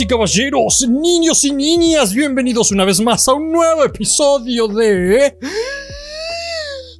Y 0.00 0.06
caballeros, 0.06 0.86
niños 0.88 1.42
y 1.44 1.52
niñas, 1.52 2.14
bienvenidos 2.14 2.70
una 2.70 2.84
vez 2.84 3.00
más 3.00 3.26
a 3.26 3.32
un 3.32 3.50
nuevo 3.50 3.82
episodio 3.82 4.68
de 4.68 5.36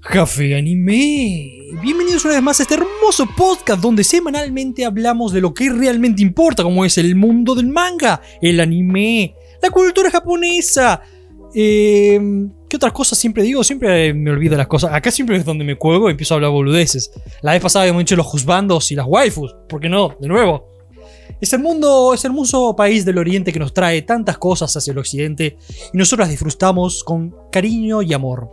Café 0.02 0.56
Anime. 0.56 1.68
Bienvenidos 1.80 2.24
una 2.24 2.34
vez 2.34 2.42
más 2.42 2.58
a 2.58 2.64
este 2.64 2.74
hermoso 2.74 3.28
podcast 3.36 3.80
donde 3.80 4.02
semanalmente 4.02 4.84
hablamos 4.84 5.32
de 5.32 5.40
lo 5.40 5.54
que 5.54 5.70
realmente 5.70 6.22
importa, 6.22 6.64
como 6.64 6.84
es 6.84 6.98
el 6.98 7.14
mundo 7.14 7.54
del 7.54 7.68
manga, 7.68 8.20
el 8.42 8.58
anime, 8.58 9.36
la 9.62 9.70
cultura 9.70 10.10
japonesa. 10.10 11.00
Eh, 11.54 12.20
¿Qué 12.68 12.76
otras 12.76 12.92
cosas 12.92 13.16
siempre 13.16 13.44
digo? 13.44 13.62
Siempre 13.62 14.12
me 14.12 14.30
olvido 14.30 14.56
las 14.56 14.66
cosas. 14.66 14.92
Acá 14.92 15.12
siempre 15.12 15.36
es 15.36 15.44
donde 15.44 15.64
me 15.64 15.76
cuelgo 15.76 16.08
y 16.08 16.12
empiezo 16.12 16.34
a 16.34 16.36
hablar 16.36 16.50
boludeces. 16.50 17.12
La 17.42 17.52
vez 17.52 17.62
pasada 17.62 17.84
habíamos 17.84 18.00
dicho 18.00 18.16
los 18.16 18.26
juzbandos 18.26 18.90
y 18.90 18.96
las 18.96 19.06
waifus. 19.06 19.54
¿Por 19.68 19.80
qué 19.80 19.88
no? 19.88 20.16
De 20.18 20.26
nuevo. 20.26 20.77
Es 21.40 21.52
el 21.52 21.60
mundo, 21.60 22.14
es 22.14 22.24
el 22.24 22.32
hermoso 22.32 22.74
país 22.74 23.04
del 23.04 23.18
oriente 23.18 23.52
que 23.52 23.60
nos 23.60 23.72
trae 23.72 24.02
tantas 24.02 24.38
cosas 24.38 24.76
hacia 24.76 24.90
el 24.90 24.98
occidente 24.98 25.56
y 25.92 25.96
nosotros 25.96 26.24
las 26.24 26.30
disfrutamos 26.30 27.04
con 27.04 27.34
cariño 27.52 28.02
y 28.02 28.12
amor. 28.12 28.50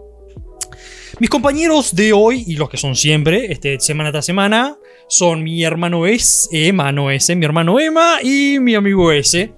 Mis 1.20 1.30
compañeros 1.30 1.96
de 1.96 2.14
hoy 2.14 2.44
y 2.46 2.56
los 2.56 2.70
que 2.70 2.78
son 2.78 2.96
siempre, 2.96 3.52
este, 3.52 3.80
semana 3.80 4.12
tras 4.12 4.26
semana, 4.26 4.78
son 5.08 5.44
mi 5.44 5.64
hermano 5.64 6.06
S, 6.06 6.48
Emma, 6.52 6.92
no 6.92 7.10
S, 7.10 7.36
mi 7.36 7.46
hermano 7.46 7.80
Emma 7.80 8.18
y 8.22 8.60
mi 8.60 8.76
amigo 8.76 9.12
S. 9.12 9.52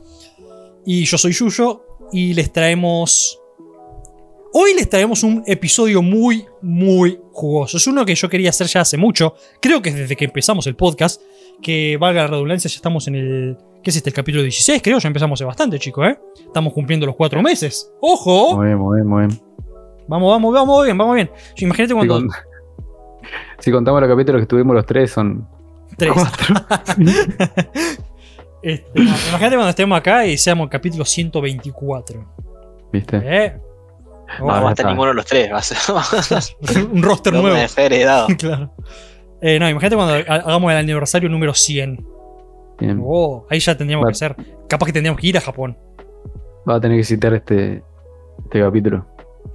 Y 0.86 1.04
yo 1.04 1.18
soy 1.18 1.34
Yuyo 1.34 1.84
y 2.14 2.34
les 2.34 2.54
traemos... 2.54 3.40
Hoy 4.54 4.74
les 4.74 4.90
traemos 4.90 5.24
un 5.24 5.44
episodio 5.46 6.02
muy, 6.02 6.46
muy 6.62 7.20
jugoso. 7.32 7.78
Es 7.78 7.86
uno 7.88 8.06
que 8.06 8.16
yo 8.16 8.30
quería 8.30 8.50
hacer 8.50 8.68
ya 8.68 8.82
hace 8.82 8.98
mucho. 8.98 9.36
Creo 9.62 9.82
que 9.82 9.92
desde 9.92 10.16
que 10.16 10.26
empezamos 10.26 10.66
el 10.68 10.76
podcast. 10.76 11.22
Que 11.62 11.98
valga 12.00 12.22
la 12.24 12.28
redundancia, 12.28 12.70
ya 12.70 12.76
estamos 12.76 13.08
en 13.08 13.16
el... 13.16 13.58
¿Qué 13.84 13.90
es 13.92 13.96
este? 13.96 14.10
El 14.10 14.16
capítulo 14.16 14.44
16, 14.44 14.82
creo. 14.82 15.00
Ya 15.00 15.08
empezamos 15.08 15.38
hace 15.40 15.46
bastante, 15.46 15.80
chicos, 15.80 16.08
¿eh? 16.08 16.20
Estamos 16.46 16.74
cumpliendo 16.74 17.06
los 17.06 17.16
cuatro 17.16 17.42
meses. 17.42 17.92
¡Ojo! 18.02 18.56
Muy 18.58 18.68
bien, 18.68 18.78
muy 18.78 18.98
bien, 18.98 19.08
muy 19.08 19.26
bien. 19.28 19.42
Vamos, 20.08 20.30
vamos, 20.32 20.54
vamos 20.54 20.84
bien, 20.86 20.98
vamos 20.98 21.16
bien. 21.16 21.30
Imagínate 21.58 21.94
cuando... 21.94 22.20
Si, 22.20 22.28
con- 22.28 22.36
si 23.60 23.72
contamos 23.72 24.02
los 24.02 24.10
capítulos 24.10 24.40
que 24.40 24.44
estuvimos 24.44 24.76
los 24.76 24.86
tres, 24.86 25.12
son 25.12 25.48
Tres. 25.98 26.12
cuatro. 26.14 26.56
Este, 28.64 29.00
imagínate 29.00 29.56
cuando 29.56 29.70
estemos 29.70 29.98
acá 29.98 30.26
y 30.26 30.38
seamos 30.38 30.66
el 30.66 30.70
capítulo 30.70 31.06
124. 31.06 32.26
¿Viste? 32.92 33.22
¿Eh? 33.24 33.58
No 34.40 34.48
va 34.48 34.68
a 34.68 34.70
estar 34.72 34.88
ninguno 34.88 35.10
de 35.10 35.14
los 35.14 35.26
tres, 35.26 35.50
va 35.54 35.60
a 35.60 35.62
ser 35.62 36.88
un 36.92 37.02
roster 37.04 37.34
no 37.34 37.44
nuevo. 37.44 37.58
heredado. 37.78 38.28
claro. 38.38 38.74
Eh, 39.42 39.60
no, 39.60 39.70
imagínate 39.70 39.96
cuando 39.96 40.14
ha- 40.16 40.36
hagamos 40.36 40.72
el 40.72 40.78
aniversario 40.78 41.30
número 41.30 41.54
100. 41.54 42.06
Bien. 42.80 43.02
Oh, 43.04 43.46
ahí 43.50 43.60
ya 43.60 43.76
tendríamos 43.78 44.06
Va- 44.06 44.10
que 44.10 44.14
hacer. 44.14 44.36
Capaz 44.68 44.86
que 44.88 44.94
tendríamos 44.94 45.20
que 45.20 45.28
ir 45.28 45.38
a 45.38 45.42
Japón. 45.42 45.78
Va 46.70 46.76
a 46.76 46.82
tener 46.82 46.98
que 46.98 47.04
citar 47.04 47.34
este, 47.34 47.84
este 48.44 48.60
capítulo. 48.60 49.06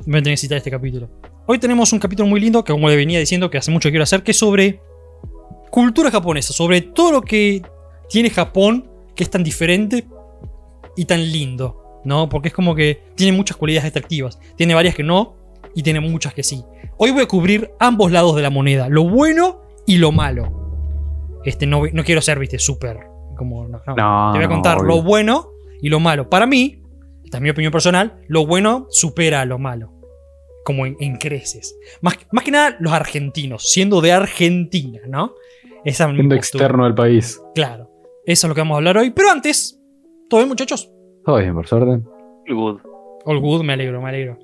Voy 0.06 0.18
a 0.18 0.22
tener 0.22 0.32
que 0.34 0.36
citar 0.38 0.58
este 0.58 0.70
capítulo. 0.70 1.08
Hoy 1.46 1.58
tenemos 1.58 1.92
un 1.92 1.98
capítulo 1.98 2.28
muy 2.28 2.40
lindo 2.40 2.62
que, 2.64 2.72
como 2.72 2.88
le 2.88 2.96
venía 2.96 3.18
diciendo, 3.18 3.50
que 3.50 3.58
hace 3.58 3.70
mucho 3.70 3.90
quiero 3.90 4.04
hacer, 4.04 4.22
que 4.22 4.30
es 4.30 4.38
sobre 4.38 4.80
cultura 5.70 6.10
japonesa, 6.10 6.52
sobre 6.52 6.80
todo 6.80 7.12
lo 7.12 7.22
que 7.22 7.62
tiene 8.08 8.30
Japón, 8.30 8.88
que 9.14 9.24
es 9.24 9.30
tan 9.30 9.42
diferente 9.42 10.06
y 10.96 11.04
tan 11.06 11.20
lindo, 11.32 12.00
¿no? 12.04 12.28
Porque 12.28 12.48
es 12.48 12.54
como 12.54 12.74
que 12.74 13.02
tiene 13.16 13.36
muchas 13.36 13.56
cualidades 13.56 13.90
atractivas. 13.90 14.38
Tiene 14.56 14.74
varias 14.74 14.94
que 14.94 15.02
no 15.02 15.34
y 15.74 15.82
tiene 15.82 16.00
muchas 16.00 16.34
que 16.34 16.42
sí. 16.42 16.64
Hoy 16.96 17.10
voy 17.10 17.22
a 17.22 17.26
cubrir 17.26 17.70
ambos 17.80 18.12
lados 18.12 18.36
de 18.36 18.42
la 18.42 18.50
moneda, 18.50 18.88
lo 18.88 19.04
bueno 19.08 19.61
y 19.86 19.98
lo 19.98 20.12
malo. 20.12 21.40
Este, 21.44 21.66
no, 21.66 21.82
no 21.92 22.04
quiero 22.04 22.20
ser, 22.20 22.38
viste, 22.38 22.58
súper. 22.58 22.98
Como, 23.36 23.66
no, 23.68 23.80
no. 23.86 23.94
No, 23.96 24.32
Te 24.32 24.38
voy 24.38 24.44
a 24.44 24.48
contar 24.48 24.78
obvio. 24.78 24.88
lo 24.88 25.02
bueno 25.02 25.48
y 25.80 25.88
lo 25.88 25.98
malo. 26.00 26.28
Para 26.30 26.46
mí, 26.46 26.82
esta 27.24 27.38
es 27.38 27.42
mi 27.42 27.50
opinión 27.50 27.72
personal, 27.72 28.20
lo 28.28 28.46
bueno 28.46 28.86
supera 28.90 29.40
a 29.40 29.44
lo 29.44 29.58
malo. 29.58 29.92
Como 30.64 30.86
en, 30.86 30.96
en 31.00 31.16
creces. 31.16 31.76
Más, 32.02 32.16
más 32.30 32.44
que 32.44 32.52
nada 32.52 32.76
los 32.78 32.92
argentinos, 32.92 33.68
siendo 33.68 34.00
de 34.00 34.12
Argentina, 34.12 35.00
¿no? 35.08 35.32
Esa 35.84 36.04
Siendo 36.12 36.36
postura. 36.36 36.64
externo 36.66 36.84
del 36.84 36.94
país. 36.94 37.42
Claro. 37.54 37.90
Eso 38.24 38.46
es 38.46 38.48
lo 38.48 38.54
que 38.54 38.60
vamos 38.60 38.76
a 38.76 38.78
hablar 38.78 38.98
hoy. 38.98 39.10
Pero 39.10 39.30
antes, 39.30 39.80
¿todo 40.30 40.38
bien, 40.38 40.48
muchachos? 40.48 40.88
Todo 41.24 41.38
bien, 41.38 41.54
por 41.54 41.66
suerte. 41.66 42.06
Good. 42.48 42.80
All 43.24 43.40
good, 43.40 43.64
me 43.64 43.72
alegro, 43.72 44.00
me 44.00 44.08
alegro. 44.10 44.38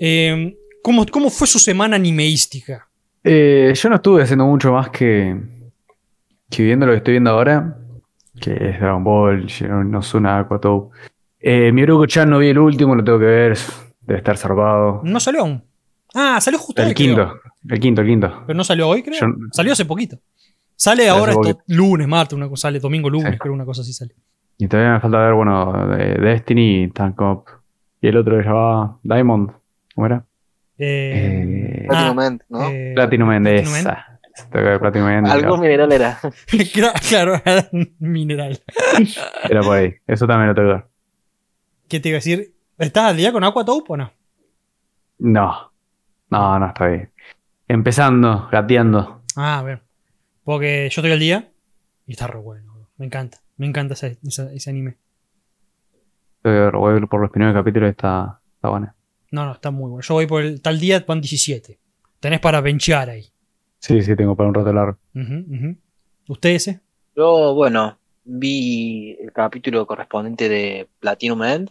Eh, 0.00 0.56
¿cómo, 0.82 1.04
¿Cómo 1.06 1.28
fue 1.28 1.46
su 1.46 1.58
semana 1.58 1.96
animeística? 1.96 2.87
Eh, 3.24 3.72
yo 3.74 3.88
no 3.88 3.96
estuve 3.96 4.22
haciendo 4.22 4.46
mucho 4.46 4.72
más 4.72 4.90
que, 4.90 5.36
que 6.50 6.62
viendo 6.62 6.86
lo 6.86 6.92
que 6.92 6.98
estoy 6.98 7.12
viendo 7.14 7.30
ahora, 7.30 7.76
que 8.40 8.52
es 8.70 8.80
Dragon 8.80 9.04
Ball, 9.04 9.46
Nozuna, 9.86 10.38
Aquatope. 10.38 10.96
Eh, 11.40 11.72
mi 11.72 11.84
chan 12.06 12.30
no 12.30 12.38
vi 12.38 12.48
el 12.48 12.58
último, 12.58 12.94
lo 12.94 13.04
tengo 13.04 13.18
que 13.18 13.24
ver. 13.26 13.58
Debe 14.00 14.18
estar 14.18 14.36
zarpado. 14.36 15.00
No 15.04 15.20
salió 15.20 15.40
aún. 15.42 15.62
Ah, 16.14 16.40
salió 16.40 16.58
justo 16.58 16.80
hoy, 16.82 16.88
El 16.88 16.94
creo. 16.94 17.06
quinto, 17.06 17.32
el 17.68 17.80
quinto, 17.80 18.00
el 18.00 18.06
quinto. 18.08 18.42
Pero 18.46 18.56
no 18.56 18.64
salió 18.64 18.88
hoy, 18.88 19.02
creo. 19.02 19.20
Yo- 19.20 19.26
Salió 19.52 19.72
hace 19.72 19.84
poquito. 19.84 20.18
Sale 20.74 21.08
ahora 21.08 21.32
esto, 21.32 21.58
lunes, 21.66 22.06
martes, 22.08 22.34
una 22.36 22.48
cosa, 22.48 22.62
sale 22.68 22.78
domingo, 22.80 23.10
lunes, 23.10 23.32
Sí. 23.32 23.38
creo 23.38 23.52
una 23.52 23.64
cosa 23.64 23.82
así 23.82 23.92
sale. 23.92 24.14
Y 24.56 24.66
todavía 24.68 24.94
me 24.94 25.00
falta 25.00 25.18
ver, 25.18 25.34
bueno, 25.34 25.86
de 25.88 26.14
Destiny 26.14 26.88
Tank 26.94 27.20
Up. 27.20 27.44
Y 28.00 28.08
el 28.08 28.16
otro 28.16 28.38
que 28.38 28.44
llamaba 28.44 28.96
Diamond. 29.02 29.50
¿Cómo 29.94 30.06
era? 30.06 30.24
Eh, 30.78 31.86
Ah, 31.90 32.12
Platinum 32.14 32.20
End, 32.20 32.42
¿no? 32.48 32.62
eh, 32.68 32.92
Platinum 32.94 33.32
End, 33.32 33.46
Platinum 33.46 33.74
esa. 33.76 34.20
Platinum 34.78 35.08
End. 35.08 35.26
Algún 35.26 35.60
mineral 35.60 35.90
era. 35.92 36.18
Cla- 36.72 36.92
claro, 37.08 37.40
era 37.44 37.68
mineral. 37.98 38.60
Era 39.50 39.62
por 39.62 39.76
ahí. 39.76 39.94
Eso 40.06 40.26
también 40.26 40.48
lo 40.48 40.54
tengo 40.54 40.68
que 40.68 40.74
ver. 40.74 40.84
¿Qué 41.88 42.00
te 42.00 42.08
iba 42.10 42.16
a 42.16 42.18
decir? 42.20 42.54
¿Estás 42.78 43.04
al 43.10 43.16
día 43.16 43.32
con 43.32 43.42
Aquatope 43.42 43.92
o 43.94 43.96
no? 43.96 44.12
No. 45.18 45.72
No, 46.30 46.58
no 46.58 46.66
estoy. 46.68 47.08
Empezando, 47.66 48.48
gateando. 48.52 49.22
Ah, 49.34 49.58
a 49.58 49.62
ver. 49.62 49.82
Porque 50.44 50.88
yo 50.90 51.00
estoy 51.00 51.10
al 51.12 51.18
día 51.18 51.50
y 52.06 52.12
está 52.12 52.26
re 52.28 52.38
bueno. 52.38 52.72
bro. 52.74 52.88
Me 52.98 53.06
encanta. 53.06 53.38
Me 53.56 53.66
encanta 53.66 53.94
ese, 53.94 54.18
ese- 54.22 54.54
ese 54.54 54.70
anime. 54.70 54.96
Tengo 56.42 56.54
que 56.56 56.60
ver, 56.60 56.72
voy 56.76 56.90
a 56.90 56.94
ver 56.94 57.08
por 57.08 57.20
los 57.20 57.30
primeros 57.30 57.54
capítulos 57.54 57.90
está, 57.90 58.40
está 58.54 58.68
bueno. 58.68 58.94
No, 59.30 59.44
no, 59.46 59.52
está 59.52 59.70
muy 59.70 59.90
bueno. 59.90 60.02
Yo 60.06 60.14
voy 60.14 60.26
por 60.26 60.42
el 60.42 60.60
tal 60.62 60.78
día, 60.80 61.04
van 61.06 61.20
17. 61.20 61.78
Tenés 62.20 62.40
para 62.40 62.60
benchear 62.60 63.10
ahí. 63.10 63.26
Sí, 63.78 64.02
sí, 64.02 64.16
tengo 64.16 64.34
para 64.34 64.48
un 64.48 64.54
rato 64.54 64.72
largo. 64.72 64.98
Ujú. 65.14 65.76
¿Usted 66.28 66.50
ese? 66.50 66.80
Yo, 67.16 67.54
bueno, 67.54 67.98
vi 68.24 69.16
el 69.20 69.32
capítulo 69.32 69.86
correspondiente 69.86 70.48
de 70.48 70.88
Platinum 71.00 71.42
End. 71.42 71.70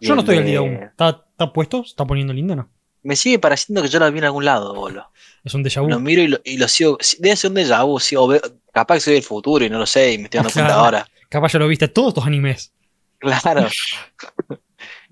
Yo 0.00 0.14
no 0.14 0.20
estoy 0.20 0.38
al 0.38 0.44
de- 0.44 0.50
día 0.50 0.58
aún. 0.60 0.72
¿Está, 0.74 1.24
está 1.30 1.52
puesto? 1.52 1.82
¿Se 1.84 1.90
está 1.90 2.06
poniendo 2.06 2.32
lindo 2.32 2.54
o 2.54 2.56
no? 2.56 2.68
Me 3.02 3.16
sigue 3.16 3.38
pareciendo 3.38 3.82
que 3.82 3.88
yo 3.88 3.98
lo 3.98 4.10
vi 4.12 4.18
en 4.18 4.24
algún 4.24 4.44
lado, 4.44 4.74
boludo. 4.74 5.10
Es 5.44 5.54
un 5.54 5.62
déjà 5.64 5.80
vu. 5.82 5.88
Lo 5.88 6.00
miro 6.00 6.22
y 6.22 6.28
lo, 6.28 6.38
y 6.44 6.56
lo 6.58 6.68
sigo. 6.68 6.98
Debe 7.18 7.36
ser 7.36 7.50
un 7.50 7.56
déjà 7.56 7.84
vu, 7.86 7.98
sí, 7.98 8.14
o 8.16 8.26
ve- 8.26 8.40
capaz 8.72 8.94
que 8.96 9.00
soy 9.00 9.14
del 9.14 9.22
futuro 9.22 9.64
y 9.64 9.70
no 9.70 9.78
lo 9.78 9.86
sé 9.86 10.12
y 10.12 10.18
me 10.18 10.24
estoy 10.24 10.38
dando 10.38 10.52
cuenta 10.52 10.68
Claro. 10.72 10.84
ahora. 10.84 11.06
Capaz 11.28 11.52
ya 11.52 11.58
lo 11.58 11.68
viste 11.68 11.88
todos 11.88 12.08
estos 12.08 12.26
animes. 12.26 12.72
Claro. 13.18 13.66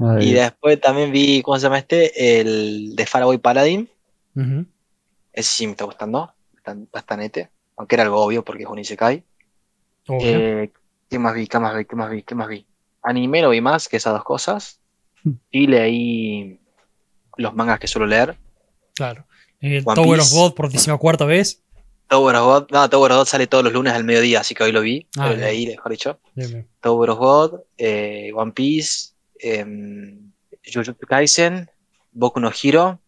Ay, 0.00 0.28
Y 0.31 0.32
después 0.32 0.81
también 0.81 1.10
vi, 1.12 1.42
¿cómo 1.42 1.56
se 1.59 1.64
llama 1.64 1.78
este? 1.78 2.41
El 2.41 2.94
de 2.97 3.06
Faraway 3.06 3.38
Paladin. 3.38 3.88
Ujú. 4.36 4.66
Ese 5.32 5.50
sí 5.53 5.66
me 5.66 5.72
está 5.72 5.84
gustando. 5.84 6.32
bastan- 6.54 6.88
Bastante. 6.92 7.50
Aunque 7.76 7.94
era 7.97 8.04
algo 8.04 8.20
obvio 8.22 8.44
porque 8.44 8.62
es 8.64 8.69
un 8.69 8.78
Isekai. 8.78 9.25
Obvio. 10.08 10.38
Eh, 10.38 10.72
¿qué 11.08 11.19
más 11.19 11.34
vi? 11.34 11.47
¿Qué 11.47 11.58
más 11.58 11.76
vi? 11.76 11.84
¿Qué 11.84 11.97
más 11.97 12.10
vi? 12.10 12.22
¿Qué 12.22 12.34
más 12.34 12.48
vi? 12.48 12.66
Anime 13.03 13.42
no 13.42 13.50
vi 13.50 13.60
más 13.60 13.88
que 13.88 13.97
esas 13.98 14.12
dos 14.14 14.25
cosas. 14.25 14.81
Y 15.50 15.66
leí 15.66 16.61
los 17.37 17.55
mangas 17.55 17.78
que 17.81 17.87
suelo 17.88 18.06
leer. 18.06 18.37
claro. 18.94 19.25
Eh, 19.61 19.82
One 19.84 19.96
Tower 19.96 20.20
of. 20.20 20.32
God 20.32 20.55
por 20.55 20.70
decimocuarta 20.70 21.25
vez. 21.25 21.62
Tower 22.06 22.37
of 22.37 22.44
God, 22.44 22.70
no, 22.70 22.88
Tower 22.88 23.11
of 23.12 23.19
God 23.19 23.26
sale 23.26 23.49
todos 23.49 23.64
los 23.64 23.72
lunes 23.72 23.93
al 23.93 24.05
mediodía, 24.05 24.40
así 24.40 24.55
que 24.55 24.62
hoy 24.62 24.70
lo 24.72 24.81
vi. 24.81 25.08
Ah, 25.19 25.31
lo 25.31 25.37
leí, 25.37 25.67
mejor 25.67 25.90
dicho. 25.90 26.20
Bien, 26.37 26.49
bien. 26.50 26.69
Tower 26.81 27.11
of 27.11 27.19
God, 27.19 27.61
eh, 27.76 28.31
One 28.34 28.52
Piece, 28.52 29.14
em, 29.40 30.31
Jujutsu 30.64 31.06
Kaisen, 31.06 31.69
Boku 32.12 32.40
no 32.40 32.50
Hero 32.62 33.00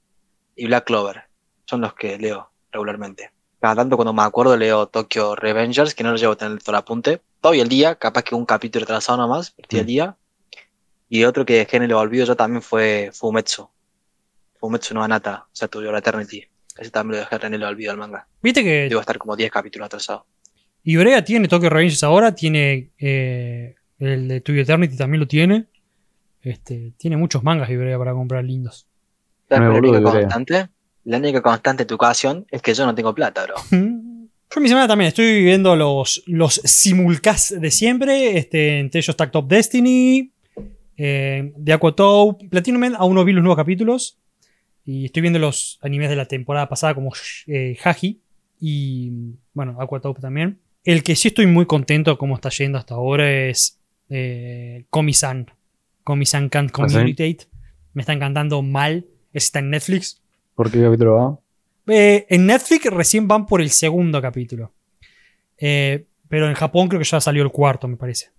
y 0.57 0.67
Black 0.67 0.85
Clover. 0.87 1.23
Son 1.67 1.81
los 1.81 1.95
que 1.95 2.19
leo 2.19 2.51
regularmente. 2.73 3.31
Cada 3.61 3.77
tanto 3.77 3.97
cuando 3.97 4.13
me 4.13 4.23
acuerdo 4.23 4.57
leo 4.57 4.87
Tokyo 4.87 5.37
Revengers, 5.37 5.95
que 5.95 6.03
no 6.03 6.11
lo 6.13 6.17
llevo 6.17 6.33
a 6.33 6.37
tener 6.37 6.59
todo 6.61 6.71
el 6.73 6.77
apunte. 6.79 7.21
Todo 7.41 7.53
el 7.55 7.69
día, 7.69 7.95
capaz 7.97 8.23
que 8.25 8.35
un 8.35 8.47
capítulo 8.47 8.85
atrasado 8.85 9.19
nomás, 9.19 9.51
pero 9.51 9.65
estoy 9.67 9.79
al 9.81 9.85
Mm. 9.85 9.89
día. 9.89 10.17
Y 11.09 11.25
otro 11.25 11.45
que 11.45 11.55
dejé 11.55 11.77
en 11.79 11.83
el 11.85 11.93
olvido 11.93 12.25
yo 12.27 12.37
también 12.37 12.63
fue 12.63 13.11
Fumetsu. 13.13 13.69
Fumetsu 14.59 14.95
no 14.95 15.03
Anata, 15.03 15.45
o 15.47 15.55
sea, 15.55 15.69
To 15.69 15.83
Your 15.83 15.95
Eternity. 15.97 16.45
Ese 16.79 16.91
también 16.91 17.21
lo 17.21 17.29
dejé 17.29 17.47
en 17.47 17.55
el 17.55 17.63
olvido 17.65 17.93
del 17.93 17.99
manga. 17.99 18.27
Viste 18.43 18.63
que 18.63 18.89
Debo 18.89 19.01
estar 19.01 19.19
como 19.19 19.37
10 19.37 19.51
capítulos 19.51 19.87
atrasado. 19.87 20.27
Ibrea 20.85 21.25
tiene 21.25 21.49
Tokyo 21.49 21.69
Revengers 21.69 22.03
ahora, 22.05 22.35
tiene 22.35 22.91
eh, 22.99 23.75
el 23.99 24.29
de 24.29 24.41
To 24.41 24.53
Your 24.53 24.63
Eternity 24.63 24.97
también 24.97 25.21
lo 25.21 25.27
tiene. 25.29 25.67
Este, 26.43 26.93
tiene 26.97 27.17
muchos 27.17 27.43
mangas 27.43 27.71
Ibrea 27.71 27.99
para 27.99 28.13
comprar 28.13 28.45
lindos. 28.45 28.87
¿Sabes 29.49 29.65
No, 29.65 29.73
cuál 29.73 29.85
es 29.85 29.93
la 29.93 29.99
única 29.99 30.13
constante? 30.13 30.69
La 31.05 31.19
única 31.19 31.43
constante 31.43 31.85
de 31.85 31.89
tu 31.89 31.95
ocasión 31.95 32.47
es 32.51 32.63
que 32.63 32.75
yo 32.75 32.87
no 32.87 32.95
tengo 32.95 33.15
plata, 33.15 33.45
bro. 33.45 33.57
Yo 34.53 34.59
en 34.59 34.63
mi 34.65 34.69
semana 34.69 34.89
también 34.89 35.07
estoy 35.07 35.45
viendo 35.45 35.77
los, 35.77 36.25
los 36.27 36.55
simulcasts 36.65 37.61
de 37.61 37.71
siempre. 37.71 38.37
Este, 38.37 38.81
entre 38.81 38.99
ellos 38.99 39.17
Tact 39.17 39.33
Top 39.33 39.47
Destiny, 39.47 40.33
eh, 40.97 41.53
de 41.57 41.73
Aquatope, 41.73 42.49
Platinum 42.49 42.81
Man. 42.81 42.97
Aún 42.99 43.15
no 43.15 43.25
vi 43.25 43.33
los 43.33 43.45
nuevos 43.45 43.57
capítulos. 43.57 44.19
Y 44.85 45.05
estoy 45.05 45.23
viendo 45.23 45.39
los 45.39 45.79
animes 45.83 46.11
de 46.11 46.17
la 46.17 46.25
temporada 46.25 46.69
pasada 46.69 46.97
como 46.97 47.13
eh, 47.47 47.79
Haji 47.85 48.21
y, 48.61 49.13
bueno, 49.55 49.81
Aquatope 49.81 50.21
también. 50.21 50.59
El 50.83 51.05
que 51.05 51.15
sí 51.15 51.29
estoy 51.29 51.47
muy 51.47 51.67
contento 51.67 52.19
como 52.19 52.35
está 52.35 52.49
yendo 52.49 52.77
hasta 52.77 52.95
ahora 52.95 53.31
es 53.31 53.79
eh, 54.09 54.87
Komi-san. 54.91 55.47
Komi-san 56.05 56.49
Can't 56.49 56.71
¿Ah, 56.75 56.89
sí? 56.89 56.95
Communicate. 56.95 57.49
Me 57.93 58.03
está 58.03 58.13
encantando 58.13 58.63
mal. 58.63 59.07
Está 59.33 59.59
en 59.61 59.71
Netflix. 59.71 60.21
¿Por 60.55 60.71
qué 60.71 60.83
capítulo 60.83 61.15
va? 61.15 61.39
Eh, 61.87 62.27
en 62.29 62.47
Netflix 62.47 62.85
recién 62.87 63.27
van 63.27 63.47
por 63.47 63.61
el 63.61 63.71
segundo 63.71 64.21
capítulo. 64.21 64.73
Eh, 65.59 66.07
pero 66.29 66.49
en 66.49 66.55
Japón 66.55 66.89
creo 66.89 67.01
que 67.01 67.09
ya 67.09 67.21
salió 67.21 67.43
el 67.43 67.51
cuarto, 67.51 67.89
me 67.89 67.97
parece. 67.97 68.31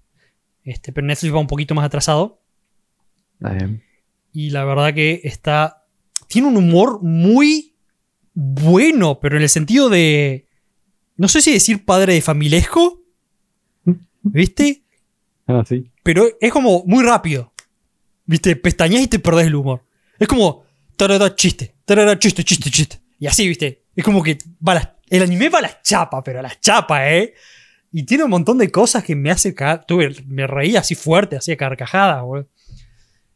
Este, 0.63 0.91
pero 0.91 1.07
Netflix 1.07 1.33
va 1.33 1.39
un 1.39 1.47
poquito 1.47 1.75
más 1.75 1.85
atrasado. 1.85 2.39
Bien. 3.39 3.83
Y 4.31 4.51
la 4.51 4.63
verdad 4.63 4.93
que 4.93 5.21
está. 5.23 5.85
Tiene 6.27 6.47
un 6.47 6.55
humor 6.55 7.01
muy 7.01 7.75
bueno, 8.33 9.19
pero 9.19 9.37
en 9.37 9.43
el 9.43 9.49
sentido 9.49 9.89
de. 9.89 10.47
No 11.17 11.27
sé 11.27 11.41
si 11.41 11.51
decir 11.51 11.83
padre 11.83 12.13
de 12.13 12.21
familiesco. 12.21 13.01
¿Viste? 14.21 14.83
Ah, 15.47 15.63
sí. 15.67 15.91
Pero 16.03 16.25
es 16.39 16.51
como 16.51 16.83
muy 16.85 17.03
rápido. 17.03 17.50
¿Viste? 18.25 18.55
Pestañas 18.55 19.01
y 19.01 19.07
te 19.07 19.19
perdés 19.19 19.47
el 19.47 19.55
humor. 19.55 19.83
Es 20.19 20.27
como. 20.27 20.63
Tarara, 20.95 21.35
chiste. 21.35 21.73
Tarara, 21.85 22.17
chiste, 22.19 22.43
chiste, 22.43 22.69
chiste. 22.69 22.99
Y 23.19 23.27
así, 23.27 23.47
¿viste? 23.47 23.83
Es 23.95 24.03
como 24.03 24.21
que 24.21 24.37
va 24.67 24.75
la- 24.75 24.95
el 25.09 25.23
anime 25.23 25.49
va 25.49 25.59
a 25.59 25.63
las 25.63 25.81
chapas, 25.81 26.21
pero 26.23 26.39
a 26.39 26.41
las 26.41 26.59
chapas, 26.61 27.01
¿eh? 27.05 27.33
Y 27.91 28.03
tiene 28.03 28.23
un 28.23 28.29
montón 28.29 28.57
de 28.57 28.71
cosas 28.71 29.03
que 29.03 29.15
me 29.15 29.31
hace 29.31 29.53
cagar. 29.53 29.85
Tuve, 29.85 30.15
me 30.27 30.47
reí 30.47 30.75
así 30.75 30.95
fuerte, 30.95 31.35
así 31.35 31.51
a 31.51 31.57
carcajadas, 31.57 32.21
boludo. 32.23 32.47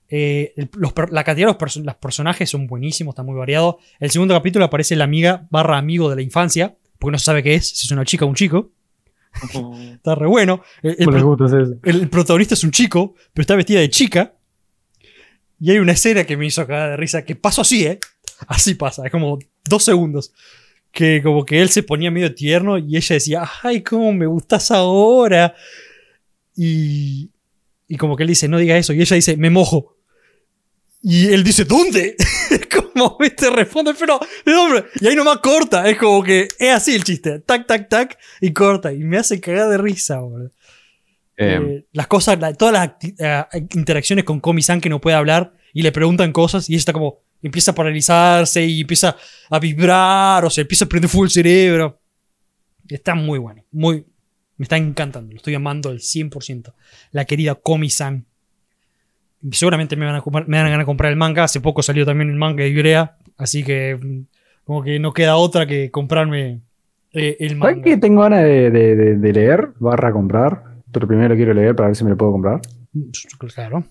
Eh, 0.07 0.53
el- 0.55 0.69
los 0.75 0.93
per- 0.93 1.11
la 1.11 1.23
cantidad 1.23 1.47
de 1.47 1.53
los, 1.53 1.57
perso- 1.59 1.83
los 1.83 1.95
personajes 1.95 2.49
son 2.49 2.67
buenísimos, 2.67 3.13
está 3.13 3.23
muy 3.23 3.35
variado. 3.35 3.79
El 3.99 4.11
segundo 4.11 4.33
capítulo 4.35 4.63
aparece 4.65 4.95
la 4.95 5.03
amiga 5.03 5.47
barra 5.49 5.77
amigo 5.77 6.09
de 6.09 6.15
la 6.17 6.21
infancia, 6.21 6.75
porque 6.99 7.13
no 7.13 7.17
se 7.19 7.25
sabe 7.25 7.41
qué 7.43 7.55
es, 7.55 7.67
si 7.69 7.87
es 7.87 7.91
una 7.91 8.05
chica 8.05 8.23
o 8.25 8.27
un 8.27 8.35
chico. 8.35 8.71
Está 9.95 10.15
re 10.15 10.27
bueno. 10.27 10.61
El 11.83 12.09
protagonista 12.09 12.53
es 12.53 12.63
un 12.63 12.71
chico, 12.71 13.15
pero 13.33 13.41
está 13.41 13.55
vestida 13.55 13.79
de 13.81 13.89
chica. 13.89 14.34
Y 15.59 15.71
hay 15.71 15.79
una 15.79 15.93
escena 15.93 16.23
que 16.25 16.37
me 16.37 16.45
hizo 16.45 16.65
cagar 16.67 16.91
de 16.91 16.97
risa, 16.97 17.23
que 17.23 17.35
pasó 17.35 17.61
así, 17.61 17.85
¿eh? 17.85 17.99
Así 18.47 18.75
pasa, 18.75 19.05
es 19.05 19.11
como 19.11 19.39
dos 19.63 19.83
segundos. 19.83 20.33
Que 20.91 21.21
como 21.21 21.45
que 21.45 21.61
él 21.61 21.69
se 21.69 21.83
ponía 21.83 22.11
medio 22.11 22.33
tierno 22.33 22.77
y 22.77 22.95
ella 22.95 23.15
decía, 23.15 23.49
ay, 23.63 23.81
cómo 23.81 24.13
me 24.13 24.25
gustas 24.25 24.71
ahora. 24.71 25.55
Y, 26.55 27.29
y 27.87 27.97
como 27.97 28.15
que 28.15 28.23
él 28.23 28.29
dice, 28.29 28.47
no 28.47 28.57
diga 28.57 28.77
eso. 28.77 28.93
Y 28.93 29.01
ella 29.01 29.15
dice, 29.15 29.35
me 29.37 29.49
mojo. 29.49 29.95
Y 31.07 31.27
él 31.27 31.43
dice, 31.43 31.65
¿dónde? 31.65 32.15
Como, 32.93 33.17
viste, 33.19 33.49
responde, 33.51 33.93
pero, 33.93 34.19
¿de 34.43 34.51
dónde? 34.51 34.85
Y 34.99 35.07
ahí 35.07 35.15
nomás 35.15 35.37
corta, 35.37 35.87
es 35.87 35.97
como 35.97 36.23
que 36.23 36.47
es 36.57 36.71
así 36.71 36.95
el 36.95 37.03
chiste. 37.03 37.39
Tac, 37.39 37.67
tac, 37.67 37.89
tac, 37.89 38.17
y 38.41 38.53
corta. 38.53 38.91
Y 38.91 38.99
me 38.99 39.17
hace 39.17 39.39
cagar 39.39 39.69
de 39.69 39.77
risa, 39.77 40.19
boludo. 40.19 40.51
Eh, 41.37 41.59
Eh, 41.61 41.85
las 41.91 42.07
cosas, 42.07 42.39
la- 42.39 42.53
todas 42.53 42.73
las 42.73 42.91
eh, 43.01 43.67
interacciones 43.73 44.23
con 44.25 44.39
Komi-san 44.39 44.79
que 44.81 44.89
no 44.89 45.01
puede 45.01 45.15
hablar 45.17 45.53
y 45.73 45.81
le 45.81 45.91
preguntan 45.91 46.31
cosas 46.31 46.69
y 46.69 46.73
ella 46.73 46.79
está 46.79 46.93
como, 46.93 47.19
empieza 47.43 47.71
a 47.71 47.75
paralizarse 47.75 48.65
y 48.65 48.81
empieza 48.81 49.15
a 49.49 49.59
vibrar 49.59 50.45
o 50.45 50.49
se 50.49 50.61
empieza 50.61 50.85
a 50.85 50.87
prender 50.89 51.09
full 51.09 51.25
el 51.27 51.31
cerebro. 51.31 51.99
Está 52.87 53.15
muy 53.15 53.37
bueno, 53.39 53.63
muy, 53.71 54.05
me 54.57 54.63
está 54.63 54.77
encantando, 54.77 55.31
lo 55.31 55.37
estoy 55.37 55.53
amando 55.55 55.89
al 55.89 55.99
100%. 55.99 56.73
La 57.11 57.25
querida 57.25 57.55
Komi-san. 57.55 58.25
Seguramente 59.51 59.95
me 59.95 60.05
van, 60.05 60.15
a 60.15 60.21
comprar, 60.21 60.47
me 60.47 60.57
van 60.57 60.65
a 60.65 60.69
ganar 60.69 60.83
de 60.83 60.85
comprar 60.87 61.11
el 61.11 61.17
manga, 61.17 61.43
hace 61.43 61.61
poco 61.61 61.83
salió 61.83 62.05
también 62.05 62.29
el 62.29 62.35
manga 62.35 62.63
de 62.63 62.69
Ibrea, 62.69 63.17
así 63.37 63.63
que 63.63 63.95
mm, 64.01 64.21
como 64.63 64.81
que 64.83 64.97
no 64.99 65.13
queda 65.13 65.35
otra 65.35 65.67
que 65.67 65.91
comprarme 65.91 66.61
eh, 67.13 67.37
el 67.41 67.55
manga. 67.55 67.73
¿Sabes 67.73 67.83
que 67.83 67.97
tengo 67.97 68.21
ganas 68.21 68.41
de, 68.43 68.71
de- 68.71 68.95
de- 68.95 69.15
de 69.17 69.33
leer? 69.33 69.69
Barra 69.79 70.11
comprar. 70.11 70.63
Pero 70.95 71.07
primero 71.07 71.27
lo 71.27 71.35
quiero 71.35 71.53
leer 71.53 71.75
para 71.75 71.87
ver 71.89 71.95
si 71.97 72.05
me 72.05 72.11
lo 72.11 72.15
puedo 72.15 72.31
comprar. 72.31 72.61
Claro. 73.53 73.83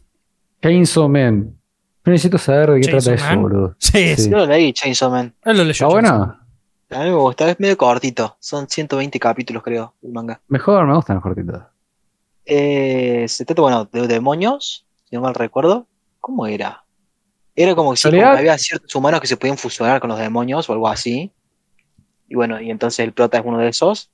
Chainsaw 0.63 1.07
Man. 1.07 1.55
Yo 2.03 2.13
necesito 2.13 2.39
saber 2.39 2.71
de 2.71 2.81
qué 2.81 2.87
Chainsaw 2.87 3.15
trata 3.15 3.25
Man. 3.27 3.33
eso, 3.33 3.43
boludo. 3.43 3.77
Sí, 3.79 4.17
Sí. 4.17 4.31
Yo 4.31 4.39
lo 4.39 4.47
leí, 4.47 4.73
Chainsaw 4.73 5.11
Man. 5.11 5.35
Él 5.45 5.59
lo 5.59 5.65
leyó, 5.65 5.87
¿Está 5.87 6.01
Chainsaw 6.01 6.17
buena? 6.19 6.41
A 6.91 6.99
mí 7.05 7.11
me 7.11 7.17
gusta, 7.17 7.51
es 7.51 7.61
medio 7.61 7.77
cortito. 7.77 8.39
Son 8.41 8.67
120 8.67 9.21
capítulos, 9.21 9.63
creo, 9.63 9.93
el 10.03 10.13
manga. 10.13 10.41
Mejor, 10.49 10.87
me 10.87 10.95
gustan 10.95 11.17
los 11.17 11.23
cortitos. 11.23 11.63
Eh, 12.47 13.27
se 13.29 13.45
trata, 13.45 13.61
bueno, 13.61 13.85
de 13.85 14.07
demonios, 14.09 14.87
si 15.05 15.15
no 15.17 15.21
mal 15.21 15.35
recuerdo. 15.35 15.87
¿Cómo 16.21 16.47
era? 16.47 16.85
Era 17.55 17.75
como 17.75 17.91
que 17.91 17.99
sí, 17.99 18.09
como 18.09 18.19
que 18.19 18.25
había 18.27 18.57
ciertos 18.57 18.95
humanos 18.95 19.21
que 19.21 19.27
se 19.27 19.37
podían 19.37 19.59
fusionar 19.59 20.01
con 20.01 20.09
los 20.09 20.19
demonios 20.19 20.71
o 20.71 20.73
algo 20.73 20.89
así. 20.89 21.31
Y 22.31 22.35
bueno, 22.35 22.59
y 22.63 22.71
entonces 22.71 23.01
el 23.01 23.13
prota 23.13 23.37
es 23.39 23.45
uno 23.45 23.59
de 23.59 23.69
esos. 23.69 24.11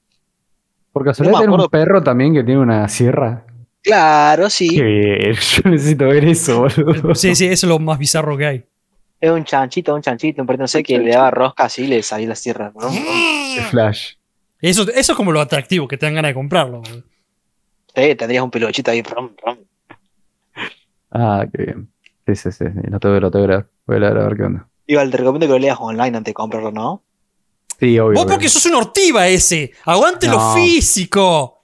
Por 0.92 1.04
casualidad 1.04 1.32
No 1.34 1.38
tiene 1.40 1.54
un 1.64 1.68
perro 1.70 2.02
también 2.02 2.34
que 2.34 2.42
tiene 2.44 2.60
una 2.60 2.88
sierra. 2.88 3.44
Claro, 3.82 4.50
sí. 4.50 4.68
Qué 4.76 4.82
bien. 4.82 5.34
Yo 5.64 5.70
necesito 5.70 6.06
ver 6.08 6.24
eso, 6.24 6.60
boludo. 6.62 7.14
Sí, 7.14 7.34
sí, 7.34 7.46
eso 7.46 7.66
es 7.66 7.68
lo 7.70 7.78
más 7.78 7.98
bizarro 7.98 8.36
que 8.36 8.46
hay. 8.46 8.64
Es 9.20 9.30
un 9.30 9.44
chanchito, 9.44 9.94
un 9.94 10.02
chanchito, 10.02 10.40
un 10.42 10.46
perrito, 10.46 10.62
no 10.64 10.68
sé, 10.68 10.82
que 10.82 10.98
le 10.98 11.10
daba 11.12 11.30
rosca 11.30 11.64
así 11.64 11.82
y 11.84 11.86
le 11.88 12.02
salía 12.02 12.28
la 12.28 12.34
sierra. 12.34 12.72
¿no? 12.74 12.88
Qué 12.90 13.60
Flash. 13.70 14.14
Eso, 14.60 14.82
eso 14.90 15.12
es 15.12 15.16
como 15.16 15.32
lo 15.32 15.40
atractivo, 15.40 15.86
que 15.88 15.96
te 15.96 16.06
dan 16.06 16.14
ganas 16.14 16.30
de 16.30 16.34
comprarlo. 16.34 16.80
boludo. 16.80 17.02
Sí, 17.94 18.14
tendrías 18.14 18.42
un 18.44 18.50
peluchito 18.50 18.90
ahí. 18.90 19.02
rom, 19.02 19.30
rom. 19.44 19.58
Ah, 21.10 21.44
qué 21.52 21.64
bien. 21.64 21.90
Sí, 22.26 22.34
sí, 22.36 22.52
sí. 22.52 22.64
sí. 22.66 22.80
Lo 22.88 23.00
tengo, 23.00 23.14
que- 23.14 23.20
lo 23.20 23.30
tengo 23.30 23.46
que 23.46 23.52
leer. 23.52 23.66
Voy 23.86 23.96
a 23.96 24.00
leer 24.00 24.16
a 24.18 24.24
ver 24.28 24.36
qué 24.36 24.42
onda. 24.44 24.68
Igual 24.86 25.10
te 25.10 25.16
recomiendo 25.18 25.46
que 25.46 25.52
lo 25.52 25.58
leas 25.58 25.78
online 25.80 26.16
antes 26.18 26.24
de 26.30 26.34
comprarlo, 26.34 26.72
¿no? 26.72 27.02
Sí, 27.80 27.98
obvio. 27.98 28.12
Vos 28.14 28.24
obvio. 28.24 28.34
porque 28.34 28.48
sos 28.48 28.64
un 28.66 28.74
ortiva 28.74 29.26
ese. 29.26 29.72
Aguante 29.86 30.28
lo 30.28 30.54
físico. 30.54 31.56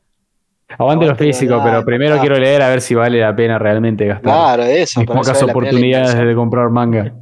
Aguante 0.79 1.07
lo 1.07 1.15
físico, 1.15 1.61
pero 1.63 1.85
primero 1.85 2.19
quiero 2.19 2.39
leer 2.39 2.61
a 2.63 2.69
ver 2.71 2.81
si 2.81 2.95
vale 2.95 3.21
la 3.21 3.35
pena 3.37 3.59
realmente 3.59 4.05
gastar 4.07 4.23
Claro, 4.33 4.63
eso. 4.65 5.01
mis 5.01 5.09
pocas 5.09 5.41
oportunidades 5.43 6.15
de 6.19 6.35
comprar 6.35 6.71
manga. 6.71 7.13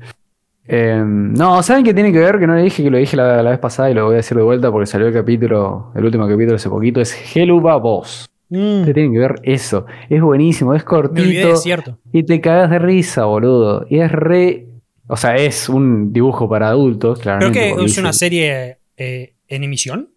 Eh, 0.66 1.02
no, 1.04 1.62
¿saben 1.62 1.84
qué 1.84 1.92
tiene 1.92 2.10
que 2.10 2.18
ver? 2.20 2.38
Que 2.38 2.46
no 2.46 2.54
le 2.54 2.62
dije 2.62 2.82
que 2.82 2.90
lo 2.90 2.96
dije 2.96 3.16
la, 3.18 3.42
la 3.42 3.50
vez 3.50 3.58
pasada 3.58 3.90
y 3.90 3.94
lo 3.94 4.06
voy 4.06 4.14
a 4.14 4.16
decir 4.16 4.34
de 4.36 4.42
vuelta 4.42 4.70
porque 4.72 4.86
salió 4.86 5.06
el 5.08 5.12
capítulo, 5.12 5.92
el 5.94 6.04
último 6.06 6.26
capítulo 6.26 6.56
hace 6.56 6.70
poquito, 6.70 7.02
es 7.02 7.36
Helluva 7.36 7.76
Boss. 7.76 8.26
Mm, 8.48 8.84
Te 8.84 8.94
tienen 8.94 9.12
que 9.12 9.18
ver 9.18 9.34
eso. 9.42 9.84
Es 10.08 10.22
buenísimo, 10.22 10.74
es 10.74 10.82
olvidé, 10.88 11.42
cortito 11.42 11.52
es 11.52 11.62
cierto. 11.62 11.98
y 12.12 12.22
te 12.22 12.40
cagas 12.40 12.70
de 12.70 12.78
risa, 12.78 13.24
boludo. 13.26 13.84
Y 13.90 13.98
es 14.00 14.10
re. 14.10 14.68
O 15.06 15.16
sea, 15.18 15.34
es 15.36 15.68
un 15.68 16.14
dibujo 16.14 16.48
para 16.48 16.68
adultos, 16.68 17.20
Creo 17.20 17.38
claramente. 17.38 17.74
que 17.76 17.84
es 17.84 17.98
una 17.98 18.14
serie 18.14 18.78
eh, 18.96 19.34
en 19.48 19.64
emisión. 19.64 20.10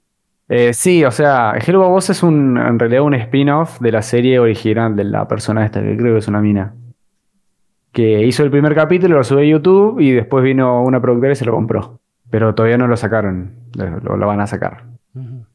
Eh, 0.49 0.73
sí, 0.73 1.03
o 1.03 1.11
sea, 1.11 1.55
Helluva 1.57 1.87
Boss 1.87 2.09
es 2.09 2.23
un, 2.23 2.57
en 2.57 2.79
realidad 2.79 3.01
un 3.01 3.13
spin-off 3.15 3.79
de 3.81 3.91
la 3.91 4.01
serie 4.01 4.39
original 4.39 4.95
de 4.95 5.03
la 5.03 5.27
persona 5.27 5.65
esta, 5.65 5.81
que 5.81 5.97
creo 5.97 6.13
que 6.13 6.19
es 6.19 6.27
una 6.27 6.41
mina. 6.41 6.73
Que 7.91 8.25
hizo 8.25 8.43
el 8.43 8.51
primer 8.51 8.73
capítulo, 8.75 9.17
lo 9.17 9.23
subió 9.23 9.43
a 9.43 9.47
YouTube 9.47 9.99
y 9.99 10.11
después 10.11 10.43
vino 10.43 10.83
una 10.83 11.01
productora 11.01 11.33
y 11.33 11.35
se 11.35 11.45
lo 11.45 11.53
compró. 11.53 11.99
Pero 12.29 12.53
todavía 12.55 12.77
no 12.77 12.87
lo 12.87 12.95
sacaron, 12.95 13.53
lo, 13.75 14.27
van 14.27 14.41
a 14.41 14.47
sacar. 14.47 14.83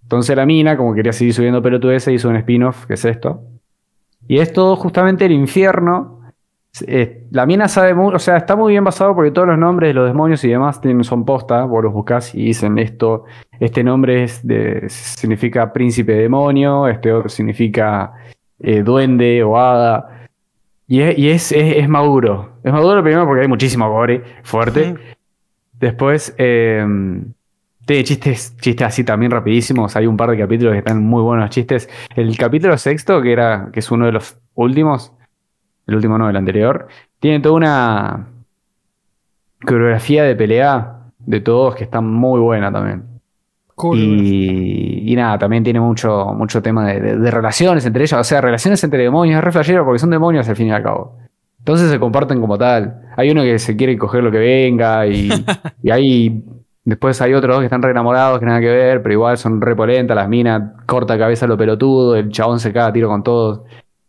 Entonces 0.02 0.36
la 0.36 0.44
mina, 0.44 0.76
como 0.76 0.94
quería 0.94 1.12
seguir 1.12 1.34
subiendo 1.34 1.62
pelotudeces, 1.62 2.14
hizo 2.14 2.28
un 2.28 2.36
spin-off, 2.36 2.86
que 2.86 2.94
es 2.94 3.04
esto. 3.04 3.42
Y 4.26 4.38
es 4.38 4.52
todo 4.52 4.76
justamente 4.76 5.24
el 5.24 5.32
infierno. 5.32 6.21
Eh, 6.86 7.24
la 7.30 7.44
mina 7.44 7.68
sabe 7.68 7.92
mucho, 7.94 8.16
o 8.16 8.18
sea, 8.18 8.38
está 8.38 8.56
muy 8.56 8.72
bien 8.72 8.82
basado 8.82 9.14
porque 9.14 9.30
todos 9.30 9.46
los 9.48 9.58
nombres 9.58 9.90
de 9.90 9.94
los 9.94 10.08
demonios 10.08 10.42
y 10.44 10.48
demás 10.48 10.80
tienen, 10.80 11.04
son 11.04 11.24
posta, 11.24 11.64
vos 11.64 11.84
los 11.84 11.92
buscás 11.92 12.34
y 12.34 12.46
dicen 12.46 12.78
esto, 12.78 13.24
este 13.60 13.84
nombre 13.84 14.24
es 14.24 14.46
de, 14.46 14.86
significa 14.88 15.70
príncipe 15.72 16.12
demonio, 16.14 16.88
este 16.88 17.12
otro 17.12 17.28
significa 17.28 18.14
eh, 18.58 18.82
duende 18.82 19.42
o 19.44 19.58
hada. 19.58 20.28
Y, 20.88 21.00
es, 21.02 21.18
y 21.18 21.28
es, 21.30 21.52
es- 21.52 21.76
es 21.76 21.88
maduro. 21.88 22.54
Es 22.64 22.72
maduro 22.72 23.02
primero 23.02 23.26
porque 23.26 23.42
hay 23.42 23.48
muchísimo 23.48 23.88
gore 23.90 24.22
fuerte. 24.42 24.94
Después, 25.78 26.34
eh, 26.38 26.86
tiene 27.84 28.04
chistes, 28.04 28.56
chistes 28.60 28.86
así 28.86 29.04
también 29.04 29.30
rapidísimos. 29.32 29.94
Hay 29.96 30.06
un 30.06 30.16
par 30.16 30.30
de 30.30 30.38
capítulos 30.38 30.72
que 30.72 30.78
están 30.78 31.02
muy 31.04 31.22
buenos 31.22 31.50
chistes. 31.50 31.88
El 32.14 32.36
capítulo 32.38 32.78
sexto, 32.78 33.20
que 33.20 33.32
era, 33.32 33.68
que 33.72 33.80
es 33.80 33.90
uno 33.90 34.06
de 34.06 34.12
los 34.12 34.36
últimos, 34.54 35.12
el 35.86 35.94
último 35.94 36.18
no, 36.18 36.28
el 36.30 36.36
anterior, 36.36 36.88
tiene 37.20 37.40
toda 37.40 37.54
una 37.54 38.26
coreografía 39.64 40.24
de 40.24 40.34
pelea 40.36 40.96
de 41.18 41.40
todos 41.40 41.74
que 41.74 41.84
está 41.84 42.00
muy 42.00 42.40
buena 42.40 42.72
también. 42.72 43.04
Cool. 43.74 43.98
Y, 43.98 45.12
y 45.12 45.16
nada, 45.16 45.38
también 45.38 45.64
tiene 45.64 45.80
mucho, 45.80 46.26
mucho 46.36 46.62
tema 46.62 46.86
de, 46.86 47.00
de- 47.00 47.16
de 47.18 47.30
relaciones 47.30 47.84
entre 47.86 48.02
ellos. 48.04 48.18
O 48.20 48.24
sea, 48.24 48.40
relaciones 48.40 48.82
entre 48.84 49.02
demonios. 49.02 49.38
Es 49.38 49.44
re 49.44 49.52
flashero 49.52 49.84
porque 49.84 49.98
son 49.98 50.10
demonios 50.10 50.48
al 50.48 50.56
fin 50.56 50.68
y 50.68 50.72
al 50.72 50.82
cabo. 50.82 51.16
Entonces 51.58 51.90
se 51.90 51.98
comparten 51.98 52.40
como 52.40 52.58
tal. 52.58 53.02
Hay 53.16 53.30
uno 53.30 53.42
que 53.42 53.58
se 53.58 53.76
quiere 53.76 53.96
coger 53.96 54.22
lo 54.22 54.30
que 54.30 54.38
venga 54.38 55.06
y, 55.06 55.30
y 55.82 55.90
hay 55.90 56.44
Después 56.84 57.22
hay 57.22 57.32
otros 57.32 57.54
dos 57.54 57.60
que 57.60 57.66
están 57.66 57.80
re 57.80 57.92
enamorados, 57.92 58.40
que 58.40 58.46
nada 58.46 58.58
que 58.58 58.66
ver, 58.66 59.02
pero 59.04 59.12
igual 59.12 59.38
son 59.38 59.60
re 59.60 59.76
polentas, 59.76 60.16
las 60.16 60.28
minas, 60.28 60.62
corta 60.84 61.16
cabeza 61.16 61.46
lo 61.46 61.56
pelotudo, 61.56 62.16
el 62.16 62.30
chabón 62.30 62.58
se 62.58 62.72
caga 62.72 62.88
a 62.88 62.92
tiro 62.92 63.06
con 63.08 63.22
todos. 63.22 63.60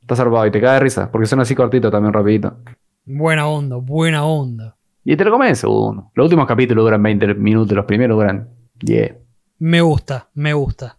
Está 0.04 0.16
zarpado 0.16 0.46
y 0.46 0.52
te 0.52 0.62
cae 0.62 0.74
de 0.76 0.80
risa, 0.82 1.12
porque 1.12 1.26
son 1.28 1.40
así 1.40 1.56
cortitos 1.56 1.92
también, 1.92 2.14
rapidito. 2.14 2.58
Buena 3.06 3.48
onda, 3.48 3.78
buena 3.78 4.26
onda. 4.26 4.76
Y 5.04 5.16
te 5.18 5.26
lo 5.26 5.32
comes 5.32 5.50
en 5.50 5.56
segundo. 5.56 6.12
Los 6.14 6.26
últimos 6.26 6.46
capítulos 6.46 6.84
duran 6.86 7.02
20 7.02 7.34
minutos, 7.36 7.76
los 7.76 7.86
primeros 7.86 8.18
duran 8.18 8.48
10. 8.80 9.16
Me 9.60 9.82
gusta, 9.82 10.30
me 10.36 10.54
gusta. 10.54 10.98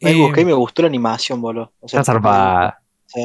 Me 0.00 0.10
Eh, 0.10 0.16
busqué 0.20 0.42
y 0.42 0.44
me 0.44 0.52
gustó 0.52 0.82
la 0.82 0.88
animación, 0.88 1.40
boludo. 1.40 1.72
O 1.80 1.88
sea, 1.88 2.00
Está 2.00 2.12
zarpada. 2.12 2.82
sí. 3.06 3.20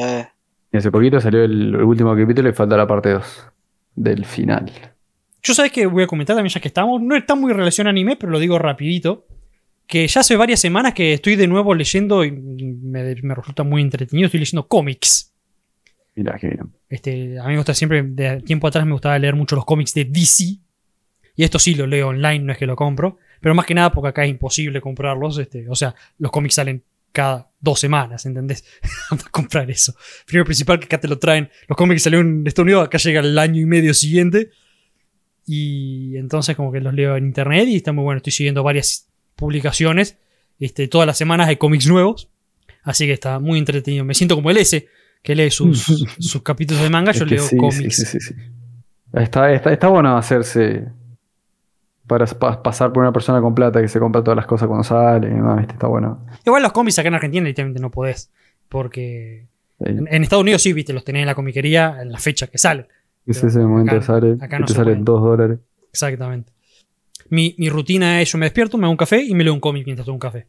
Y 0.74 0.76
hace 0.78 0.90
poquito 0.90 1.20
salió 1.20 1.44
el, 1.44 1.74
el 1.74 1.82
último 1.82 2.16
capítulo 2.16 2.48
y 2.48 2.52
falta 2.54 2.76
la 2.78 2.86
parte 2.86 3.10
2 3.10 3.46
del 3.94 4.24
final. 4.24 4.70
Yo 5.42 5.52
sabes 5.54 5.70
que 5.72 5.84
voy 5.86 6.04
a 6.04 6.06
comentar 6.06 6.34
también 6.36 6.52
ya 6.52 6.60
que 6.62 6.68
estamos. 6.68 7.02
No 7.02 7.14
está 7.14 7.34
muy 7.34 7.50
en 7.50 7.58
relación 7.58 7.86
a 7.88 7.90
anime, 7.90 8.16
pero 8.16 8.32
lo 8.32 8.38
digo 8.38 8.58
rapidito. 8.58 9.26
Que 9.92 10.08
ya 10.08 10.22
hace 10.22 10.36
varias 10.36 10.58
semanas 10.58 10.94
que 10.94 11.12
estoy 11.12 11.36
de 11.36 11.46
nuevo 11.46 11.74
leyendo 11.74 12.24
y 12.24 12.32
me, 12.32 13.14
me 13.16 13.34
resulta 13.34 13.62
muy 13.62 13.82
entretenido. 13.82 14.24
Estoy 14.24 14.40
leyendo 14.40 14.66
cómics. 14.66 15.34
Mirá, 16.14 16.38
que 16.38 16.48
bien. 16.48 16.72
Este, 16.88 17.38
a 17.38 17.42
mí 17.42 17.50
me 17.50 17.56
gusta 17.58 17.74
siempre, 17.74 18.02
de 18.02 18.40
tiempo 18.40 18.66
atrás 18.68 18.86
me 18.86 18.92
gustaba 18.92 19.18
leer 19.18 19.36
mucho 19.36 19.54
los 19.54 19.66
cómics 19.66 19.92
de 19.92 20.06
DC. 20.06 20.44
Y 21.36 21.44
esto 21.44 21.58
sí 21.58 21.74
lo 21.74 21.86
leo 21.86 22.08
online, 22.08 22.38
no 22.38 22.52
es 22.52 22.58
que 22.58 22.64
lo 22.64 22.74
compro. 22.74 23.18
Pero 23.42 23.54
más 23.54 23.66
que 23.66 23.74
nada 23.74 23.92
porque 23.92 24.08
acá 24.08 24.24
es 24.24 24.30
imposible 24.30 24.80
comprarlos. 24.80 25.36
Este, 25.36 25.68
o 25.68 25.74
sea, 25.74 25.94
los 26.16 26.32
cómics 26.32 26.54
salen 26.54 26.82
cada 27.12 27.50
dos 27.60 27.78
semanas, 27.78 28.24
¿entendés? 28.24 28.64
Anda 29.10 29.24
a 29.26 29.30
comprar 29.30 29.70
eso. 29.70 29.94
Primero 30.24 30.46
principal 30.46 30.80
que 30.80 30.86
acá 30.86 30.98
te 30.98 31.06
lo 31.06 31.18
traen. 31.18 31.50
Los 31.68 31.76
cómics 31.76 32.04
salieron 32.04 32.40
en 32.40 32.46
Estados 32.46 32.64
Unidos, 32.64 32.86
acá 32.86 32.96
llega 32.96 33.20
el 33.20 33.38
año 33.38 33.60
y 33.60 33.66
medio 33.66 33.92
siguiente. 33.92 34.48
Y 35.46 36.16
entonces 36.16 36.56
como 36.56 36.72
que 36.72 36.80
los 36.80 36.94
leo 36.94 37.14
en 37.14 37.26
internet 37.26 37.68
y 37.68 37.76
está 37.76 37.92
muy 37.92 38.04
bueno. 38.04 38.16
Estoy 38.16 38.32
siguiendo 38.32 38.62
varias 38.62 39.11
publicaciones. 39.36 40.18
Este, 40.58 40.88
todas 40.88 41.06
las 41.06 41.16
semanas 41.18 41.48
hay 41.48 41.56
cómics 41.56 41.86
nuevos. 41.88 42.28
Así 42.84 43.06
que 43.06 43.12
está 43.12 43.38
muy 43.38 43.58
entretenido. 43.58 44.04
Me 44.04 44.14
siento 44.14 44.34
como 44.34 44.50
el 44.50 44.56
S, 44.58 44.86
que 45.22 45.34
lee 45.34 45.50
sus, 45.50 45.82
sus 46.18 46.42
capítulos 46.42 46.82
de 46.82 46.90
manga. 46.90 47.12
Yo 47.12 47.24
Es 47.24 47.28
que 47.28 47.34
leo 47.36 47.44
sí, 47.44 47.56
cómics. 47.56 47.96
sí, 47.96 48.04
sí, 48.04 48.20
sí, 48.20 48.20
sí. 48.20 48.34
Está, 49.12 49.52
está, 49.52 49.72
está 49.72 49.88
bueno 49.88 50.16
hacerse. 50.16 50.86
Para 52.06 52.26
pa- 52.26 52.62
pasar 52.62 52.92
por 52.92 53.02
una 53.02 53.12
persona 53.12 53.40
con 53.40 53.54
plata 53.54 53.80
que 53.80 53.88
se 53.88 54.00
compra 54.00 54.22
todas 54.22 54.36
las 54.36 54.46
cosas 54.46 54.66
cuando 54.66 54.82
sale. 54.84 55.28
Está 55.68 55.86
bueno. 55.86 56.26
Igual 56.44 56.62
los 56.62 56.72
cómics 56.72 56.98
acá 56.98 57.08
en 57.08 57.14
Argentina 57.14 57.46
literalmente 57.46 57.80
no 57.80 57.90
podés. 57.90 58.30
Porque 58.68 59.46
Sí. 59.78 59.84
en, 59.88 60.06
en 60.12 60.22
Estados 60.22 60.42
Unidos 60.42 60.62
sí, 60.62 60.72
viste, 60.72 60.92
los 60.92 61.04
tenés 61.04 61.20
en 61.22 61.26
la 61.26 61.34
comiquería 61.34 61.98
en 62.02 62.12
la 62.12 62.18
fecha 62.18 62.46
que 62.46 62.58
salen. 62.58 62.86
Ese 63.26 63.46
es 63.48 63.56
el 63.56 63.66
momento 63.66 63.92
acá- 63.92 64.00
que 64.00 64.06
sale. 64.06 64.36
acá 64.40 64.58
no 64.58 64.66
te 64.66 64.72
sale 64.74 64.92
puede. 64.92 65.04
2 65.04 65.22
dólares. 65.22 65.58
Exactamente. 65.92 66.52
Mi, 67.32 67.54
mi 67.56 67.70
rutina 67.70 68.20
es 68.20 68.30
yo 68.30 68.36
me 68.36 68.44
despierto, 68.44 68.76
me 68.76 68.84
hago 68.84 68.90
un 68.90 68.96
café 68.98 69.22
y 69.22 69.34
me 69.34 69.42
leo 69.42 69.54
un 69.54 69.60
cómic 69.60 69.86
mientras 69.86 70.04
tomo 70.04 70.16
un 70.16 70.20
café. 70.20 70.46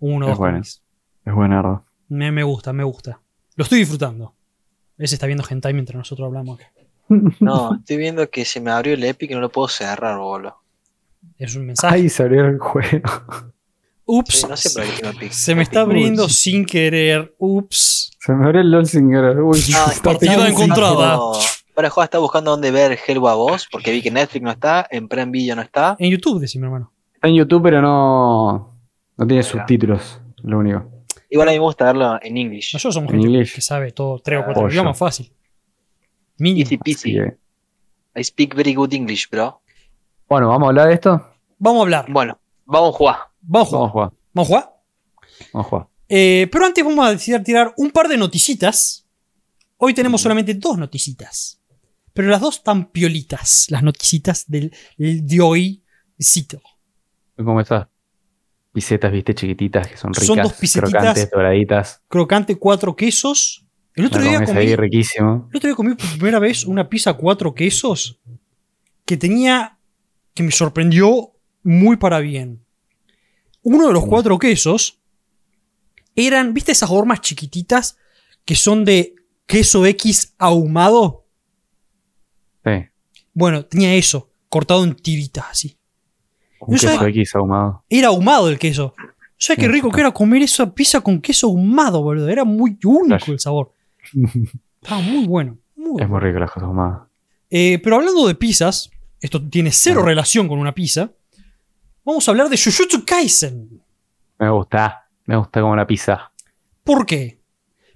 Uno 0.00 0.26
o 0.26 0.28
Es 0.28 0.32
dos 0.32 0.38
bueno. 0.38 0.54
cómics. 0.54 0.82
Es 1.24 1.32
buenardo. 1.32 1.84
Me, 2.08 2.32
me 2.32 2.42
gusta, 2.42 2.72
me 2.72 2.82
gusta. 2.82 3.20
Lo 3.54 3.62
estoy 3.62 3.78
disfrutando. 3.78 4.34
Ese 4.98 5.14
está 5.14 5.26
viendo 5.26 5.44
hentai 5.48 5.72
mientras 5.74 5.96
nosotros 5.96 6.26
hablamos 6.26 6.58
acá. 6.58 6.72
No, 7.40 7.74
estoy 7.76 7.98
viendo 7.98 8.28
que 8.30 8.44
se 8.44 8.60
me 8.60 8.70
abrió 8.72 8.94
el 8.94 9.04
Epic 9.04 9.30
y 9.30 9.34
no 9.34 9.40
lo 9.40 9.50
puedo 9.52 9.68
cerrar, 9.68 10.18
boludo. 10.18 10.56
Es 11.38 11.54
un 11.54 11.66
mensaje. 11.66 11.94
Ay, 11.94 12.08
salió 12.08 12.46
el 12.46 12.58
juego. 12.58 13.08
Ups. 14.04 14.40
Sí, 14.40 14.46
no 14.48 14.56
sé 14.56 14.70
por 14.70 14.82
qué 14.88 15.00
tengo 15.00 15.16
Epic. 15.16 15.30
Se 15.30 15.54
me 15.54 15.62
está 15.62 15.82
abriendo 15.82 16.24
Uy. 16.24 16.30
sin 16.30 16.64
querer. 16.64 17.32
Ups. 17.38 18.16
Se 18.18 18.32
me 18.32 18.44
abrió 18.46 18.60
el 18.62 18.70
LOL 18.72 18.86
sin 18.86 19.08
querer. 19.10 19.40
Uy, 19.40 19.60
No, 19.70 19.86
está 19.92 20.02
partida 20.02 20.48
encontrada. 20.48 21.18
Para 21.74 21.88
jugar 21.90 22.04
está 22.06 22.18
buscando 22.18 22.50
dónde 22.50 22.70
ver 22.70 22.98
Hellboy 23.06 23.30
a 23.30 23.34
vos, 23.34 23.66
porque 23.70 23.92
vi 23.92 24.02
que 24.02 24.10
Netflix 24.10 24.42
no 24.42 24.50
está, 24.50 24.86
en 24.90 25.08
Prime 25.08 25.30
Video 25.30 25.56
no 25.56 25.62
está. 25.62 25.96
En 25.98 26.10
YouTube, 26.10 26.38
decime, 26.40 26.66
hermano. 26.66 26.92
Está 27.14 27.28
en 27.28 27.34
YouTube, 27.34 27.62
pero 27.62 27.80
no. 27.80 28.76
No 29.16 29.26
tiene 29.26 29.42
Mira. 29.42 29.44
subtítulos. 29.44 30.20
Lo 30.42 30.58
único. 30.58 30.84
Igual 31.30 31.48
a 31.48 31.52
mí 31.52 31.56
me 31.58 31.64
gusta 31.64 31.86
verlo 31.86 32.18
en 32.20 32.36
English. 32.36 32.74
Nosotros 32.74 32.94
somos 32.94 33.10
En 33.10 33.16
gente 33.20 33.28
inglés. 33.30 33.54
que 33.54 33.60
sabe 33.62 33.92
todo, 33.92 34.18
tres 34.18 34.40
o 34.40 34.44
cuatro 34.44 34.68
idiomas 34.70 34.98
fácil. 34.98 35.32
Mínimo. 36.38 36.62
Easy 36.64 36.74
Así 36.74 36.78
peasy. 36.84 37.12
que- 37.14 37.36
I 38.20 38.24
speak 38.24 38.54
very 38.54 38.74
good 38.74 38.92
English, 38.92 39.30
bro. 39.30 39.62
Bueno, 40.28 40.48
¿vamos 40.48 40.66
a 40.66 40.68
hablar 40.70 40.88
de 40.88 40.94
esto? 40.94 41.26
Vamos 41.58 41.78
a 41.80 41.82
hablar. 41.84 42.06
Bueno, 42.10 42.38
vamos 42.66 42.94
a 42.94 42.98
jugar. 42.98 43.16
Vamos 43.40 43.72
a 43.72 43.76
Vamos 43.76 43.88
a 43.88 43.92
jugar. 43.92 44.08
jugar. 44.10 44.12
Vamos 44.34 44.46
a 44.46 44.50
jugar. 44.50 44.72
Vamos 45.54 45.66
a 45.66 45.70
jugar. 45.70 45.86
Eh, 46.08 46.48
pero 46.52 46.66
antes 46.66 46.84
vamos 46.84 47.06
a 47.06 47.10
decidir 47.12 47.42
tirar 47.42 47.72
un 47.78 47.90
par 47.90 48.08
de 48.08 48.18
noticitas. 48.18 49.06
Hoy 49.78 49.94
tenemos 49.94 50.20
solamente 50.20 50.52
dos 50.54 50.76
noticitas. 50.76 51.58
Pero 52.12 52.28
las 52.28 52.40
dos 52.40 52.62
tan 52.62 52.90
piolitas. 52.90 53.66
Las 53.70 53.82
noticitas 53.82 54.44
del, 54.48 54.74
de 54.96 55.40
hoy. 55.40 55.82
Cito. 56.20 56.60
¿Cómo 57.36 57.60
estás? 57.60 57.88
Pisetas, 58.72 59.12
viste, 59.12 59.34
chiquititas, 59.34 59.86
que 59.88 59.96
son 59.96 60.12
ricas. 60.14 60.26
Son 60.26 60.38
dos 60.38 60.52
pisetitas. 60.54 60.90
Crocantes, 60.92 61.30
doraditas. 61.30 62.02
Crocante, 62.08 62.56
cuatro 62.56 62.96
quesos. 62.96 63.66
El 63.94 64.06
otro, 64.06 64.22
día 64.22 64.42
comí, 64.42 64.58
ahí 64.58 64.74
riquísimo. 64.74 65.48
el 65.50 65.56
otro 65.56 65.68
día 65.68 65.76
comí 65.76 65.94
por 65.94 66.08
primera 66.12 66.38
vez 66.38 66.64
una 66.64 66.88
pizza 66.88 67.12
cuatro 67.14 67.54
quesos. 67.54 68.18
Que 69.04 69.16
tenía. 69.16 69.78
Que 70.32 70.42
me 70.42 70.50
sorprendió 70.50 71.32
muy 71.62 71.96
para 71.96 72.20
bien. 72.20 72.64
Uno 73.62 73.88
de 73.88 73.92
los 73.92 74.06
cuatro 74.06 74.38
quesos. 74.38 75.00
Eran. 76.16 76.54
¿Viste 76.54 76.72
esas 76.72 76.90
hormas 76.90 77.20
chiquititas? 77.20 77.98
Que 78.46 78.54
son 78.54 78.84
de 78.84 79.14
queso 79.46 79.84
X 79.84 80.34
ahumado. 80.38 81.21
Sí. 82.64 82.70
Bueno, 83.34 83.64
tenía 83.64 83.94
eso, 83.94 84.30
cortado 84.48 84.84
en 84.84 84.94
tiritas 84.94 85.46
así. 85.50 85.76
Un 86.60 86.74
¿No 86.74 86.80
queso 86.80 86.88
sabes? 86.94 87.08
X 87.16 87.34
ahumado. 87.34 87.84
Era 87.88 88.08
ahumado 88.08 88.48
el 88.48 88.58
queso. 88.58 88.94
¿Sabes 89.36 89.58
qué 89.58 89.68
rico 89.68 89.90
que 89.90 90.00
era 90.00 90.12
comer 90.12 90.42
esa 90.42 90.72
pizza 90.72 91.00
con 91.00 91.20
queso 91.20 91.48
ahumado, 91.48 92.02
boludo? 92.02 92.28
Era 92.28 92.44
muy 92.44 92.78
único 92.84 93.32
el 93.32 93.40
sabor. 93.40 93.72
Estaba 94.82 95.00
muy 95.00 95.26
bueno. 95.26 95.58
Muy 95.76 96.00
Es 96.02 96.08
muy 96.08 96.20
rico 96.20 96.38
las 96.38 96.50
cosas 96.50 96.68
ahumadas. 96.68 97.08
Eh, 97.50 97.80
pero 97.82 97.96
hablando 97.96 98.26
de 98.28 98.34
pizzas, 98.36 98.90
esto 99.20 99.42
tiene 99.48 99.72
cero 99.72 100.02
Ah. 100.02 100.06
relación 100.06 100.46
con 100.48 100.58
una 100.58 100.72
pizza. 100.74 101.10
Vamos 102.04 102.26
a 102.26 102.30
hablar 102.30 102.48
de 102.48 102.56
Jujutsu 102.56 103.04
Kaisen. 103.04 103.80
Me 104.38 104.50
gusta. 104.50 105.08
Me 105.26 105.36
gusta 105.36 105.60
como 105.60 105.74
la 105.76 105.86
pizza. 105.86 106.32
¿Por 106.84 107.04
qué? 107.06 107.40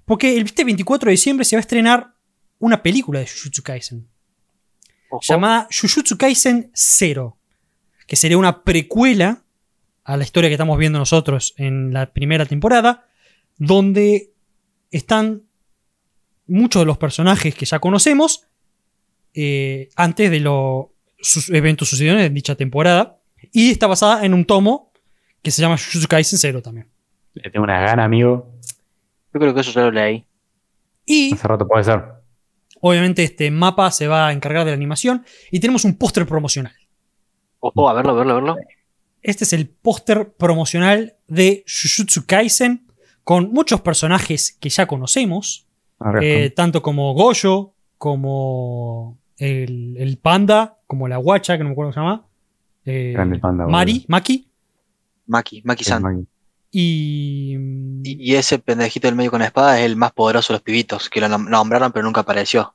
Porque 0.04 0.36
el 0.36 0.44
este 0.46 0.64
24 0.64 1.06
de 1.08 1.12
diciembre 1.12 1.44
se 1.44 1.56
va 1.56 1.58
a 1.58 1.60
estrenar 1.60 2.14
una 2.58 2.82
película 2.82 3.20
de 3.20 3.26
Jujutsu 3.26 3.62
Kaisen. 3.62 4.08
Ojo. 5.10 5.20
llamada 5.22 5.68
Jujutsu 5.70 6.16
Kaisen 6.16 6.70
0, 6.74 7.36
que 8.06 8.16
sería 8.16 8.38
una 8.38 8.62
precuela 8.64 9.42
a 10.04 10.16
la 10.16 10.24
historia 10.24 10.48
que 10.48 10.54
estamos 10.54 10.78
viendo 10.78 10.98
nosotros 10.98 11.54
en 11.56 11.92
la 11.92 12.12
primera 12.12 12.46
temporada, 12.46 13.06
donde 13.56 14.32
están 14.90 15.42
muchos 16.46 16.82
de 16.82 16.86
los 16.86 16.98
personajes 16.98 17.54
que 17.54 17.66
ya 17.66 17.78
conocemos 17.80 18.46
eh, 19.34 19.88
antes 19.96 20.30
de 20.30 20.40
los 20.40 20.86
sus 21.18 21.50
eventos 21.50 21.88
sucedieron 21.88 22.20
en 22.20 22.32
dicha 22.34 22.54
temporada, 22.54 23.18
y 23.52 23.70
está 23.70 23.86
basada 23.86 24.24
en 24.24 24.34
un 24.34 24.44
tomo 24.44 24.92
que 25.42 25.50
se 25.50 25.62
llama 25.62 25.76
Jujutsu 25.76 26.08
Kaisen 26.08 26.38
0 26.38 26.62
también. 26.62 26.88
Le 27.34 27.50
tengo 27.50 27.64
una 27.64 27.80
gana, 27.80 28.04
amigo. 28.04 28.50
Yo 29.32 29.40
creo 29.40 29.54
que 29.54 29.60
eso 29.60 29.72
ya 29.72 29.82
lo 29.82 29.90
leí. 29.90 30.24
Y 31.04 31.34
Hace 31.34 31.48
rato 31.48 31.66
puede 31.66 31.84
ser. 31.84 32.02
Obviamente 32.80 33.24
este 33.24 33.50
mapa 33.50 33.90
se 33.90 34.08
va 34.08 34.28
a 34.28 34.32
encargar 34.32 34.64
de 34.64 34.70
la 34.70 34.76
animación 34.76 35.24
y 35.50 35.60
tenemos 35.60 35.84
un 35.84 35.96
póster 35.96 36.26
promocional. 36.26 36.74
Ojo, 37.60 37.88
a 37.88 37.94
verlo, 37.94 38.12
a 38.12 38.14
verlo, 38.14 38.32
a 38.32 38.34
verlo. 38.36 38.56
Este 39.22 39.44
es 39.44 39.52
el 39.52 39.68
póster 39.68 40.32
promocional 40.34 41.16
de 41.26 41.64
Jujutsu 41.66 42.26
Kaisen 42.26 42.86
con 43.24 43.50
muchos 43.52 43.80
personajes 43.80 44.56
que 44.60 44.68
ya 44.68 44.86
conocemos, 44.86 45.66
Ahora 45.98 46.20
eh, 46.22 46.50
tanto 46.50 46.80
como 46.82 47.12
Goyo, 47.14 47.72
como 47.98 49.18
el, 49.38 49.96
el 49.98 50.18
panda, 50.18 50.78
como 50.86 51.08
la 51.08 51.16
guacha, 51.16 51.56
que 51.56 51.64
no 51.64 51.70
me 51.70 51.72
acuerdo 51.72 51.92
cómo 51.92 52.06
se 52.06 52.08
llama, 52.08 52.26
eh, 52.84 53.12
Grande 53.14 53.38
panda. 53.38 53.66
Mari, 53.66 54.04
Maki, 54.06 54.48
Maki, 55.26 55.62
Maki-san. 55.64 56.20
y... 56.20 56.35
Y, 56.70 57.56
y 58.04 58.34
ese 58.34 58.58
pendejito 58.58 59.06
del 59.08 59.14
medio 59.16 59.30
con 59.30 59.40
la 59.40 59.46
espada 59.46 59.78
es 59.78 59.86
el 59.86 59.96
más 59.96 60.12
poderoso 60.12 60.52
de 60.52 60.56
los 60.56 60.62
pibitos, 60.62 61.08
que 61.08 61.20
lo 61.20 61.28
nom- 61.28 61.48
nombraron 61.48 61.92
pero 61.92 62.04
nunca 62.04 62.20
apareció. 62.22 62.74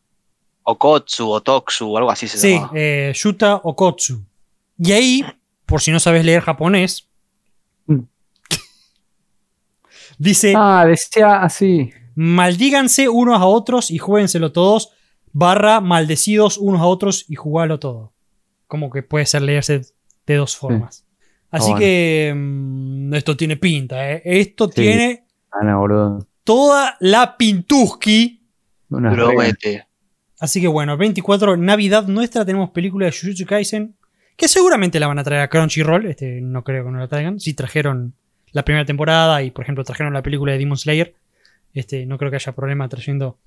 Okotsu, 0.64 1.30
Otoksu, 1.30 1.98
algo 1.98 2.10
así 2.12 2.28
se 2.28 2.38
Sí, 2.38 2.54
llama. 2.54 2.72
eh, 2.74 3.12
Yuta 3.16 3.56
Okotsu. 3.64 4.24
Y 4.78 4.92
ahí, 4.92 5.26
por 5.66 5.82
si 5.82 5.92
no 5.92 6.00
sabes 6.00 6.24
leer 6.26 6.42
japonés, 6.42 7.08
Mm. 7.88 8.02
dice... 10.18 10.54
Ah, 10.56 10.86
decía 10.88 11.42
así. 11.42 11.92
Maldíganse 12.16 13.10
unos 13.10 13.40
a 13.40 13.46
otros 13.46 13.90
y 13.92 13.98
juéguenselo 13.98 14.52
todos, 14.52 14.92
barra 15.32 15.80
maldecidos 15.82 16.58
unos 16.58 16.82
a 16.82 16.86
otros 16.86 17.26
y 17.28 17.36
jugalo 17.36 17.80
todo. 17.80 18.14
Como 18.68 18.90
que 18.92 19.02
puede 19.04 19.26
ser 19.26 19.42
leerse 19.42 19.82
de 20.26 20.36
dos 20.36 20.56
formas. 20.56 21.06
Así 21.52 21.66
bueno. 21.66 21.80
que 21.80 22.34
mm, 22.36 23.14
esto 23.14 23.38
tiene 23.38 23.58
pinta, 23.58 24.12
¿eh? 24.12 24.22
Esto 24.26 24.68
Sí. 24.68 24.82
tiene 24.82 25.26
Ah, 25.52 25.76
boludo. 25.76 26.26
toda 26.44 26.96
la 27.00 27.38
pintuski. 27.38 28.42
Así 30.40 30.60
que 30.60 30.68
bueno, 30.68 30.98
24, 30.98 31.56
Navidad 31.58 32.08
nuestra, 32.08 32.46
tenemos 32.46 32.72
película 32.72 33.06
de 33.06 33.12
Jujutsu 33.12 33.46
Kaisen 33.46 33.96
que 34.42 34.48
seguramente 34.48 35.00
la 35.00 35.06
van 35.06 35.20
a 35.20 35.24
traer 35.24 35.44
a 35.44 35.50
Crunchyroll, 35.50 36.08
este, 36.08 36.42
no 36.42 36.64
creo 36.64 36.84
que 36.84 36.90
no 36.90 36.98
la 36.98 37.08
traigan. 37.08 37.40
Si 37.40 37.54
trajeron 37.54 38.16
la 38.54 38.66
primera 38.66 38.86
temporada 38.86 39.44
y, 39.44 39.52
por 39.52 39.64
ejemplo, 39.64 39.84
trajeron 39.84 40.14
la 40.14 40.24
película 40.24 40.54
de 40.54 40.58
Demon 40.58 40.78
Slayer, 40.78 41.14
este, 41.76 42.08
no 42.08 42.18
creo 42.18 42.32
que 42.32 42.38
haya 42.38 42.52
problema 42.54 42.90
trayendo 42.90 43.38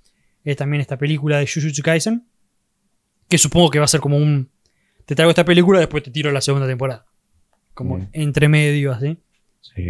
eh, 0.45 0.55
también 0.55 0.81
esta 0.81 0.97
película 0.97 1.39
de 1.39 1.49
Jujutsu 1.53 1.83
Kaisen, 1.83 2.25
que 3.29 3.39
supongo 3.39 3.71
que 3.71 3.81
va 3.81 3.87
a 3.87 3.89
ser 3.89 4.01
como 4.01 4.17
un... 4.19 4.51
Te 5.05 5.17
traigo 5.17 5.31
esta 5.31 5.45
película, 5.45 5.81
después 5.81 6.05
te 6.05 6.13
tiro 6.13 6.31
la 6.31 6.41
segunda 6.41 6.69
temporada. 6.69 7.05
Como 7.75 8.09
entre 8.13 8.49
medio, 8.49 8.93
así. 8.93 9.19
Sí. 9.61 9.83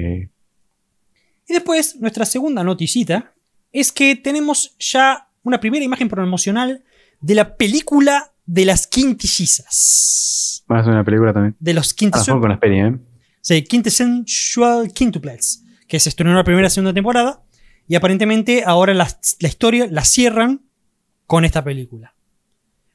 Y 1.47 1.53
después, 1.53 1.97
nuestra 2.01 2.25
segunda 2.25 2.65
noticita 2.65 3.33
es 3.73 3.93
que 3.93 4.17
tenemos 4.17 4.75
ya 4.79 5.29
una 5.43 5.61
primera 5.61 5.85
imagen 5.85 6.09
promocional 6.09 6.83
de 7.21 7.35
la 7.35 7.57
película 7.57 8.33
de 8.47 8.65
las 8.65 8.87
quintillizas. 8.87 10.65
Van 10.67 10.79
a 10.79 10.81
hacer 10.83 10.93
una 10.93 11.05
película 11.05 11.33
también. 11.33 11.57
De 11.59 11.75
los 11.75 11.93
Ah, 11.93 11.95
quintillizas. 11.97 12.35
con 12.41 12.49
las 12.49 12.59
pelis, 12.59 12.85
¿eh? 12.85 12.99
Sí, 13.41 13.63
Quintessential 13.63 14.91
Quintuplets, 14.93 15.65
que 15.87 16.01
se 16.01 16.09
estrenó 16.09 16.35
la 16.35 16.45
primera 16.45 16.67
y 16.69 16.71
segunda 16.71 16.95
temporada. 16.95 17.43
Y 17.87 17.95
aparentemente 17.97 18.63
ahora 18.65 18.95
la, 18.95 19.07
la 19.41 19.49
historia 19.49 19.87
la 19.91 20.05
cierran 20.05 20.63
con 21.27 21.45
esta 21.45 21.63
película. 21.63 22.15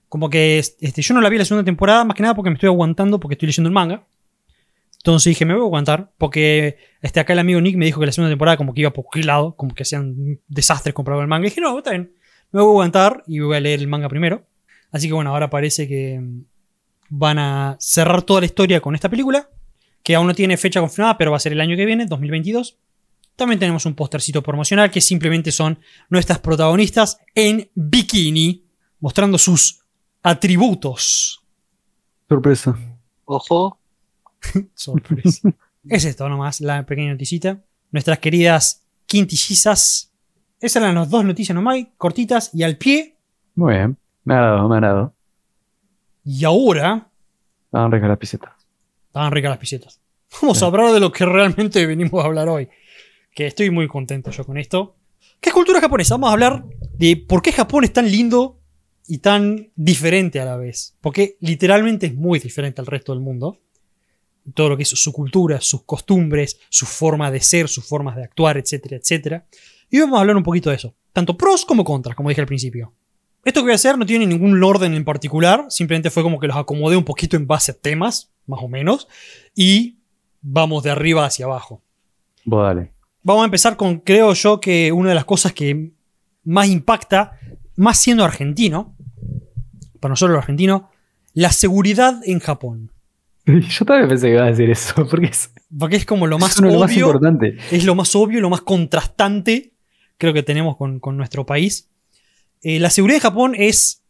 Como 0.07 0.29
que 0.31 0.57
este, 0.57 1.01
yo 1.03 1.13
no 1.13 1.21
la 1.21 1.29
vi 1.29 1.37
la 1.37 1.45
segunda 1.45 1.63
temporada, 1.65 2.03
más 2.03 2.15
que 2.15 2.23
nada 2.23 2.33
porque 2.33 2.49
me 2.49 2.55
estoy 2.55 2.67
aguantando 2.67 3.19
porque 3.19 3.33
estoy 3.35 3.45
leyendo 3.47 3.67
el 3.67 3.73
manga. 3.73 4.07
Entonces 4.99 5.31
dije, 5.31 5.45
me 5.45 5.53
voy 5.53 5.63
a 5.63 5.65
aguantar, 5.65 6.11
porque 6.17 6.77
este, 7.01 7.19
acá 7.19 7.33
el 7.33 7.39
amigo 7.39 7.61
Nick 7.61 7.77
me 7.77 7.85
dijo 7.85 7.99
que 7.99 8.05
la 8.05 8.11
segunda 8.11 8.31
temporada 8.31 8.57
como 8.57 8.73
que 8.73 8.81
iba 8.81 8.91
por 8.91 9.05
cualquier 9.05 9.25
lado, 9.25 9.55
como 9.55 9.73
que 9.73 9.83
hacían 9.83 10.39
desastres 10.47 10.93
comparado 10.93 11.21
el 11.21 11.27
manga. 11.27 11.47
Y 11.47 11.49
dije, 11.49 11.61
no, 11.61 11.77
está 11.77 11.91
bien, 11.91 12.13
me 12.51 12.61
voy 12.61 12.69
a 12.69 12.71
aguantar 12.71 13.23
y 13.25 13.39
voy 13.39 13.55
a 13.55 13.59
leer 13.61 13.79
el 13.79 13.87
manga 13.87 14.09
primero. 14.09 14.45
Así 14.91 15.07
que 15.07 15.13
bueno, 15.13 15.29
ahora 15.29 15.49
parece 15.49 15.87
que 15.87 16.19
mm, 16.19 16.43
van 17.09 17.39
a 17.39 17.77
cerrar 17.79 18.23
toda 18.23 18.41
la 18.41 18.45
historia 18.45 18.81
con 18.81 18.93
esta 18.93 19.09
película 19.09 19.49
que 20.03 20.15
aún 20.15 20.27
no 20.27 20.33
tiene 20.33 20.57
fecha 20.57 20.79
confirmada, 20.79 21.17
pero 21.17 21.31
va 21.31 21.37
a 21.37 21.41
ser 21.41 21.53
el 21.53 21.61
año 21.61 21.77
que 21.77 21.85
viene, 21.85 22.05
2022. 22.05 22.77
También 23.35 23.59
tenemos 23.59 23.85
un 23.85 23.95
postercito 23.95 24.43
promocional 24.43 24.91
que 24.91 25.01
simplemente 25.01 25.51
son 25.51 25.79
nuestras 26.09 26.39
protagonistas 26.39 27.19
en 27.35 27.69
bikini, 27.73 28.65
mostrando 28.99 29.37
sus 29.37 29.81
atributos. 30.21 31.41
Sorpresa. 32.27 32.77
Ojo. 33.25 33.78
Sorpresa. 34.73 35.49
es 35.87 36.05
esto 36.05 36.27
nomás, 36.29 36.61
la 36.61 36.85
pequeña 36.85 37.11
noticita. 37.11 37.59
Nuestras 37.91 38.19
queridas 38.19 38.83
quintillizas. 39.05 40.11
Esas 40.61 40.83
eran 40.83 40.95
las 40.95 41.09
dos 41.09 41.23
noticias 41.25 41.55
nomás, 41.55 41.77
cortitas 41.97 42.51
y 42.53 42.63
al 42.63 42.77
pie. 42.77 43.15
Muy 43.55 43.73
bien. 43.75 43.97
Me 44.25 44.33
ha 44.35 44.41
dado, 44.41 44.69
me 44.69 44.77
ha 44.77 44.81
dado. 44.81 45.13
Y 46.25 46.43
ahora, 46.45 47.07
Estaban 47.65 47.91
ricas 47.91 48.09
las 48.09 48.17
pisetas. 48.17 48.51
estaban 49.07 49.31
ricas 49.31 49.49
las 49.49 49.57
pisetas. 49.59 49.99
Vamos 50.41 50.57
Sí. 50.59 50.63
a 50.63 50.67
hablar 50.67 50.91
de 50.93 50.99
lo 50.99 51.11
que 51.11 51.25
realmente 51.25 51.85
venimos 51.85 52.23
a 52.23 52.27
hablar 52.27 52.49
hoy. 52.49 52.67
Que 53.33 53.47
estoy 53.47 53.69
muy 53.71 53.87
contento 53.87 54.31
yo 54.31 54.43
con 54.45 54.57
esto. 54.57 54.95
¿Qué 55.39 55.49
es 55.49 55.53
cultura 55.55 55.79
japonesa? 55.79 56.15
Vamos 56.15 56.29
a 56.29 56.33
hablar 56.33 56.65
de 56.97 57.15
por 57.17 57.41
qué 57.41 57.51
Japón 57.51 57.83
es 57.85 57.93
tan 57.93 58.11
lindo 58.11 58.59
y 59.07 59.19
tan 59.19 59.69
diferente 59.75 60.39
a 60.39 60.45
la 60.45 60.57
vez. 60.57 60.95
Porque 61.01 61.37
literalmente 61.39 62.07
es 62.07 62.15
muy 62.15 62.39
diferente 62.39 62.81
al 62.81 62.87
resto 62.87 63.13
del 63.13 63.21
mundo. 63.21 63.59
Todo 64.53 64.69
lo 64.69 64.77
que 64.77 64.83
es 64.83 64.89
su 64.89 65.11
cultura, 65.11 65.61
sus 65.61 65.83
costumbres, 65.83 66.59
su 66.69 66.85
forma 66.85 67.31
de 67.31 67.41
ser, 67.41 67.67
sus 67.67 67.85
formas 67.85 68.15
de 68.15 68.23
actuar, 68.23 68.57
etcétera, 68.57 68.97
etcétera. 68.97 69.45
Y 69.89 69.99
vamos 69.99 70.17
a 70.17 70.21
hablar 70.21 70.37
un 70.37 70.43
poquito 70.43 70.69
de 70.69 70.77
eso. 70.77 70.95
Tanto 71.13 71.37
pros 71.37 71.65
como 71.65 71.83
contras, 71.83 72.15
como 72.15 72.29
dije 72.29 72.41
al 72.41 72.47
principio. 72.47 72.93
Esto 73.43 73.61
que 73.61 73.65
voy 73.65 73.71
a 73.71 73.75
hacer 73.75 73.97
no 73.97 74.05
tiene 74.05 74.27
ningún 74.27 74.61
orden 74.61 74.93
en 74.93 75.05
particular, 75.05 75.65
simplemente 75.69 76.09
fue 76.09 76.23
como 76.23 76.39
que 76.39 76.47
los 76.47 76.57
acomodé 76.57 76.97
un 76.97 77.05
poquito 77.05 77.37
en 77.37 77.47
base 77.47 77.71
a 77.71 77.75
temas, 77.75 78.31
más 78.45 78.59
o 78.61 78.67
menos, 78.67 79.07
y 79.55 79.99
vamos 80.41 80.83
de 80.83 80.91
arriba 80.91 81.25
hacia 81.25 81.45
abajo. 81.45 81.81
Vos 82.43 82.63
dale. 82.63 82.91
Vamos 83.23 83.43
a 83.43 83.45
empezar 83.45 83.77
con, 83.77 83.99
creo 83.99 84.33
yo, 84.33 84.59
que 84.59 84.91
una 84.91 85.09
de 85.09 85.15
las 85.15 85.25
cosas 85.25 85.53
que 85.53 85.91
más 86.43 86.67
impacta, 86.67 87.39
más 87.75 87.97
siendo 87.97 88.25
argentino, 88.25 88.95
para 89.99 90.11
nosotros 90.11 90.33
los 90.33 90.43
argentinos, 90.43 90.83
la 91.33 91.51
seguridad 91.51 92.21
en 92.25 92.39
Japón. 92.39 92.91
Yo 93.69 93.85
también 93.85 94.07
pensé 94.09 94.27
que 94.27 94.33
iba 94.33 94.43
a 94.43 94.49
decir 94.51 94.69
eso, 94.69 94.93
porque 95.09 95.27
es, 95.27 95.51
Porque 95.77 95.95
es 95.95 96.05
como 96.05 96.27
lo 96.27 96.37
más 96.39 96.55
es 96.55 96.61
de 96.61 96.71
lo 96.71 96.79
más 96.79 96.91
obvio, 96.91 97.05
importante. 97.07 97.57
es 97.71 97.83
lo 97.85 97.95
más 97.95 98.15
obvio, 98.15 98.41
lo 98.41 98.49
más 98.49 98.61
contrastante, 98.61 99.73
creo 100.17 100.33
que 100.33 100.43
tenemos 100.43 100.77
con, 100.77 100.99
con 100.99 101.17
nuestro 101.17 101.45
país. 101.45 101.89
Eh, 102.61 102.79
la 102.79 102.89
seguridad 102.89 103.17
en 103.17 103.21
Japón 103.21 103.55
es 103.57 104.03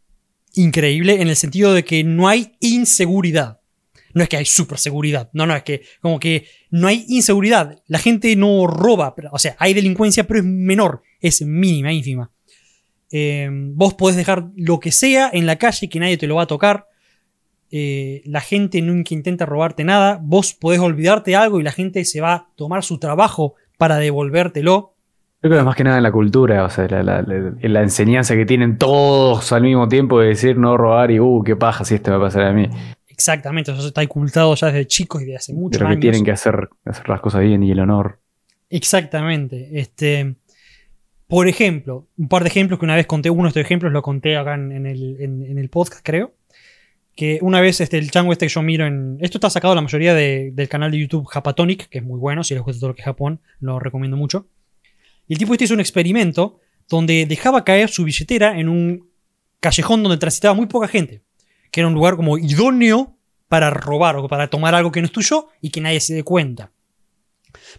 increíble 0.54 1.20
en 1.22 1.28
el 1.28 1.36
sentido 1.36 1.72
de 1.72 1.84
que 1.84 2.02
no 2.04 2.28
hay 2.28 2.52
inseguridad. 2.60 3.60
No 4.12 4.24
es 4.24 4.28
que 4.28 4.36
hay 4.36 4.44
super 4.44 4.76
seguridad, 4.76 5.30
no, 5.32 5.46
no, 5.46 5.54
es 5.54 5.62
que 5.62 5.82
como 6.00 6.18
que 6.18 6.44
no 6.70 6.88
hay 6.88 7.04
inseguridad. 7.08 7.80
La 7.86 8.00
gente 8.00 8.34
no 8.34 8.66
roba, 8.66 9.14
pero- 9.14 9.28
o 9.32 9.38
sea, 9.38 9.54
hay 9.60 9.72
delincuencia, 9.72 10.26
pero 10.26 10.40
es 10.40 10.44
menor, 10.46 11.02
es 11.20 11.42
mínima, 11.42 11.92
ínfima. 11.92 12.32
Eh, 13.12 13.48
vos 13.52 13.94
podés 13.94 14.16
dejar 14.16 14.50
lo 14.56 14.80
que 14.80 14.90
sea 14.90 15.30
en 15.32 15.46
la 15.46 15.56
calle 15.56 15.88
que 15.88 16.00
nadie 16.00 16.16
te 16.16 16.26
lo 16.26 16.36
va 16.36 16.42
a 16.42 16.46
tocar. 16.48 16.86
Eh, 17.70 18.22
la 18.24 18.40
gente 18.40 18.82
nunca 18.82 19.14
intenta 19.14 19.46
robarte 19.46 19.84
nada. 19.84 20.18
Vos 20.22 20.54
podés 20.54 20.80
olvidarte 20.80 21.36
algo 21.36 21.60
y 21.60 21.62
la 21.62 21.72
gente 21.72 22.04
se 22.04 22.20
va 22.20 22.32
a 22.34 22.46
tomar 22.56 22.82
su 22.82 22.98
trabajo 22.98 23.54
para 23.78 23.96
devolvértelo. 23.96 24.94
Creo 25.40 25.52
que 25.52 25.58
es 25.58 25.64
más 25.64 25.76
que 25.76 25.84
nada 25.84 25.96
en 25.96 26.02
la 26.02 26.12
cultura, 26.12 26.64
o 26.64 26.68
sea, 26.70 26.86
la, 26.88 27.02
la- 27.02 27.22
la- 27.22 27.54
la 27.62 27.82
enseñanza 27.82 28.34
que 28.34 28.44
tienen 28.44 28.76
todos 28.76 29.52
al 29.52 29.62
mismo 29.62 29.88
tiempo 29.88 30.20
de 30.20 30.28
decir 30.28 30.58
no 30.58 30.76
robar 30.76 31.10
y, 31.10 31.18
uh, 31.20 31.42
qué 31.42 31.56
paja 31.56 31.84
si 31.84 31.94
esto 31.94 32.10
me 32.10 32.18
va 32.18 32.24
a 32.24 32.26
pasar 32.26 32.42
a 32.42 32.52
mí. 32.52 32.68
Exactamente, 33.08 33.70
eso 33.72 33.86
está 33.86 34.02
ocultado 34.02 34.54
ya 34.54 34.66
desde 34.66 34.86
chicos 34.86 35.22
y 35.22 35.24
desde 35.26 35.36
hace 35.36 35.52
muchos 35.54 35.78
Pero 35.78 35.86
que 35.88 35.92
años. 35.92 36.00
tienen 36.02 36.24
que 36.24 36.30
hacer, 36.32 36.68
hacer 36.84 37.08
las 37.08 37.20
cosas 37.20 37.40
bien 37.42 37.62
y 37.62 37.70
el 37.70 37.80
honor. 37.80 38.18
Exactamente. 38.68 39.68
Este, 39.78 40.34
por 41.26 41.48
ejemplo, 41.48 42.06
un 42.18 42.28
par 42.28 42.42
de 42.42 42.48
ejemplos 42.48 42.78
que 42.78 42.84
una 42.84 42.96
vez 42.96 43.06
conté, 43.06 43.30
uno 43.30 43.42
de 43.44 43.48
estos 43.48 43.62
ejemplos 43.62 43.92
lo 43.92 44.02
conté 44.02 44.36
acá 44.36 44.54
en, 44.54 44.72
en 44.72 44.86
el, 44.86 45.16
en- 45.20 45.42
en 45.42 45.58
el 45.58 45.68
podcast, 45.68 46.04
creo. 46.04 46.32
Que 47.20 47.38
una 47.42 47.60
vez 47.60 47.82
este, 47.82 47.98
el 47.98 48.10
chango 48.10 48.32
este 48.32 48.46
que 48.46 48.50
yo 48.54 48.62
miro 48.62 48.86
en. 48.86 49.18
Esto 49.20 49.36
está 49.36 49.50
sacado 49.50 49.74
la 49.74 49.82
mayoría 49.82 50.14
de- 50.14 50.52
del 50.54 50.70
canal 50.70 50.90
de 50.90 50.98
YouTube 51.00 51.26
Japatonic, 51.26 51.90
que 51.90 51.98
es 51.98 52.04
muy 52.04 52.18
bueno, 52.18 52.42
si 52.42 52.54
les 52.54 52.62
gusta 52.62 52.80
todo 52.80 52.88
lo 52.88 52.94
que 52.94 53.02
es 53.02 53.04
Japón, 53.04 53.42
lo 53.60 53.78
recomiendo 53.78 54.16
mucho. 54.16 54.46
Y 55.28 55.34
el 55.34 55.38
tipo 55.38 55.52
este 55.52 55.66
hizo 55.66 55.74
un 55.74 55.80
experimento 55.80 56.60
donde 56.88 57.26
dejaba 57.26 57.62
caer 57.62 57.90
su 57.90 58.04
billetera 58.04 58.58
en 58.58 58.70
un 58.70 59.10
callejón 59.60 60.02
donde 60.02 60.16
transitaba 60.16 60.54
muy 60.54 60.64
poca 60.64 60.88
gente. 60.88 61.20
Que 61.70 61.80
era 61.80 61.88
un 61.88 61.92
lugar 61.94 62.16
como 62.16 62.38
idóneo 62.38 63.18
para 63.48 63.68
robar 63.68 64.16
o 64.16 64.26
para 64.26 64.48
tomar 64.48 64.74
algo 64.74 64.90
que 64.90 65.02
no 65.02 65.04
es 65.06 65.12
tuyo 65.12 65.48
y 65.60 65.68
que 65.68 65.82
nadie 65.82 66.00
se 66.00 66.14
dé 66.14 66.22
cuenta. 66.22 66.72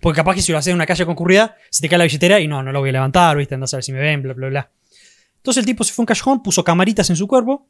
Porque 0.02 0.18
capaz 0.18 0.36
que 0.36 0.44
si 0.44 0.52
lo 0.52 0.60
haces 0.60 0.70
en 0.70 0.76
una 0.76 0.86
calle 0.86 1.04
concurrida, 1.08 1.56
se 1.72 1.82
te 1.82 1.90
cae 1.90 1.98
la 1.98 2.04
billetera 2.04 2.40
y 2.40 2.48
no, 2.48 2.62
no 2.62 2.72
lo 2.72 2.80
voy 2.80 2.90
a 2.90 2.94
levantar, 2.94 3.36
¿viste? 3.38 3.56
Andás 3.56 3.74
a 3.74 3.78
ver 3.78 3.84
si 3.84 3.92
me 3.92 4.02
ven, 4.02 4.22
bla, 4.22 4.34
bla, 4.36 4.50
bla. 4.50 4.72
Entonces 5.38 5.62
el 5.62 5.66
tipo 5.66 5.84
se 5.84 5.94
fue 5.94 6.04
a 6.04 6.04
un 6.04 6.06
callejón, 6.06 6.44
puso 6.44 6.64
camaritas 6.64 7.10
en 7.10 7.16
su 7.16 7.28
cuerpo 7.28 7.68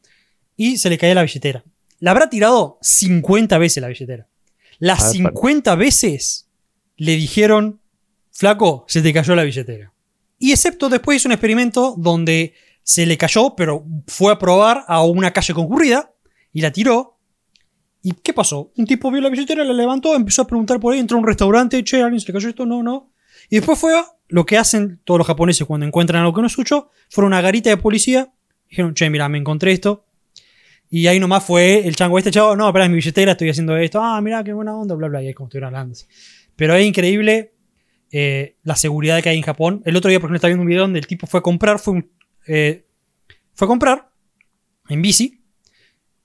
y 0.55 0.77
se 0.77 0.89
le 0.89 0.97
caía 0.97 1.15
la 1.15 1.23
billetera. 1.23 1.63
La 1.99 2.11
habrá 2.11 2.29
tirado 2.29 2.77
50 2.81 3.57
veces 3.57 3.81
la 3.81 3.87
billetera. 3.87 4.27
Las 4.79 5.03
Ah, 5.03 5.09
50 5.11 5.75
veces 5.75 6.47
le 6.97 7.15
dijeron, 7.15 7.79
flaco, 8.31 8.85
se 8.87 9.01
te 9.01 9.13
cayó 9.13 9.35
la 9.35 9.43
billetera. 9.43 9.93
Y 10.39 10.51
excepto 10.51 10.89
después 10.89 11.17
hizo 11.17 11.27
un 11.29 11.33
experimento 11.33 11.93
donde 11.97 12.53
se 12.83 13.05
le 13.05 13.17
cayó, 13.17 13.55
pero 13.55 13.85
fue 14.07 14.31
a 14.31 14.39
probar 14.39 14.83
a 14.87 15.03
una 15.03 15.31
calle 15.31 15.53
concurrida 15.53 16.11
y 16.51 16.61
la 16.61 16.71
tiró. 16.71 17.19
¿Y 18.01 18.13
qué 18.13 18.33
pasó? 18.33 18.71
Un 18.75 18.87
tipo 18.87 19.11
vio 19.11 19.21
la 19.21 19.29
billetera, 19.29 19.63
la 19.63 19.73
levantó, 19.73 20.15
empezó 20.15 20.41
a 20.41 20.47
preguntar 20.47 20.79
por 20.79 20.93
ahí, 20.93 20.99
entró 20.99 21.17
a 21.17 21.21
un 21.21 21.27
restaurante, 21.27 21.83
che, 21.83 22.01
¿alguien 22.01 22.19
se 22.19 22.27
le 22.27 22.33
cayó 22.33 22.49
esto? 22.49 22.65
No, 22.65 22.81
no. 22.81 23.11
Y 23.49 23.57
después 23.57 23.77
fue 23.77 23.95
a 23.97 24.05
lo 24.29 24.45
que 24.45 24.57
hacen 24.57 24.99
todos 25.03 25.19
los 25.19 25.27
japoneses 25.27 25.67
cuando 25.67 25.85
encuentran 25.85 26.21
algo 26.21 26.33
que 26.33 26.41
no 26.41 26.47
es 26.47 26.53
suyo, 26.53 26.89
fueron 27.09 27.33
a 27.33 27.35
una 27.37 27.41
garita 27.41 27.69
de 27.69 27.77
policía, 27.77 28.33
dijeron, 28.67 28.95
che, 28.95 29.07
mira, 29.11 29.29
me 29.29 29.37
encontré 29.37 29.73
esto. 29.73 30.05
Y 30.93 31.07
ahí 31.07 31.19
nomás 31.21 31.43
fue 31.45 31.87
el 31.87 31.95
chango 31.95 32.17
este 32.17 32.31
chavo, 32.31 32.55
no, 32.55 32.67
espera, 32.67 32.83
es 32.85 32.91
mi 32.91 32.97
billetera, 32.97 33.31
estoy 33.31 33.49
haciendo 33.49 33.77
esto, 33.77 34.01
ah, 34.01 34.19
mira, 34.21 34.43
qué 34.43 34.51
buena 34.51 34.75
onda, 34.75 34.93
bla, 34.93 35.07
bla, 35.07 35.23
y 35.23 35.27
ahí 35.27 35.33
como 35.33 35.47
estuvieron 35.47 35.67
hablando. 35.73 35.93
así. 35.93 36.05
Pero 36.57 36.75
es 36.75 36.85
increíble 36.85 37.53
eh, 38.11 38.57
la 38.63 38.75
seguridad 38.75 39.23
que 39.23 39.29
hay 39.29 39.37
en 39.37 39.43
Japón. 39.43 39.81
El 39.85 39.95
otro 39.95 40.09
día, 40.09 40.19
por 40.19 40.25
ejemplo, 40.27 40.35
estaba 40.35 40.49
viendo 40.49 40.63
un 40.63 40.67
video 40.67 40.81
donde 40.81 40.99
el 40.99 41.07
tipo 41.07 41.27
fue 41.27 41.39
a 41.39 41.43
comprar, 41.43 41.79
fue, 41.79 41.93
un- 41.93 42.11
eh, 42.45 42.85
fue 43.53 43.65
a 43.65 43.69
comprar 43.69 44.11
en 44.89 45.01
bici, 45.01 45.41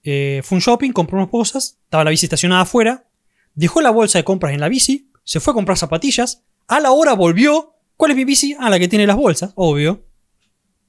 eh, 0.02 0.40
fue 0.42 0.56
un 0.56 0.62
shopping, 0.62 0.90
compró 0.90 1.16
unas 1.18 1.30
cosas, 1.30 1.78
estaba 1.84 2.02
la 2.02 2.10
bici 2.10 2.26
estacionada 2.26 2.62
afuera, 2.62 3.06
dejó 3.54 3.80
la 3.80 3.90
bolsa 3.90 4.18
de 4.18 4.24
compras 4.24 4.52
en 4.52 4.58
la 4.60 4.68
bici, 4.68 5.10
se 5.22 5.38
fue 5.38 5.52
a 5.52 5.54
comprar 5.54 5.78
zapatillas, 5.78 6.42
a 6.66 6.80
la 6.80 6.90
hora 6.90 7.12
volvió. 7.12 7.74
¿Cuál 7.96 8.10
es 8.10 8.16
mi 8.16 8.24
bici? 8.24 8.56
Ah, 8.58 8.68
la 8.68 8.78
que 8.80 8.88
tiene 8.88 9.06
las 9.06 9.16
bolsas, 9.16 9.52
obvio. 9.54 10.04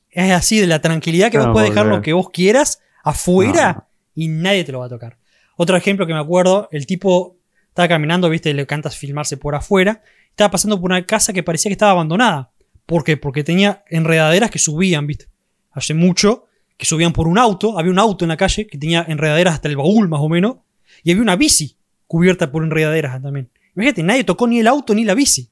Es 0.09 0.31
así 0.31 0.59
de 0.59 0.65
la 0.67 0.81
tranquilidad 0.81 1.31
que 1.31 1.37
No, 1.37 1.45
vos 1.45 1.53
podés 1.53 1.69
dejar 1.69 1.85
lo 1.85 2.01
que 2.01 2.13
vos 2.13 2.31
quieras 2.31 2.79
afuera 3.09 3.73
No. 3.73 3.87
y 4.15 4.27
nadie 4.27 4.63
te 4.63 4.71
lo 4.71 4.79
va 4.79 4.85
a 4.85 4.89
tocar. 4.89 5.17
Otro 5.55 5.75
ejemplo 5.77 6.05
que 6.05 6.13
me 6.13 6.19
acuerdo, 6.19 6.67
el 6.71 6.85
tipo 6.85 7.37
estaba 7.69 7.87
caminando, 7.87 8.29
viste, 8.29 8.53
le 8.53 8.65
cantas 8.65 8.97
filmarse 8.97 9.37
por 9.37 9.55
afuera, 9.55 10.01
estaba 10.29 10.51
pasando 10.51 10.79
por 10.79 10.91
una 10.91 11.05
casa 11.05 11.33
que 11.33 11.43
parecía 11.43 11.69
que 11.69 11.73
estaba 11.73 11.91
abandonada. 11.91 12.51
¿Por 12.85 13.03
qué? 13.03 13.17
Porque 13.17 13.43
tenía 13.43 13.83
enredaderas 13.89 14.49
que 14.51 14.59
subían, 14.59 15.07
viste. 15.07 15.25
Hace 15.71 15.93
mucho, 15.93 16.45
que 16.77 16.85
subían 16.85 17.11
por 17.13 17.27
un 17.27 17.37
auto, 17.37 17.77
había 17.77 17.91
un 17.91 17.99
auto 17.99 18.23
en 18.25 18.29
la 18.29 18.37
calle 18.37 18.65
que 18.67 18.77
tenía 18.77 19.03
enredaderas 19.07 19.55
hasta 19.55 19.67
el 19.67 19.75
baúl 19.77 20.07
más 20.09 20.19
o 20.21 20.29
menos, 20.29 20.57
Y 21.03 21.11
había 21.11 21.21
una 21.21 21.35
bici 21.35 21.75
cubierta 22.07 22.51
por 22.51 22.63
enredaderas 22.63 23.21
también. 23.21 23.49
Imagínate, 23.75 24.01
nadie 24.03 24.23
tocó 24.23 24.47
ni 24.47 24.59
el 24.59 24.67
auto 24.67 24.95
ni 24.95 25.03
la 25.03 25.13
bici. 25.13 25.49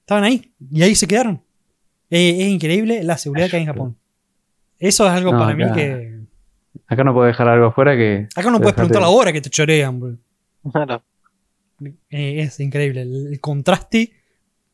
Estaban 0.00 0.24
ahí 0.24 0.52
y 0.70 0.82
ahí 0.82 0.94
se 0.94 1.06
quedaron. 1.06 1.42
Eh, 2.08 2.36
es 2.42 2.48
increíble 2.48 3.02
la 3.02 3.18
seguridad 3.18 3.50
que 3.50 3.56
hay 3.56 3.62
en 3.62 3.68
Japón. 3.68 3.96
Eso 4.78 5.04
es 5.06 5.12
algo 5.12 5.32
No, 5.32 5.38
para 5.40 5.54
mí 5.54 5.64
que. 5.74 6.15
Acá 6.88 7.02
no 7.04 7.12
puedo 7.12 7.26
dejar 7.26 7.48
algo 7.48 7.66
afuera 7.66 7.96
que. 7.96 8.28
Acá 8.36 8.50
no 8.50 8.58
puedes 8.58 8.74
preguntar 8.74 9.02
la 9.02 9.08
hora 9.08 9.32
que 9.32 9.40
te 9.40 9.50
chorean, 9.50 9.98
bro. 10.00 10.16
Claro. 10.72 11.02
Eh, 12.10 12.40
es 12.42 12.58
increíble 12.60 13.02
el, 13.02 13.26
el 13.32 13.40
contraste 13.40 14.12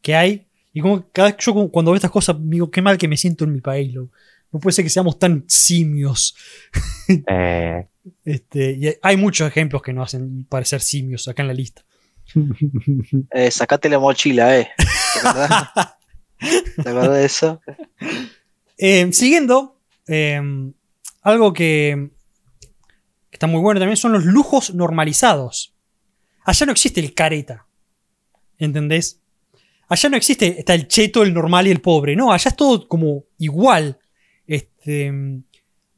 que 0.00 0.14
hay. 0.14 0.46
Y 0.72 0.80
como 0.80 1.06
cada 1.12 1.28
vez 1.28 1.36
que 1.36 1.44
yo 1.44 1.52
cu- 1.54 1.70
cuando 1.70 1.90
veo 1.90 1.96
estas 1.96 2.10
cosas, 2.10 2.36
digo, 2.38 2.70
qué 2.70 2.80
mal 2.82 2.96
que 2.98 3.08
me 3.08 3.16
siento 3.16 3.44
en 3.44 3.52
mi 3.52 3.60
país, 3.60 3.92
loco. 3.92 4.12
No 4.52 4.60
puede 4.60 4.74
ser 4.74 4.84
que 4.84 4.90
seamos 4.90 5.18
tan 5.18 5.44
simios. 5.48 6.36
Eh, 7.28 7.86
Este, 8.24 8.72
y 8.72 8.94
hay 9.02 9.16
muchos 9.16 9.46
ejemplos 9.48 9.80
que 9.82 9.92
nos 9.92 10.08
hacen 10.14 10.44
parecer 10.48 10.80
simios 10.80 11.28
acá 11.28 11.42
en 11.42 11.48
la 11.48 11.54
lista. 11.54 11.82
Eh, 13.30 13.50
sacate 13.50 13.88
la 13.88 13.98
mochila, 13.98 14.58
eh. 14.58 14.68
¿Te 14.76 15.18
acordás? 15.28 15.68
¿Te 16.82 16.88
acordás 16.88 17.12
de 17.14 17.24
eso? 17.24 17.60
Eh, 18.78 19.12
siguiendo, 19.12 19.78
eh, 20.08 20.40
algo 21.22 21.52
que, 21.52 22.10
está 23.30 23.46
muy 23.46 23.60
bueno 23.60 23.80
también 23.80 23.96
son 23.96 24.12
los 24.12 24.24
lujos 24.24 24.74
normalizados. 24.74 25.74
Allá 26.44 26.66
no 26.66 26.72
existe 26.72 27.00
el 27.00 27.14
careta. 27.14 27.66
¿Entendés? 28.58 29.20
Allá 29.88 30.08
no 30.08 30.16
existe, 30.16 30.58
está 30.58 30.74
el 30.74 30.88
cheto, 30.88 31.22
el 31.22 31.34
normal 31.34 31.66
y 31.66 31.70
el 31.70 31.80
pobre. 31.80 32.14
No, 32.16 32.32
allá 32.32 32.50
es 32.50 32.56
todo 32.56 32.86
como 32.88 33.24
igual. 33.38 33.98
Este, 34.46 35.12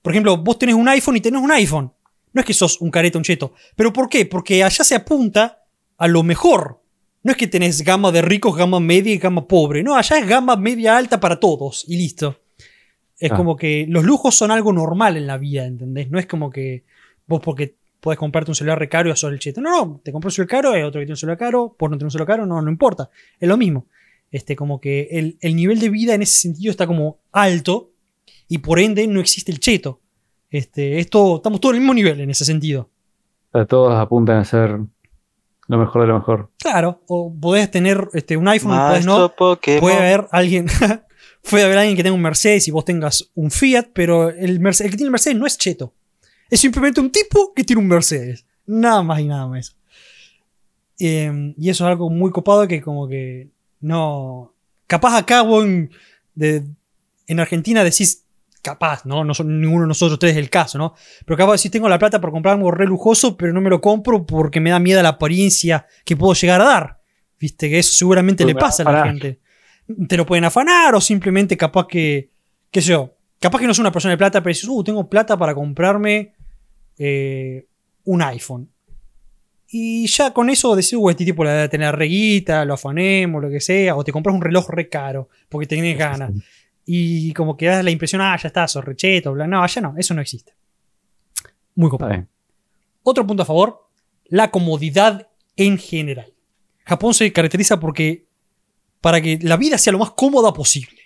por 0.03 0.13
ejemplo, 0.13 0.37
vos 0.37 0.59
tenés 0.59 0.75
un 0.75 0.89
iPhone 0.89 1.17
y 1.17 1.21
tenés 1.21 1.41
un 1.41 1.53
iPhone. 1.53 1.93
No 2.33 2.41
es 2.41 2.47
que 2.47 2.55
sos 2.55 2.81
un 2.81 2.91
careta, 2.91 3.19
un 3.19 3.25
cheto. 3.25 3.55
¿Pero 3.77 3.93
por 3.93 4.09
qué? 4.09 4.27
Porque 4.27 4.63
allá 4.65 4.85
se 4.85 4.95
apunta 4.95 5.65
a 5.97 6.09
lo 6.09 6.23
mejor. 6.23 6.83
No 7.23 7.33
es 7.33 7.39
que 7.39 7.47
tenés 7.47 7.83
gama 7.83 8.13
de 8.13 8.21
ricos, 8.21 8.57
gama 8.57 8.81
media 8.81 9.15
y 9.15 9.19
gama 9.19 9.47
pobre. 9.47 9.83
No, 9.83 9.97
allá 9.97 10.19
es 10.19 10.27
gama 10.27 10.57
media 10.57 10.97
alta 10.97 11.21
para 11.21 11.41
todos 11.41 11.85
y 11.89 11.97
listo. 11.97 12.44
Es 13.19 13.31
Ah. 13.33 13.37
como 13.37 13.57
que 13.57 13.87
los 13.89 14.05
lujos 14.05 14.35
son 14.35 14.51
algo 14.51 14.73
normal 14.73 15.17
en 15.17 15.27
la 15.27 15.39
vida, 15.39 15.65
¿entendés? 15.67 16.11
No 16.11 16.19
es 16.19 16.27
como 16.27 16.51
que 16.51 16.85
vos 17.27 17.41
porque 17.43 17.77
podés 18.01 18.19
comprarte 18.19 18.51
un 18.51 18.55
celular 18.55 18.79
re 18.79 18.89
caro 18.89 19.09
y 19.11 19.17
sos 19.17 19.33
el 19.33 19.39
cheto. 19.39 19.61
No, 19.61 19.71
no, 19.87 20.01
te 20.05 20.13
compró 20.13 20.29
un 20.29 20.33
celular 20.33 20.49
caro, 20.51 20.73
hay 20.73 20.83
otro 20.83 21.01
que 21.01 21.07
tiene 21.07 21.13
un 21.13 21.17
celular 21.17 21.39
caro, 21.39 21.75
por 21.79 21.91
no 21.91 21.97
tener 21.97 22.07
un 22.07 22.11
celular 22.11 22.27
caro, 22.27 22.47
no, 22.47 22.61
no 22.61 22.71
importa. 22.71 23.09
Es 23.41 23.49
lo 23.49 23.57
mismo. 23.57 23.87
Este, 24.31 24.57
como 24.57 24.81
que 24.81 25.09
el, 25.13 25.39
el 25.41 25.55
nivel 25.57 25.79
de 25.79 25.89
vida 25.91 26.15
en 26.15 26.23
ese 26.23 26.39
sentido 26.39 26.71
está 26.71 26.87
como 26.87 27.19
alto 27.33 27.93
y 28.49 28.59
por 28.59 28.79
ende 28.81 29.07
no 29.07 29.21
existe 29.21 29.53
el 29.53 29.61
cheto. 29.61 30.01
Este, 30.51 30.99
esto, 30.99 31.37
estamos 31.37 31.61
todos 31.61 31.73
en 31.73 31.77
el 31.77 31.81
mismo 31.83 31.95
nivel 31.95 32.21
en 32.21 32.31
ese 32.31 32.45
sentido. 32.45 32.91
o 33.53 33.59
sea, 33.59 33.65
todos 33.67 33.95
apuntan 33.95 34.39
a 34.39 34.45
ser 34.45 34.79
lo 35.69 35.79
mejor 35.79 36.03
de 36.03 36.09
lo 36.09 36.15
mejor. 36.19 36.51
Claro, 36.59 37.01
o 37.07 37.33
podés 37.41 37.71
tener 37.71 38.09
este, 38.13 38.37
un 38.37 38.47
iPhone 38.49 38.75
y 38.75 38.79
podés 38.89 39.07
no. 39.07 39.35
Pokémon. 39.35 39.81
Puede 39.81 39.97
haber 39.97 40.27
alguien, 40.31 40.67
puede 41.49 41.65
haber 41.65 41.79
alguien 41.79 41.97
que 41.97 42.03
tenga 42.03 42.15
un 42.15 42.23
Mercedes 42.23 42.67
y 42.69 42.71
vos 42.71 42.85
tengas 42.85 43.31
un 43.35 43.51
Fiat, 43.51 43.89
pero 43.93 44.31
el, 44.31 44.61
Merce- 44.61 44.85
el 44.85 44.91
que 44.91 44.97
tiene 44.97 45.09
el 45.09 45.13
Mercedes 45.13 45.37
no 45.39 45.47
es 45.47 45.59
cheto. 45.59 45.93
Es 46.51 46.61
simplemente 46.61 47.01
un 47.01 47.11
tipo 47.11 47.53
que 47.55 47.65
tiene 47.65 47.81
un 47.83 47.89
Mercedes. 47.89 48.47
Nada 48.67 49.03
más 49.03 49.21
y 49.21 49.25
nada 49.27 49.47
más. 49.47 49.77
Eh, 50.99 51.55
y 51.59 51.69
eso 51.71 51.85
es 51.85 51.89
algo 51.91 52.11
muy 52.11 52.31
copado 52.31 52.67
que 52.69 52.81
como 52.81 53.09
que 53.09 53.49
no... 53.81 54.53
Capaz 54.87 55.17
acá 55.17 55.43
vos 55.43 55.65
en, 55.65 55.91
de- 56.35 56.65
en 57.27 57.41
Argentina 57.41 57.83
decís, 57.83 58.25
capaz, 58.63 59.05
¿no? 59.05 59.25
No 59.25 59.35
son 59.35 59.61
ninguno 59.61 59.83
de 59.83 59.89
nosotros 59.89 60.19
tres 60.19 60.37
el 60.37 60.51
caso, 60.51 60.79
¿no? 60.79 60.95
Pero 61.25 61.37
capaz 61.39 61.57
decís, 61.57 61.71
tengo 61.71 61.89
la 61.89 61.99
plata 61.99 62.21
para 62.21 62.31
comprar 62.31 62.55
algo 62.57 62.71
re 62.71 62.87
lujoso, 62.87 63.37
pero 63.37 63.53
no 63.53 63.61
me 63.61 63.71
lo 63.71 63.81
compro 63.81 64.25
porque 64.27 64.61
me 64.61 64.71
da 64.71 64.79
miedo 64.79 65.03
la 65.03 65.11
apariencia 65.11 65.87
que 66.05 66.17
puedo 66.17 66.35
llegar 66.35 66.61
a 66.61 66.65
dar. 66.65 67.01
Viste 67.41 67.69
que 67.69 67.79
eso 67.79 67.93
seguramente 67.95 68.45
le 68.45 68.55
pasa 68.61 68.83
a 68.83 68.93
la 68.93 68.99
gente. 69.13 69.41
Te 70.09 70.17
lo 70.17 70.25
pueden 70.25 70.45
afanar 70.45 70.95
o 70.95 71.01
simplemente 71.01 71.57
capaz 71.57 71.87
que, 71.87 72.31
qué 72.71 72.81
sé 72.81 72.91
yo, 72.91 73.15
capaz 73.39 73.59
que 73.59 73.67
no 73.67 73.75
soy 73.75 73.83
una 73.83 73.93
persona 73.93 74.13
de 74.13 74.19
plata, 74.19 74.43
pero 74.43 74.53
dices, 74.53 74.69
uh, 74.69 74.83
tengo 74.83 75.09
plata 75.09 75.37
para 75.37 75.55
comprarme 75.55 76.33
eh, 76.99 77.67
un 78.05 78.23
iPhone. 78.23 78.71
Y 79.69 80.07
ya 80.07 80.33
con 80.33 80.49
eso 80.51 80.75
decís, 80.75 80.95
uh, 80.95 81.11
este 81.11 81.25
tipo 81.25 81.45
la 81.45 81.53
debe 81.53 81.69
tener 81.69 81.95
reguita, 81.95 82.65
lo 82.65 82.75
afanemos, 82.75 83.43
lo 83.43 83.51
que 83.51 83.61
sea, 83.61 83.97
o 83.97 84.05
te 84.05 84.13
compras 84.13 84.35
un 84.35 84.41
reloj 84.41 84.69
re 84.71 84.89
caro 84.89 85.29
porque 85.49 85.67
tenés 85.67 85.99
ganas. 85.99 86.33
Y 86.87 87.33
como 87.33 87.57
que 87.57 87.67
das 87.67 87.85
la 87.85 87.91
impresión, 87.91 88.23
ah, 88.23 88.37
ya 88.37 88.49
está, 88.49 88.69
sos 88.69 88.85
recheto, 88.85 89.33
bla. 89.33 89.47
No, 89.47 89.63
allá 89.63 89.83
no, 89.83 89.95
eso 89.97 90.15
no 90.15 90.21
existe. 90.21 90.55
Muy 91.75 91.91
copado. 91.91 92.27
Otro 93.03 93.27
punto 93.27 93.43
a 93.43 93.47
favor, 93.47 93.89
la 94.27 94.51
comodidad 94.51 95.29
en 95.57 95.79
general. 95.79 96.33
Japón 96.85 97.15
se 97.15 97.33
caracteriza 97.33 97.81
porque 97.81 98.27
para 99.05 99.21
que 99.21 99.39
la 99.43 99.59
vida 99.59 99.77
sea 99.77 99.93
lo 99.93 99.99
más 99.99 100.13
cómoda 100.13 100.55
posible. 100.55 100.99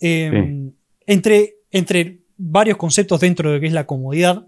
Eh, 0.00 0.70
entre, 1.06 1.54
entre 1.70 2.20
varios 2.36 2.76
conceptos 2.76 3.20
dentro 3.20 3.48
de 3.48 3.54
lo 3.54 3.60
que 3.62 3.68
es 3.68 3.72
la 3.72 3.86
comodidad, 3.86 4.46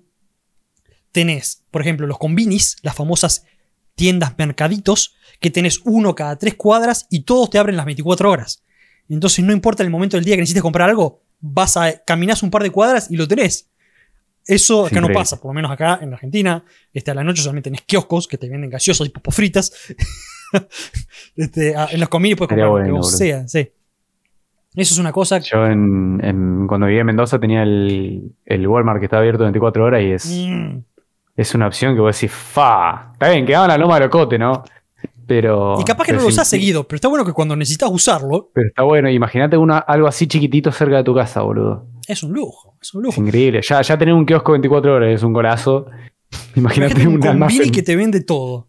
tenés, 1.12 1.64
por 1.70 1.80
ejemplo, 1.80 2.06
los 2.06 2.18
convinis, 2.18 2.76
las 2.82 2.94
famosas 2.94 3.46
tiendas 3.94 4.34
mercaditos, 4.36 5.14
que 5.40 5.50
tenés 5.50 5.80
uno 5.84 6.14
cada 6.14 6.36
tres 6.36 6.56
cuadras 6.56 7.06
y 7.08 7.20
todos 7.20 7.48
te 7.48 7.56
abren 7.56 7.78
las 7.78 7.86
24 7.86 8.30
horas. 8.30 8.64
Entonces 9.08 9.42
no 9.42 9.54
importa 9.54 9.82
el 9.82 9.88
momento 9.88 10.18
del 10.18 10.24
día 10.26 10.34
que 10.34 10.42
necesites 10.42 10.62
comprar 10.62 10.90
algo, 10.90 11.22
vas 11.40 11.78
a 11.78 12.04
caminás 12.04 12.42
un 12.42 12.50
par 12.50 12.62
de 12.62 12.70
cuadras 12.70 13.10
y 13.10 13.16
lo 13.16 13.26
tenés. 13.26 13.70
Eso 14.44 14.86
Es 14.86 14.92
acá 14.92 15.00
no 15.00 15.08
pasa, 15.08 15.40
por 15.40 15.48
lo 15.48 15.54
menos 15.54 15.70
acá 15.70 16.00
en 16.02 16.12
Argentina. 16.12 16.66
Este, 16.92 17.12
a 17.12 17.14
la 17.14 17.24
noche 17.24 17.40
solamente 17.40 17.70
tenés 17.70 17.80
kioscos 17.86 18.28
que 18.28 18.36
te 18.36 18.46
venden 18.46 18.68
gaseosas 18.68 19.06
y 19.06 19.10
papas 19.10 19.34
fritas. 19.34 19.72
Este, 21.36 21.74
a- 21.76 21.86
en 21.90 22.00
los 22.00 22.08
convenios 22.08 22.38
puedes 22.38 22.48
comprar 22.50 22.68
lo 22.68 22.84
que 22.84 22.90
vos 22.92 23.16
sea, 23.16 23.46
sí. 23.48 23.70
Eso 24.74 24.94
es 24.94 24.98
una 24.98 25.12
cosa. 25.12 25.38
Yo 25.38 25.66
en, 25.66 26.20
en- 26.22 26.66
cuando 26.68 26.86
vivía 26.86 27.00
en 27.00 27.06
Mendoza 27.06 27.38
tenía 27.40 27.62
el, 27.62 28.32
el 28.44 28.66
Walmart 28.68 28.98
que 29.00 29.06
estaba 29.06 29.20
abierto 29.20 29.42
24 29.44 29.84
horas 29.84 30.02
y 30.02 30.12
es, 30.12 30.26
Mm, 30.26 30.78
es 31.36 31.54
una 31.54 31.66
opción 31.66 31.94
que 31.94 32.00
vos 32.00 32.14
decís, 32.14 32.30
fa. 32.34 33.10
Está 33.14 33.30
bien, 33.30 33.46
quedaba 33.46 33.64
en 33.64 33.70
la 33.70 33.78
loma 33.78 33.94
de 33.94 34.00
locote, 34.06 34.38
¿no? 34.38 34.62
Pero. 35.26 35.76
y 35.80 35.84
capaz 35.84 36.04
que 36.06 36.12
no 36.12 36.20
lo 36.20 36.26
usás 36.26 36.48
seguido, 36.48 36.84
pero 36.86 36.96
está 36.96 37.08
bueno 37.08 37.24
que 37.24 37.32
cuando 37.32 37.54
necesitas 37.56 37.88
usarlo, 37.90 38.50
Pero 38.52 38.66
está 38.68 38.82
bueno, 38.82 39.08
imagínate 39.08 39.56
algo 39.86 40.06
así 40.08 40.26
chiquitito 40.26 40.72
cerca 40.72 40.96
de 40.98 41.04
tu 41.04 41.14
casa, 41.14 41.40
boludo. 41.42 41.86
es 42.06 42.22
un 42.22 42.32
lujo. 42.32 42.76
Es 42.82 42.92
un 42.94 43.02
Es 43.02 43.04
lujo. 43.16 43.20
increíble. 43.26 43.60
Ya, 43.62 43.80
ya 43.82 43.96
tener 43.96 44.12
un 44.14 44.26
kiosco 44.26 44.52
24 44.52 44.94
horas 44.94 45.14
es 45.14 45.22
un 45.22 45.32
golazo. 45.32 45.86
Imagínate 46.56 46.92
Imagínate 46.94 47.06
un 47.08 47.14
un 47.22 47.26
almacén. 47.26 47.70
que 47.72 47.82
te 47.82 47.94
vende 47.96 48.20
todo. 48.22 48.66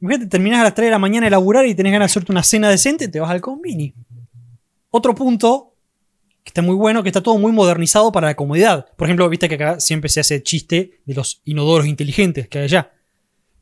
Imagínate, 0.00 0.28
terminás 0.28 0.60
a 0.60 0.64
las 0.64 0.74
3 0.74 0.86
de 0.86 0.90
la 0.90 0.98
mañana 0.98 1.26
de 1.26 1.30
laburar 1.30 1.66
y 1.66 1.74
tenés 1.74 1.92
ganas 1.92 2.08
de 2.08 2.12
hacerte 2.12 2.32
una 2.32 2.42
cena 2.42 2.68
decente, 2.68 3.08
te 3.08 3.20
vas 3.20 3.30
al 3.30 3.40
convini. 3.40 3.94
Otro 4.90 5.14
punto 5.14 5.74
que 6.44 6.50
está 6.50 6.60
muy 6.60 6.74
bueno, 6.74 7.02
que 7.02 7.08
está 7.08 7.22
todo 7.22 7.38
muy 7.38 7.52
modernizado 7.52 8.12
para 8.12 8.28
la 8.28 8.36
comodidad. 8.36 8.86
Por 8.96 9.06
ejemplo, 9.06 9.28
viste 9.30 9.48
que 9.48 9.54
acá 9.54 9.80
siempre 9.80 10.10
se 10.10 10.20
hace 10.20 10.42
chiste 10.42 11.00
de 11.06 11.14
los 11.14 11.40
inodoros 11.44 11.86
inteligentes 11.86 12.48
que 12.48 12.58
hay 12.58 12.64
allá. 12.64 12.92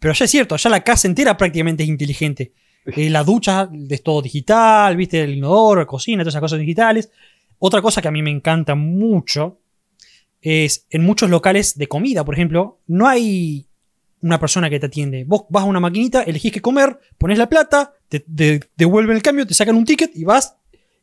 Pero 0.00 0.10
allá 0.10 0.24
es 0.24 0.30
cierto, 0.30 0.56
allá 0.56 0.68
la 0.68 0.82
casa 0.82 1.06
entera 1.06 1.36
prácticamente 1.36 1.84
es 1.84 1.88
inteligente. 1.88 2.52
Eh, 2.84 3.08
la 3.08 3.22
ducha 3.22 3.70
es 3.88 4.02
todo 4.02 4.20
digital, 4.20 4.96
viste, 4.96 5.22
el 5.22 5.34
inodoro, 5.36 5.80
la 5.82 5.86
cocina, 5.86 6.24
todas 6.24 6.32
esas 6.34 6.40
cosas 6.40 6.58
digitales. 6.58 7.10
Otra 7.58 7.80
cosa 7.80 8.02
que 8.02 8.08
a 8.08 8.10
mí 8.10 8.20
me 8.20 8.32
encanta 8.32 8.74
mucho 8.74 9.60
es 10.40 10.86
en 10.90 11.04
muchos 11.04 11.30
locales 11.30 11.78
de 11.78 11.86
comida, 11.86 12.24
por 12.24 12.34
ejemplo, 12.34 12.80
no 12.88 13.06
hay 13.06 13.68
una 14.22 14.38
persona 14.40 14.70
que 14.70 14.80
te 14.80 14.86
atiende. 14.86 15.24
Vos 15.24 15.44
vas 15.50 15.64
a 15.64 15.66
una 15.66 15.80
maquinita, 15.80 16.22
elegís 16.22 16.52
qué 16.52 16.60
comer, 16.60 16.98
pones 17.18 17.38
la 17.38 17.48
plata, 17.48 17.92
te, 18.08 18.20
te 18.20 18.60
devuelven 18.76 19.16
el 19.16 19.22
cambio, 19.22 19.46
te 19.46 19.54
sacan 19.54 19.76
un 19.76 19.84
ticket 19.84 20.10
y 20.14 20.24
vas 20.24 20.56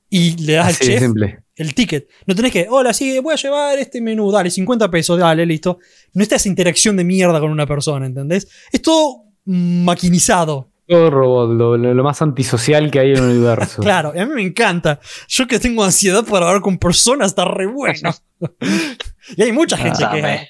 y 0.09 0.37
le 0.37 0.53
das 0.53 0.67
Así 0.69 0.83
al 0.83 0.89
chef 0.89 0.99
simple. 1.03 1.43
el 1.55 1.73
ticket. 1.73 2.09
No 2.25 2.35
tenés 2.35 2.51
que, 2.51 2.67
hola, 2.69 2.93
sí, 2.93 3.19
voy 3.19 3.33
a 3.33 3.37
llevar 3.37 3.77
este 3.77 4.01
menú, 4.01 4.31
dale, 4.31 4.49
50 4.49 4.89
pesos, 4.89 5.19
dale, 5.19 5.45
listo. 5.45 5.79
No 6.13 6.23
está 6.23 6.35
esa 6.37 6.49
interacción 6.49 6.97
de 6.97 7.03
mierda 7.03 7.39
con 7.39 7.51
una 7.51 7.67
persona, 7.67 8.05
¿entendés? 8.05 8.47
Es 8.71 8.81
todo 8.81 9.25
maquinizado. 9.45 10.69
Todo 10.89 11.11
robot, 11.11 11.51
lo, 11.77 12.03
más 12.03 12.19
antisocial 12.23 12.89
que 12.89 12.99
hay 12.99 13.11
en 13.11 13.17
el 13.17 13.23
universo. 13.37 13.81
Claro, 13.83 14.11
y 14.15 14.19
a 14.19 14.25
mí 14.25 14.33
me 14.33 14.41
encanta. 14.41 14.99
Yo 15.27 15.47
que 15.47 15.59
tengo 15.59 15.83
ansiedad 15.83 16.25
para 16.25 16.47
hablar 16.47 16.63
con 16.63 16.79
personas, 16.79 17.27
está 17.27 17.45
re 17.45 17.67
bueno. 17.67 18.09
y 19.37 19.41
hay 19.43 19.51
mucha 19.51 19.77
gente 19.77 20.03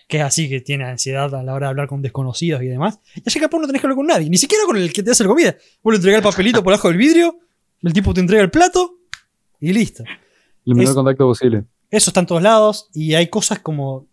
que, 0.08 0.18
es 0.18 0.24
así, 0.24 0.48
que 0.48 0.62
tiene 0.62 0.86
ansiedad 0.86 1.34
a 1.36 1.44
la 1.44 1.54
hora 1.54 1.68
de 1.68 1.72
hablar 1.72 1.88
con 1.88 2.02
desconocidos 2.02 2.62
y 2.62 2.68
demás. 2.68 3.00
Y 3.16 3.24
allá 3.26 3.42
capaz 3.42 3.60
no 3.60 3.68
tenés 3.68 3.82
que 3.82 3.88
hablar 3.88 3.98
con 3.98 4.08
nadie, 4.08 4.30
ni 4.30 4.38
siquiera 4.38 4.64
con 4.66 4.78
el 4.78 4.94
que 4.94 5.04
te 5.04 5.12
hace 5.12 5.24
la 5.24 5.30
comida. 5.30 5.56
Vos 5.84 5.92
le 5.94 5.98
entregás 5.98 6.20
el 6.20 6.24
papelito 6.24 6.64
por 6.64 6.72
abajo 6.74 6.88
del 6.88 6.98
vidrio, 6.98 7.38
el 7.84 7.92
tipo 7.92 8.14
te 8.14 8.22
entrega 8.22 8.42
el 8.42 8.50
plato 8.50 8.96
y 9.60 9.74
listo. 9.74 10.04
El 10.66 10.76
menor 10.76 10.92
Es- 10.92 10.96
contacto 10.96 11.26
posible. 11.26 11.66
Eso 11.92 12.12
está 12.12 12.20
en 12.22 12.28
todos 12.28 12.42
lados 12.42 12.90
y 12.94 13.14
hay 13.16 13.28
cosas 13.28 13.60
como. 13.60 14.08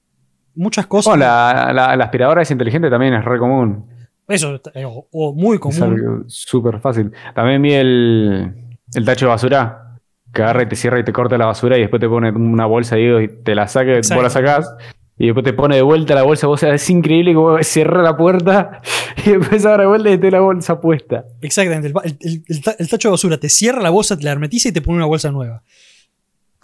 Muchas 0.56 0.86
cosas. 0.86 1.10
Bueno, 1.12 1.24
la, 1.26 1.70
la- 1.74 1.94
la 1.96 2.04
aspiradora 2.04 2.40
es 2.42 2.50
inteligente 2.50 2.88
también 2.90 3.12
es 3.14 3.24
re 3.24 3.38
común. 3.38 3.86
Eso, 4.28 4.60
eh, 4.74 4.84
o, 4.84 5.06
o 5.12 5.34
muy 5.34 5.54
Es 5.56 5.60
común. 5.60 5.82
algo 5.82 6.24
súper 6.26 6.80
fácil. 6.80 7.12
También 7.34 7.62
vi 7.62 7.72
el, 7.74 8.52
el 8.94 9.04
tacho 9.04 9.26
de 9.26 9.30
basura 9.30 9.98
que 10.32 10.42
agarra 10.42 10.62
y 10.64 10.68
te 10.68 10.76
cierra 10.76 10.98
y 11.00 11.04
te 11.04 11.12
corta 11.12 11.38
la 11.38 11.46
basura 11.46 11.76
y 11.78 11.80
después 11.82 12.00
te 12.00 12.08
pone 12.08 12.30
una 12.30 12.66
bolsa 12.66 12.96
ahí 12.96 13.06
y 13.24 13.28
te 13.42 13.54
la 13.54 13.68
saca, 13.68 13.92
Exacto. 13.96 14.16
vos 14.16 14.24
la 14.24 14.30
sacás 14.30 14.70
Y 15.16 15.26
después 15.26 15.44
te 15.44 15.52
pone 15.54 15.76
de 15.76 15.82
vuelta 15.82 16.14
la 16.14 16.24
bolsa. 16.24 16.46
Vos 16.46 16.62
es 16.62 16.90
increíble 16.90 17.32
como 17.32 17.56
cierra 17.62 18.02
la 18.02 18.16
puerta 18.16 18.82
y 19.24 19.30
después 19.30 19.64
abre 19.64 19.84
de 19.84 19.88
vuelta 19.88 20.10
y 20.10 20.18
te 20.18 20.30
la 20.30 20.40
bolsa 20.40 20.78
puesta. 20.80 21.24
Exactamente. 21.40 21.88
El, 22.04 22.18
el- 22.20 22.44
el 22.78 22.88
tacho 22.88 23.08
de 23.08 23.12
basura 23.12 23.38
te 23.38 23.48
cierra 23.48 23.80
la 23.80 23.90
bolsa, 23.90 24.16
te 24.18 24.24
la 24.24 24.32
hermetiza 24.32 24.68
y 24.68 24.72
te 24.72 24.82
pone 24.82 24.96
una 24.98 25.06
bolsa 25.06 25.30
nueva. 25.30 25.62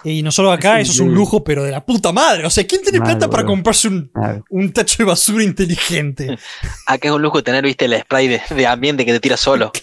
Y 0.04 0.22
nosotros 0.22 0.52
acá, 0.54 0.80
Es 0.80 0.88
eso 0.88 1.02
es 1.02 1.08
un 1.08 1.14
lujo, 1.14 1.44
pero 1.44 1.62
de 1.64 1.70
la 1.70 1.84
puta 1.84 2.12
madre. 2.12 2.44
O 2.44 2.50
sea, 2.50 2.66
¿quién 2.66 2.82
tiene 2.82 3.00
plata 3.00 3.28
para 3.30 3.44
comprarse 3.44 3.88
un, 3.88 4.10
un 4.50 4.72
tacho 4.72 4.96
de 4.98 5.04
basura 5.04 5.44
inteligente? 5.44 6.36
Acá 6.86 7.08
es 7.08 7.14
un 7.14 7.22
lujo 7.22 7.42
tener, 7.42 7.64
viste, 7.64 7.84
el 7.84 8.00
spray 8.00 8.28
de, 8.28 8.40
de 8.54 8.66
ambiente 8.66 9.04
que 9.04 9.12
te 9.12 9.20
tira 9.20 9.36
solo. 9.36 9.72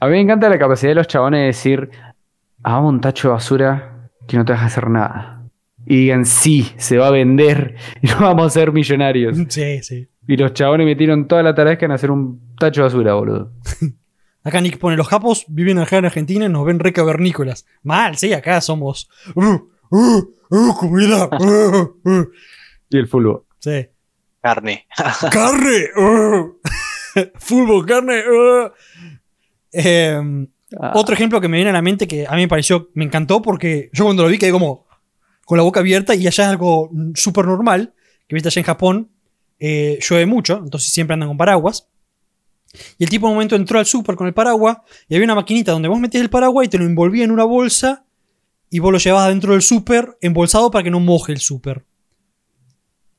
A 0.00 0.06
mí 0.06 0.12
me 0.12 0.20
encanta 0.20 0.48
la 0.48 0.58
capacidad 0.58 0.90
de 0.90 0.96
los 0.96 1.06
chabones 1.06 1.40
de 1.40 1.46
decir, 1.46 1.90
hagamos 2.62 2.92
un 2.92 3.00
tacho 3.00 3.28
de 3.28 3.34
basura 3.34 4.10
que 4.26 4.36
no 4.36 4.44
te 4.44 4.52
deja 4.52 4.66
hacer 4.66 4.90
nada. 4.90 5.44
Y 5.86 5.96
digan, 6.00 6.26
sí, 6.26 6.72
se 6.76 6.98
va 6.98 7.08
a 7.08 7.12
vender 7.12 7.76
y 8.02 8.08
no 8.08 8.20
vamos 8.20 8.46
a 8.46 8.50
ser 8.50 8.72
millonarios. 8.72 9.36
Sí, 9.48 9.82
sí. 9.82 10.08
Y 10.28 10.36
los 10.36 10.52
chabones 10.52 10.86
metieron 10.86 11.28
toda 11.28 11.42
la 11.42 11.54
tarea 11.54 11.78
en 11.80 11.92
hacer 11.92 12.10
un 12.10 12.54
tacho 12.58 12.82
de 12.82 12.88
basura, 12.88 13.14
boludo. 13.14 13.52
Acá 14.46 14.60
Nick 14.60 14.78
pone, 14.78 14.96
los 14.96 15.08
japos 15.08 15.44
viven 15.48 15.78
acá 15.78 15.96
en 15.98 16.04
Argentina 16.04 16.44
y 16.46 16.48
nos 16.48 16.64
ven 16.64 16.78
re 16.78 16.92
cavernícolas. 16.92 17.66
Mal, 17.82 18.16
sí, 18.16 18.32
acá 18.32 18.60
somos... 18.60 19.08
Uh, 19.34 19.56
uh, 19.90 20.22
uh, 20.50 20.74
comida. 20.78 21.28
uh, 21.32 21.98
uh. 22.08 22.30
Y 22.90 22.96
el 22.98 23.08
fútbol. 23.08 23.44
Sí. 23.58 23.88
Carne. 24.40 24.86
Carne. 25.32 25.86
uh. 25.96 26.60
Fútbol, 27.38 27.84
carne. 27.86 28.22
uh. 28.28 28.70
Em, 29.72 30.46
Ah, 30.80 30.92
Otro 30.96 31.14
ejemplo 31.14 31.40
que 31.40 31.46
me 31.48 31.58
viene 31.58 31.70
a 31.70 31.72
la 31.72 31.80
mente 31.80 32.08
que 32.08 32.26
a 32.26 32.32
mí 32.32 32.42
me 32.42 32.48
pareció, 32.48 32.90
me 32.94 33.04
encantó 33.04 33.40
porque 33.40 33.88
yo 33.92 34.04
cuando 34.04 34.24
lo 34.24 34.28
vi 34.28 34.36
quedé 34.36 34.50
como 34.50 34.84
con 35.44 35.56
la 35.56 35.62
boca 35.62 35.78
abierta 35.78 36.12
y 36.16 36.26
allá 36.26 36.44
es 36.44 36.50
algo 36.50 36.90
súper 37.14 37.46
normal, 37.46 37.94
que 38.26 38.34
viste 38.34 38.48
allá 38.48 38.60
en 38.60 38.66
Japón 38.66 39.10
eh, 39.60 39.98
llueve 40.02 40.26
mucho, 40.26 40.58
entonces 40.62 40.92
siempre 40.92 41.14
andan 41.14 41.28
con 41.28 41.36
paraguas. 41.38 41.88
Y 42.98 43.04
el 43.04 43.10
tipo 43.10 43.26
en 43.26 43.30
un 43.30 43.34
momento 43.36 43.56
entró 43.56 43.78
al 43.78 43.86
súper 43.86 44.14
con 44.16 44.26
el 44.26 44.34
paraguas 44.34 44.78
y 45.08 45.14
había 45.14 45.24
una 45.24 45.34
maquinita 45.34 45.72
donde 45.72 45.88
vos 45.88 45.98
metías 46.00 46.22
el 46.22 46.30
paraguas 46.30 46.66
y 46.66 46.68
te 46.70 46.78
lo 46.78 46.84
envolvía 46.84 47.24
en 47.24 47.30
una 47.30 47.44
bolsa 47.44 48.04
y 48.70 48.78
vos 48.78 48.92
lo 48.92 48.98
llevabas 48.98 49.28
dentro 49.28 49.52
del 49.52 49.62
súper 49.62 50.16
embolsado 50.20 50.70
para 50.70 50.82
que 50.84 50.90
no 50.90 51.00
moje 51.00 51.32
el 51.32 51.38
súper. 51.40 51.84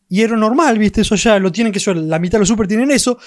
Y 0.10 0.22
era 0.22 0.38
normal, 0.38 0.78
viste, 0.80 1.02
eso 1.02 1.16
ya 1.16 1.38
lo 1.40 1.52
tienen 1.52 1.74
que 1.74 1.80
eso, 1.80 1.94
la 1.94 2.20
mitad 2.20 2.34
de 2.34 2.40
los 2.40 2.48
súper 2.48 2.68
tienen 2.68 2.92
eso. 2.92 3.18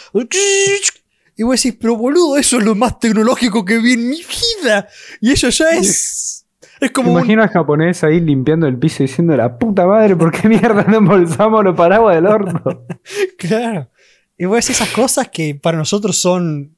Y 1.37 1.43
vos 1.43 1.63
decís, 1.63 1.79
pero 1.81 1.97
boludo, 1.97 2.37
eso 2.37 2.59
es 2.59 2.65
lo 2.65 2.75
más 2.75 2.99
tecnológico 2.99 3.65
que 3.65 3.79
vi 3.79 3.93
en 3.95 4.09
mi 4.11 4.19
vida. 4.63 4.87
Y 5.21 5.33
eso 5.33 5.49
ya 5.51 5.71
es. 5.71 6.47
Es 6.81 6.91
como. 6.93 7.13
un- 7.13 7.19
imagino 7.19 7.43
al 7.43 7.49
japonés 7.51 8.03
ahí 8.05 8.21
limpiando 8.21 8.67
el 8.67 8.79
piso 8.79 9.03
diciendo, 9.03 9.37
la 9.37 9.59
puta 9.59 9.87
madre, 9.87 10.17
¿por 10.17 10.31
qué 10.33 10.49
mierda 10.49 10.85
no 10.85 10.99
embolsamos 10.99 11.63
los 11.65 11.77
paraguas 11.77 12.15
del 12.17 12.27
horno? 12.27 12.63
Claro. 13.39 13.89
Y 14.41 14.47
vos 14.47 14.57
decís 14.57 14.71
esas 14.81 14.89
cosas 14.89 15.29
que 15.29 15.55
para 15.55 15.77
nosotros 15.77 16.17
son 16.17 16.75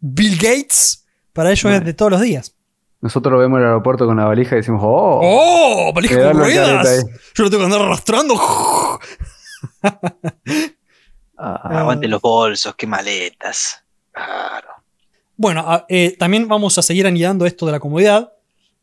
Bill 0.00 0.34
Gates, 0.36 1.06
para 1.32 1.52
ellos 1.52 1.72
es 1.72 1.84
de 1.84 1.94
todos 1.94 2.10
los 2.10 2.20
días. 2.20 2.56
Nosotros 3.00 3.32
lo 3.34 3.38
vemos 3.38 3.58
en 3.58 3.62
el 3.62 3.68
aeropuerto 3.68 4.04
con 4.04 4.16
la 4.16 4.24
valija 4.24 4.56
y 4.56 4.58
decimos, 4.58 4.80
oh, 4.84 5.20
¡Oh! 5.22 5.92
¡Valija 5.94 6.20
con 6.32 6.38
ruedas! 6.38 7.06
Yo 7.34 7.44
lo 7.44 7.50
tengo 7.50 7.60
que 7.62 7.66
andar 7.66 7.82
arrastrando. 7.82 8.34
ah, 11.38 11.60
Aguante 11.80 12.08
los 12.08 12.20
bolsos, 12.20 12.74
qué 12.76 12.86
maletas. 12.86 13.84
Claro. 14.10 14.68
Bueno, 15.36 15.60
a- 15.66 15.86
eh, 15.88 16.16
también 16.18 16.48
vamos 16.48 16.78
a 16.78 16.82
seguir 16.82 17.06
anidando 17.06 17.46
esto 17.46 17.66
de 17.66 17.72
la 17.72 17.80
comodidad, 17.80 18.32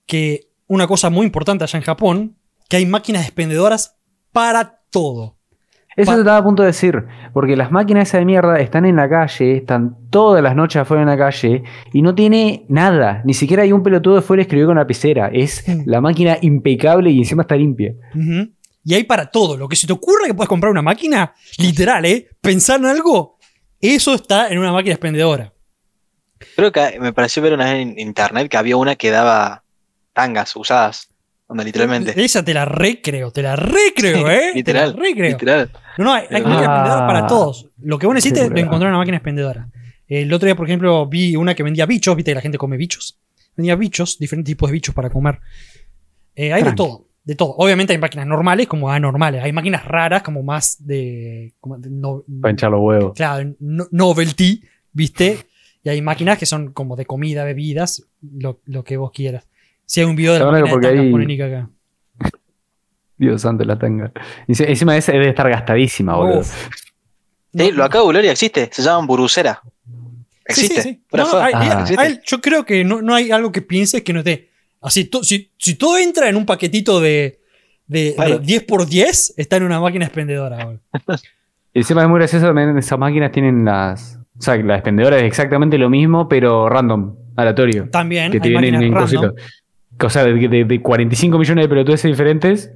que 0.06 0.48
una 0.68 0.88
cosa 0.88 1.10
muy 1.10 1.26
importante 1.26 1.64
allá 1.66 1.78
en 1.78 1.84
Japón, 1.84 2.38
que 2.70 2.78
hay 2.78 2.86
máquinas 2.86 3.24
expendedoras 3.26 3.96
para 4.32 4.82
todo. 4.90 5.36
Eso 5.96 6.14
te 6.14 6.20
estaba 6.20 6.38
a 6.38 6.44
punto 6.44 6.64
de 6.64 6.68
decir, 6.68 7.06
porque 7.34 7.58
las 7.58 7.72
máquinas 7.72 8.08
esas 8.08 8.22
de 8.22 8.26
mierda 8.26 8.60
están 8.60 8.86
en 8.86 8.96
la 8.96 9.10
calle, 9.10 9.58
están 9.58 9.98
todas 10.10 10.42
las 10.42 10.56
noches 10.56 10.82
afuera 10.82 11.04
en 11.04 11.10
la 11.10 11.18
calle 11.18 11.64
y 11.92 12.02
no 12.02 12.16
tiene 12.16 12.66
nada, 12.70 13.22
ni 13.26 13.34
siquiera 13.34 13.64
hay 13.64 13.74
un 13.74 13.84
pelotudo 13.84 14.16
de 14.16 14.22
fuera 14.22 14.42
escribió 14.42 14.68
con 14.68 14.78
lapicera, 14.78 15.30
es 15.34 15.66
la 15.86 16.00
máquina 16.00 16.38
impecable 16.42 17.12
y 17.12 17.20
encima 17.20 17.42
está 17.42 17.56
limpia. 17.56 17.94
Y 18.84 18.94
hay 18.94 19.04
para 19.04 19.30
todo. 19.30 19.58
Lo 19.58 19.68
que 19.68 19.76
se 19.76 19.86
te 19.86 19.94
ocurra 19.94 20.26
que 20.26 20.34
puedas 20.34 20.50
comprar 20.50 20.72
una 20.72 20.82
máquina, 20.82 21.34
literal, 21.58 22.06
¿eh? 22.06 22.30
Pensar 22.42 22.80
en 22.80 22.88
algo, 22.88 23.38
eso 23.80 24.16
está 24.16 24.48
en 24.48 24.60
una 24.60 24.72
máquina 24.72 24.94
expendedora. 24.94 25.54
Creo 26.56 26.72
que 26.72 27.00
me 27.00 27.14
pareció 27.14 27.44
ver 27.44 27.54
una 27.54 27.66
vez 27.66 27.76
en 27.76 28.00
internet 28.00 28.50
que 28.50 28.58
había 28.58 28.78
una 28.78 28.96
que 28.96 29.12
daba 29.12 29.64
tangas 30.14 30.56
usadas. 30.56 31.11
Donde 31.52 31.66
literalmente. 31.66 32.24
Esa 32.24 32.44
te 32.44 32.54
la 32.54 32.66
recreo, 32.66 33.32
te 33.32 33.42
la 33.42 33.56
recreo, 33.56 34.30
¿eh? 34.30 34.52
Literal. 34.56 34.94
Te 34.94 34.98
la 35.00 35.04
recreo. 35.06 35.30
Literal. 35.32 35.72
No, 35.98 36.04
no, 36.06 36.14
hay, 36.14 36.24
hay 36.30 36.42
Ah. 36.42 36.48
máquinas 36.48 36.64
expendedoras 36.64 37.02
para 37.08 37.28
todos. 37.28 37.70
Lo 37.82 37.98
que 38.00 38.06
vos 38.08 38.16
necesites, 38.16 38.50
lo 38.50 38.58
encontrar 38.58 38.84
en 38.84 38.90
una 38.90 38.98
máquina 38.98 39.18
expendedora. 39.18 39.70
El 40.08 40.32
otro 40.34 40.46
día, 40.46 40.56
por 40.56 40.68
ejemplo, 40.68 41.06
vi 41.08 41.36
una 41.36 41.56
que 41.56 41.64
vendía 41.64 41.86
bichos, 41.86 42.16
viste 42.16 42.32
que 42.32 42.36
la 42.36 42.42
gente 42.42 42.58
come 42.58 42.78
bichos. 42.78 43.20
Vendía 43.56 43.76
bichos, 43.76 44.18
diferentes 44.20 44.52
tipos 44.52 44.70
de 44.70 44.74
bichos 44.74 44.94
para 44.96 45.10
comer. 45.10 45.40
Eh, 46.36 46.54
hay 46.54 46.64
de 46.64 46.74
todo, 46.74 47.08
de 47.24 47.36
todo. 47.36 47.54
Obviamente 47.58 47.94
hay 47.94 48.00
máquinas 48.00 48.26
normales 48.28 48.68
como 48.68 48.90
anormales. 48.90 49.44
Hay 49.44 49.52
máquinas 49.52 49.86
raras 49.86 50.22
como 50.24 50.44
más 50.44 50.86
de... 50.86 51.54
como 51.60 51.78
de 51.78 51.90
no- 51.90 52.24
Para 52.42 52.52
hinchar 52.52 52.72
los 52.72 52.80
huevos. 52.82 53.14
claro, 53.16 53.54
no- 53.60 53.88
novelty, 53.92 54.64
¿viste? 54.94 55.38
Y 55.84 55.90
hay 55.90 56.02
máquinas 56.02 56.38
que 56.38 56.46
son 56.46 56.72
como 56.74 56.96
de 56.96 57.06
comida, 57.06 57.44
bebidas, 57.44 58.04
lo, 58.22 58.62
lo 58.66 58.84
que 58.84 58.98
vos 58.98 59.12
quieras. 59.12 59.48
Si 59.92 60.00
hay 60.00 60.06
un 60.06 60.16
video 60.16 60.36
de 60.36 60.40
la 60.40 60.90
de 60.90 61.26
Nick 61.26 61.42
acá. 61.42 61.70
Dios 63.18 63.42
santo, 63.42 63.66
la 63.66 63.78
tanga. 63.78 64.10
Y 64.48 64.54
encima 64.64 64.94
de 64.94 65.00
esa 65.00 65.12
debe 65.12 65.28
estar 65.28 65.50
gastadísima, 65.50 66.16
boludo. 66.16 66.44
Sí, 66.44 67.72
lo 67.74 67.84
acabo 67.84 68.14
de 68.14 68.32
existe. 68.32 68.70
Se 68.72 68.82
llama 68.84 69.06
burucera. 69.06 69.62
Existe. 70.46 70.82
sí, 70.82 70.90
sí. 70.92 71.04
Fuera 71.10 71.26
No, 71.26 71.30
joda. 71.32 71.44
hay- 71.46 71.54
hay- 71.56 71.70
Ah. 71.70 71.86
Hay- 71.98 72.20
yo 72.26 72.40
creo 72.40 72.64
que 72.64 72.86
no, 72.86 73.02
no 73.02 73.14
hay 73.14 73.32
algo 73.32 73.52
que 73.52 73.62
pienses 73.62 74.02
que 74.02 74.14
no 74.14 74.20
esté. 74.20 74.50
Así, 74.80 75.04
to- 75.06 75.26
si, 75.26 75.52
si 75.58 75.76
todo 75.76 75.98
entra 75.98 76.30
en 76.30 76.38
un 76.38 76.46
paquetito 76.46 77.02
de, 77.02 77.42
de, 77.86 78.14
Claro. 78.16 78.40
de 78.40 78.46
10x10, 78.46 79.34
está 79.36 79.58
en 79.58 79.64
una 79.64 79.82
máquina 79.82 80.06
expendedora. 80.06 80.64
boludo. 80.64 80.80
Y 81.74 81.80
encima 81.80 82.04
es 82.04 82.08
muy 82.08 82.18
gracioso 82.20 82.46
también, 82.46 82.78
esas 82.78 82.98
máquinas 82.98 83.34
tienen 83.34 83.66
las... 83.66 84.18
O 84.40 84.42
sea, 84.42 84.56
la 84.56 84.76
expendedora 84.76 85.18
es 85.18 85.24
exactamente 85.24 85.78
lo 85.78 85.90
mismo, 85.90 86.30
pero 86.30 86.70
random, 86.70 87.14
aleatorio. 87.36 87.90
También 87.90 88.32
que 88.32 88.40
te 88.40 88.48
hay 88.48 88.52
vienen 88.54 88.76
en 88.76 88.94
random. 88.94 89.02
cositos. 89.02 89.34
O 90.08 90.10
sea, 90.10 90.24
de, 90.26 90.34
de- 90.48 90.66
de 90.66 90.82
45 90.82 91.38
millones 91.38 91.64
de 91.66 91.70
pelotudes 91.70 92.04
diferentes, 92.04 92.72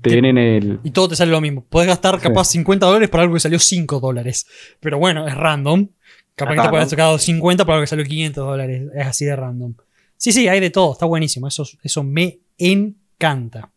te 0.00 0.10
Que- 0.10 0.14
vienen 0.20 0.38
el... 0.38 0.80
Y 0.82 0.90
todo 0.90 1.08
te 1.08 1.16
sale 1.16 1.30
lo 1.30 1.40
mismo. 1.40 1.64
Puedes 1.68 1.88
gastar 1.88 2.18
capaz 2.20 2.46
50 2.48 2.86
dólares 2.86 3.08
por 3.08 3.20
algo 3.20 3.34
que 3.34 3.40
salió 3.40 3.58
5 3.58 4.00
dólares. 4.00 4.46
Pero 4.80 4.98
bueno, 4.98 5.26
es 5.28 5.34
random. 5.34 5.88
Capaz 6.36 6.54
que 6.56 6.60
te 6.62 6.68
puedes 6.68 6.90
sacado 6.90 7.18
50 7.18 7.64
por 7.64 7.74
algo 7.74 7.82
que 7.82 7.86
salió 7.88 8.04
500 8.04 8.44
dólares. 8.46 8.82
Es 8.94 9.06
así 9.06 9.24
de 9.24 9.36
random. 9.36 9.74
Sí, 10.16 10.32
sí, 10.32 10.48
hay 10.48 10.60
de 10.60 10.70
todo. 10.70 10.92
Está 10.92 11.06
buenísimo. 11.06 11.46
Eso, 11.48 11.64
eso 11.82 12.02
me 12.02 12.40
encanta. 12.58 13.70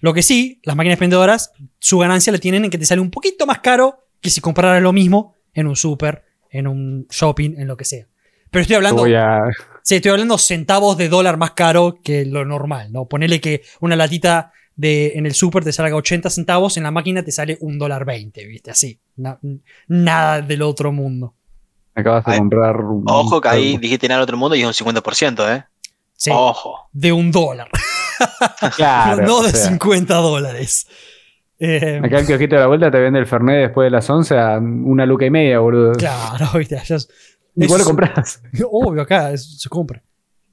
Lo 0.00 0.12
que 0.12 0.22
sí, 0.22 0.60
las 0.64 0.76
máquinas 0.76 0.94
expendedoras, 0.94 1.52
su 1.78 1.98
ganancia 1.98 2.32
la 2.32 2.38
tienen 2.38 2.64
en 2.64 2.70
que 2.70 2.78
te 2.78 2.84
sale 2.86 3.00
un 3.00 3.10
poquito 3.10 3.46
más 3.46 3.60
caro 3.60 3.98
que 4.20 4.30
si 4.30 4.40
compraras 4.40 4.82
lo 4.82 4.92
mismo 4.92 5.34
en 5.54 5.66
un 5.68 5.76
super, 5.76 6.24
en 6.50 6.66
un 6.66 7.06
shopping, 7.10 7.54
en 7.56 7.66
lo 7.68 7.76
que 7.76 7.84
sea. 7.84 8.06
Pero 8.50 8.62
estoy 8.62 8.76
hablando, 8.76 9.02
Voy 9.02 9.14
a... 9.14 9.40
sí, 9.82 9.96
estoy 9.96 10.10
hablando 10.12 10.38
centavos 10.38 10.96
de 10.96 11.08
dólar 11.08 11.36
más 11.36 11.52
caro 11.52 11.98
que 12.02 12.24
lo 12.24 12.44
normal, 12.44 12.92
¿no? 12.92 13.06
Ponele 13.06 13.40
que 13.40 13.62
una 13.80 13.96
latita 13.96 14.52
de, 14.76 15.12
en 15.16 15.26
el 15.26 15.34
super 15.34 15.62
te 15.64 15.72
salga 15.72 15.96
80 15.96 16.30
centavos, 16.30 16.76
en 16.76 16.82
la 16.84 16.90
máquina 16.90 17.22
te 17.22 17.30
sale 17.32 17.58
un 17.60 17.78
dólar 17.78 18.04
20, 18.04 18.46
¿viste? 18.46 18.70
Así. 18.70 18.98
Na- 19.16 19.38
nada 19.88 20.40
del 20.40 20.62
otro 20.62 20.92
mundo. 20.92 21.34
Acabas 21.94 22.24
de 22.24 22.32
Ay, 22.32 22.38
comprar... 22.38 22.76
un- 22.80 23.04
Ojo 23.06 23.40
que 23.40 23.48
ahí 23.48 23.76
dijiste 23.76 24.08
nada 24.08 24.22
otro 24.22 24.36
mundo 24.38 24.56
y 24.56 24.62
es 24.62 24.80
un 24.80 24.86
50%, 24.86 25.56
¿eh? 25.56 25.64
Sí, 26.16 26.30
Ojo. 26.32 26.88
de 26.92 27.12
un 27.12 27.30
dólar. 27.30 27.68
Claro, 28.76 29.22
no 29.26 29.42
de 29.42 29.48
o 29.48 29.50
sea, 29.50 29.68
50 29.70 30.14
dólares. 30.14 30.86
Eh, 31.58 32.00
Acá 32.02 32.20
el 32.20 32.26
kiosquito 32.26 32.54
de 32.56 32.60
la 32.60 32.66
vuelta 32.66 32.90
te 32.90 32.98
vende 32.98 33.18
el 33.18 33.26
Fernet 33.26 33.62
después 33.66 33.86
de 33.86 33.90
las 33.90 34.08
11 34.08 34.38
a 34.38 34.58
una 34.58 35.06
luca 35.06 35.26
y 35.26 35.30
media, 35.30 35.58
boludo. 35.58 35.92
claro, 35.92 36.46
¿viste? 36.58 36.78
Allá 36.78 36.96
Igual 37.56 37.80
es- 37.80 37.86
lo 37.86 37.90
compras. 37.90 38.42
Obvio, 38.70 39.02
acá 39.02 39.32
es- 39.32 39.60
se 39.60 39.68
compra. 39.68 40.02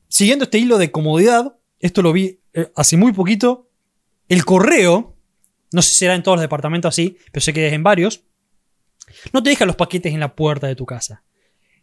Siguiendo 0.08 0.44
este 0.46 0.58
hilo 0.58 0.78
de 0.78 0.92
comodidad, 0.92 1.56
esto 1.80 2.02
lo 2.02 2.12
vi 2.14 2.40
eh, 2.54 2.72
hace 2.76 2.98
muy 2.98 3.14
poquito. 3.14 3.70
El 4.28 4.44
correo, 4.46 5.16
no 5.72 5.82
sé 5.82 5.90
si 5.92 5.96
será 6.00 6.16
en 6.16 6.24
todos 6.24 6.38
los 6.38 6.42
departamentos 6.42 6.90
así, 6.90 7.18
pero 7.32 7.42
sé 7.44 7.54
que 7.54 7.68
es 7.68 7.74
en 7.74 7.84
varios, 7.84 8.24
no 9.34 9.42
te 9.44 9.50
deja 9.50 9.66
los 9.66 9.76
paquetes 9.76 10.14
en 10.14 10.20
la 10.20 10.36
puerta 10.36 10.68
de 10.68 10.76
tu 10.76 10.86
casa. 10.86 11.24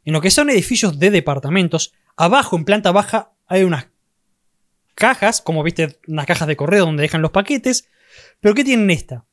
En 0.05 0.13
lo 0.13 0.21
que 0.21 0.31
son 0.31 0.51
edificios 0.51 0.99
de 0.99 1.11
departamentos, 1.11 1.93
abajo, 2.17 2.57
en 2.57 2.65
planta 2.65 2.93
baja, 2.93 3.33
hay 3.47 3.65
unas 3.65 3.89
cajas, 4.95 5.41
como 5.41 5.63
viste, 5.63 5.99
unas 6.07 6.27
cajas 6.27 6.47
de 6.49 6.57
correo 6.57 6.85
donde 6.87 7.03
dejan 7.03 7.23
los 7.23 7.31
paquetes. 7.33 7.89
Pero 8.41 8.55
¿qué 8.55 8.65
tienen 8.65 8.91
esta? 8.91 9.25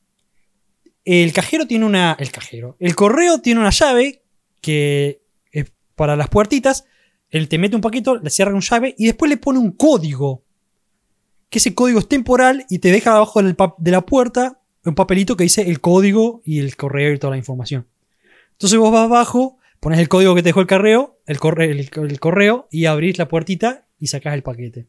El 1.04 1.32
cajero 1.32 1.66
tiene 1.66 1.84
una. 1.84 2.16
El 2.18 2.30
cajero. 2.30 2.76
El 2.80 2.94
correo 2.96 3.40
tiene 3.40 3.60
una 3.60 3.70
llave 3.70 4.22
que 4.60 5.22
para 5.96 6.16
las 6.16 6.28
puertitas. 6.28 6.84
Él 7.30 7.48
te 7.48 7.58
mete 7.58 7.74
un 7.76 7.82
paquito, 7.82 8.16
le 8.16 8.30
cierra 8.30 8.54
un 8.54 8.60
llave 8.60 8.94
y 8.98 9.06
después 9.06 9.28
le 9.28 9.36
pone 9.36 9.58
un 9.58 9.72
código. 9.72 10.42
que 11.50 11.58
ese 11.58 11.72
código 11.74 12.00
es 12.00 12.08
temporal 12.08 12.66
y 12.68 12.80
te 12.80 12.90
deja 12.90 13.14
abajo 13.14 13.40
de 13.40 13.90
la 13.92 14.00
puerta 14.04 14.60
un 14.84 14.94
papelito 14.96 15.36
que 15.36 15.44
dice 15.44 15.62
el 15.70 15.80
código 15.80 16.42
y 16.44 16.58
el 16.58 16.74
correo 16.76 17.12
y 17.14 17.18
toda 17.18 17.30
la 17.30 17.36
información. 17.36 17.86
Entonces 18.52 18.76
vos 18.78 18.92
vas 18.92 19.04
abajo, 19.04 19.58
pones 19.78 20.00
el 20.00 20.08
código 20.08 20.34
que 20.34 20.42
te 20.42 20.48
dejó 20.48 20.60
el 20.60 20.66
correo, 20.66 21.20
el, 21.26 21.38
corre- 21.38 21.70
el- 21.70 21.88
el 22.10 22.20
correo 22.20 22.66
y 22.72 22.86
abrís 22.86 23.18
la 23.18 23.28
puertita 23.28 23.86
y 24.00 24.08
sacás 24.08 24.34
el 24.34 24.42
paquete. 24.42 24.88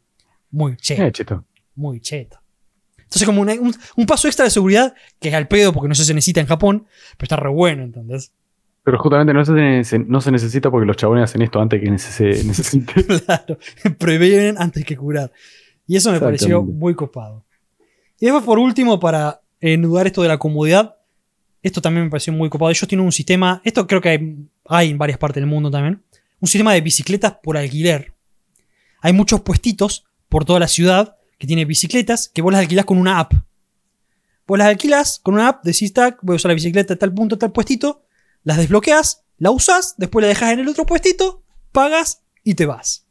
Muy 0.52 0.76
cheto, 0.78 1.04
Eh, 1.04 1.12
cheto. 1.12 1.46
muy 1.76 2.00
cheto. 2.02 2.40
Entonces 2.98 3.26
como 3.26 3.42
una- 3.42 3.54
un, 3.54 3.74
un 3.96 4.06
paso 4.08 4.28
extra 4.28 4.44
de 4.46 4.52
seguridad 4.52 4.96
que 5.20 5.30
es 5.30 5.36
al 5.36 5.48
pedo 5.48 5.72
porque 5.72 5.88
no 5.88 5.94
se 5.96 6.14
necesita 6.16 6.42
en 6.42 6.48
Japón, 6.48 6.88
pero 7.18 7.26
está 7.26 7.36
re 7.36 7.50
bueno, 7.50 7.84
¿entendés? 7.84 8.34
Pero 8.86 9.00
justamente 9.00 9.34
no 9.34 9.44
se, 9.44 9.98
no 9.98 10.22
se 10.22 10.32
necesita 10.32 10.70
porque 10.70 10.86
los 10.86 10.96
chabones 10.96 11.24
hacen 11.24 11.42
esto 11.42 11.60
antes 11.60 11.82
que 11.82 11.98
se 11.98 12.24
necesite. 12.46 12.94
Claro, 13.26 13.58
previenen 13.98 14.58
antes 14.60 14.86
que 14.86 14.96
curar. 14.96 15.32
Y 15.88 15.96
eso 15.96 16.12
me 16.12 16.20
pareció 16.20 16.62
muy 16.62 16.94
copado. 16.94 17.44
Y 18.20 18.28
después, 18.28 18.46
por 18.46 18.60
último, 18.60 19.00
para 19.00 19.42
enudar 19.60 20.06
esto 20.06 20.22
de 20.22 20.28
la 20.28 20.38
comodidad, 20.38 20.98
esto 21.64 21.82
también 21.82 22.06
me 22.06 22.12
pareció 22.12 22.32
muy 22.32 22.48
copado. 22.48 22.70
Ellos 22.70 22.88
tienen 22.88 23.04
un 23.04 23.12
sistema, 23.12 23.60
esto 23.64 23.88
creo 23.88 24.02
que 24.02 24.10
hay, 24.10 24.48
hay 24.70 24.92
en 24.92 25.00
varias 25.00 25.18
partes 25.18 25.42
del 25.42 25.50
mundo 25.50 25.72
también, 25.72 26.04
un 26.40 26.48
sistema 26.48 26.72
de 26.74 26.82
bicicletas 26.82 27.38
por 27.42 27.58
alquiler. 27.58 28.14
Hay 29.02 29.14
muchos 29.14 29.42
puestitos 29.42 30.06
por 30.30 30.46
toda 30.46 30.60
la 30.60 30.68
ciudad 30.68 31.18
que 31.40 31.48
tiene 31.48 31.66
bicicletas 31.66 32.30
que 32.30 32.44
vos 32.44 32.54
las 32.54 32.62
alquilás 32.62 32.86
con 32.86 33.00
una 33.00 33.20
app. 33.20 33.34
Vos 34.46 34.60
las 34.60 34.68
alquilás 34.68 35.20
con 35.24 35.34
una 35.34 35.48
app, 35.48 35.64
decís, 35.64 35.92
tac, 35.92 36.20
voy 36.22 36.36
a 36.36 36.38
usar 36.38 36.50
la 36.50 36.56
bicicleta 36.56 36.94
de 36.94 37.00
tal 37.00 37.12
punto, 37.12 37.36
tal 37.36 37.52
puestito, 37.52 38.05
las 38.46 38.58
desbloqueas, 38.58 39.26
la 39.38 39.52
usas, 39.52 39.96
después 39.98 40.24
la 40.24 40.30
dejas 40.30 40.54
en 40.54 40.60
el 40.60 40.68
otro 40.70 40.86
puestito, 40.86 41.44
pagas 41.74 42.22
y 42.44 42.54
te 42.54 42.66
vas. 42.66 43.06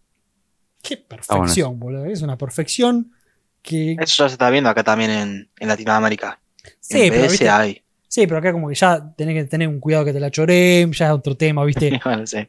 Qué 0.83 0.97
perfección, 0.97 1.79
boludo. 1.79 2.07
Es 2.07 2.23
una 2.23 2.39
perfección 2.39 3.13
que. 3.61 3.97
Eso 4.01 4.25
ya 4.25 4.29
se 4.29 4.35
está 4.35 4.49
viendo 4.49 4.71
acá 4.71 4.83
también 4.83 5.11
en, 5.11 5.51
en 5.59 5.69
Latinoamérica. 5.69 6.41
Sí, 6.81 7.03
en 7.03 7.11
pero, 7.11 7.25
PS 7.25 7.31
¿viste? 7.33 7.49
hay. 7.49 7.83
sí, 8.09 8.27
pero 8.27 8.39
acá 8.39 8.53
como 8.53 8.69
que 8.69 8.75
ya 8.75 9.13
tenés 9.17 9.35
que 9.35 9.49
tener 9.49 9.69
un 9.69 9.81
cuidado 9.81 10.05
que 10.05 10.13
te 10.13 10.21
la 10.21 10.31
choreen, 10.31 10.93
ya 10.93 11.07
es 11.07 11.13
otro 11.13 11.37
tema, 11.37 11.65
¿viste? 11.65 12.01
bueno, 12.05 12.27
sí. 12.27 12.49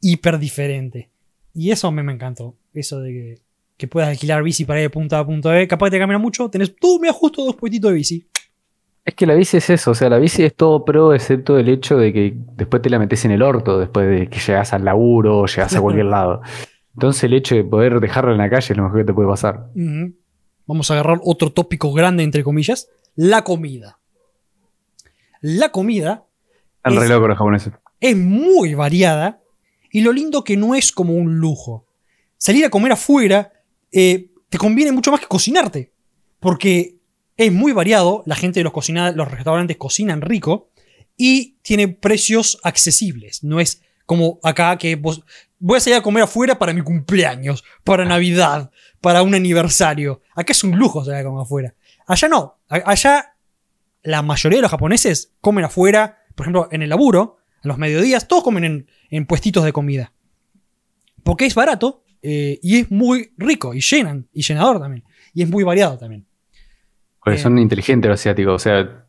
Hiper 0.00 0.38
diferente. 0.38 1.10
Y 1.54 1.70
eso 1.70 1.88
a 1.88 1.92
mí 1.92 2.02
me 2.02 2.12
encantó. 2.12 2.56
Eso 2.72 3.00
de 3.00 3.10
que, 3.10 3.40
que 3.76 3.88
puedas 3.88 4.08
alquilar 4.08 4.42
bici 4.42 4.64
para 4.64 4.80
ir 4.80 4.86
de 4.86 4.90
punto 4.90 5.16
A 5.16 5.20
a 5.20 5.26
punto 5.26 5.50
B. 5.50 5.68
Capaz 5.68 5.86
que 5.86 5.92
te 5.92 5.98
caminas 5.98 6.20
mucho, 6.20 6.48
tenés 6.48 6.74
tú, 6.76 6.98
me 6.98 7.10
justo 7.10 7.44
dos 7.44 7.56
puestitos 7.56 7.90
de 7.90 7.94
bici. 7.96 8.26
Es 9.06 9.14
que 9.14 9.24
la 9.24 9.34
bici 9.34 9.56
es 9.58 9.70
eso, 9.70 9.92
o 9.92 9.94
sea, 9.94 10.10
la 10.10 10.18
bici 10.18 10.42
es 10.42 10.54
todo 10.56 10.84
pro 10.84 11.14
excepto 11.14 11.56
el 11.58 11.68
hecho 11.68 11.96
de 11.96 12.12
que 12.12 12.34
después 12.56 12.82
te 12.82 12.90
la 12.90 12.98
metes 12.98 13.24
en 13.24 13.30
el 13.30 13.40
orto, 13.40 13.78
después 13.78 14.08
de 14.08 14.28
que 14.28 14.40
llegas 14.40 14.72
al 14.72 14.84
laburo 14.84 15.38
o 15.38 15.46
llegas 15.46 15.74
a 15.76 15.80
cualquier 15.80 16.06
lado. 16.16 16.42
Entonces 16.94 17.22
el 17.24 17.32
hecho 17.34 17.54
de 17.54 17.62
poder 17.64 18.00
dejarla 18.00 18.32
en 18.32 18.38
la 18.38 18.50
calle 18.50 18.66
es 18.72 18.76
lo 18.76 18.82
mejor 18.82 18.98
que 18.98 19.04
te 19.04 19.14
puede 19.14 19.28
pasar. 19.28 19.66
Vamos 20.66 20.90
a 20.90 20.94
agarrar 20.94 21.20
otro 21.22 21.52
tópico 21.52 21.92
grande, 21.92 22.24
entre 22.24 22.42
comillas. 22.42 22.88
La 23.14 23.44
comida. 23.44 23.98
La 25.40 25.70
comida 25.70 26.24
Están 26.78 26.94
Es- 26.94 26.98
re 27.00 27.08
locos 27.08 27.28
los 27.28 27.38
japoneses. 27.38 27.72
es 28.00 28.16
muy 28.16 28.74
variada 28.74 29.40
y 29.92 30.00
lo 30.00 30.12
lindo 30.12 30.42
que 30.42 30.56
no 30.56 30.74
es 30.74 30.90
como 30.90 31.14
un 31.14 31.38
lujo. 31.38 31.86
Salir 32.38 32.64
a 32.64 32.70
comer 32.70 32.92
afuera 32.92 33.52
eh, 33.92 34.30
te 34.48 34.58
conviene 34.58 34.90
mucho 34.92 35.10
más 35.12 35.20
que 35.20 35.26
cocinarte, 35.26 35.92
porque 36.40 36.95
es 37.36 37.52
muy 37.52 37.72
variado, 37.72 38.22
la 38.26 38.34
gente 38.36 38.60
de 38.60 38.64
los, 38.64 38.72
cocina- 38.72 39.12
los 39.12 39.30
restaurantes 39.30 39.76
cocinan 39.76 40.20
rico 40.20 40.70
y 41.16 41.56
tiene 41.62 41.88
precios 41.88 42.58
accesibles, 42.62 43.42
no 43.44 43.60
es 43.60 43.82
como 44.06 44.38
acá 44.42 44.78
que 44.78 44.94
vos, 44.96 45.24
voy 45.58 45.78
a 45.78 45.80
salir 45.80 45.98
a 45.98 46.02
comer 46.02 46.22
afuera 46.22 46.58
para 46.58 46.72
mi 46.72 46.82
cumpleaños, 46.82 47.64
para 47.82 48.04
Navidad, 48.04 48.70
para 49.00 49.22
un 49.22 49.34
aniversario. 49.34 50.22
Acá 50.34 50.52
es 50.52 50.62
un 50.62 50.78
lujo 50.78 51.04
salir 51.04 51.20
a 51.20 51.24
comer 51.24 51.42
afuera. 51.42 51.74
Allá 52.06 52.28
no, 52.28 52.58
allá 52.68 53.34
la 54.04 54.22
mayoría 54.22 54.58
de 54.58 54.62
los 54.62 54.70
japoneses 54.70 55.32
comen 55.40 55.64
afuera, 55.64 56.18
por 56.36 56.44
ejemplo, 56.44 56.68
en 56.70 56.82
el 56.82 56.88
laburo, 56.88 57.38
a 57.64 57.66
los 57.66 57.78
mediodías, 57.78 58.28
todos 58.28 58.44
comen 58.44 58.62
en, 58.62 58.90
en 59.10 59.26
puestitos 59.26 59.64
de 59.64 59.72
comida. 59.72 60.12
Porque 61.24 61.46
es 61.46 61.54
barato 61.56 62.04
eh, 62.22 62.60
y 62.62 62.78
es 62.78 62.90
muy 62.92 63.32
rico 63.36 63.74
y 63.74 63.80
llenan, 63.80 64.28
y 64.32 64.42
llenador 64.42 64.78
también. 64.78 65.02
Y 65.34 65.42
es 65.42 65.50
muy 65.50 65.64
variado 65.64 65.98
también. 65.98 66.26
Porque 67.26 67.38
son 67.40 67.58
inteligentes 67.58 68.08
los 68.08 68.20
asiáticos, 68.20 68.54
o 68.54 68.58
sea, 68.58 69.04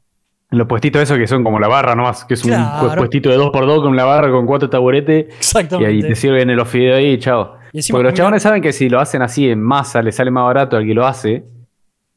los 0.49 0.67
puestitos 0.67 1.01
esos 1.01 1.17
que 1.17 1.27
son 1.27 1.43
como 1.43 1.60
la 1.60 1.67
barra 1.67 1.93
nomás, 1.95 2.25
que 2.25 2.34
es 2.34 2.43
un 2.43 2.51
Claro. 2.51 2.95
puestito 2.95 3.30
de 3.30 3.36
dos 3.36 3.51
por 3.51 3.65
dos 3.65 3.82
con 3.82 3.95
la 3.95 4.06
barra 4.06 4.32
con 4.32 4.45
cuatro 4.45 4.69
taburetes 4.69 5.25
y 5.30 5.34
Exactamente. 5.38 5.91
ahí 5.91 6.01
te 6.01 6.15
sirven 6.15 6.56
los 6.56 6.67
fideos 6.67 6.97
ahí 6.97 7.12
y 7.13 7.19
chao. 7.19 7.58
Y 7.73 7.82
Porque 7.91 8.03
los 8.06 8.13
chabones 8.13 8.41
saben 8.41 8.62
que 8.62 8.73
si 8.73 8.89
lo 8.89 8.99
hacen 8.99 9.21
así 9.21 9.49
en 9.49 9.62
masa 9.62 10.01
le 10.01 10.12
sale 10.12 10.32
más 10.32 10.45
barato 10.45 10.77
al 10.77 10.86
que 10.86 10.93
lo 10.93 11.06
hace 11.06 11.43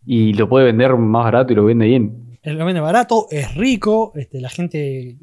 y 0.07 0.33
lo 0.33 0.49
puede 0.49 0.65
vender 0.67 0.95
más 0.97 1.25
barato 1.25 1.53
y 1.53 1.57
lo 1.57 1.65
vende 1.65 1.87
bien. 1.87 2.39
Lo 2.43 2.65
vende 2.65 2.81
barato, 2.81 3.27
es 3.31 3.55
rico, 3.55 4.13
este, 4.15 4.41
la 4.41 4.49
gente. 4.49 5.17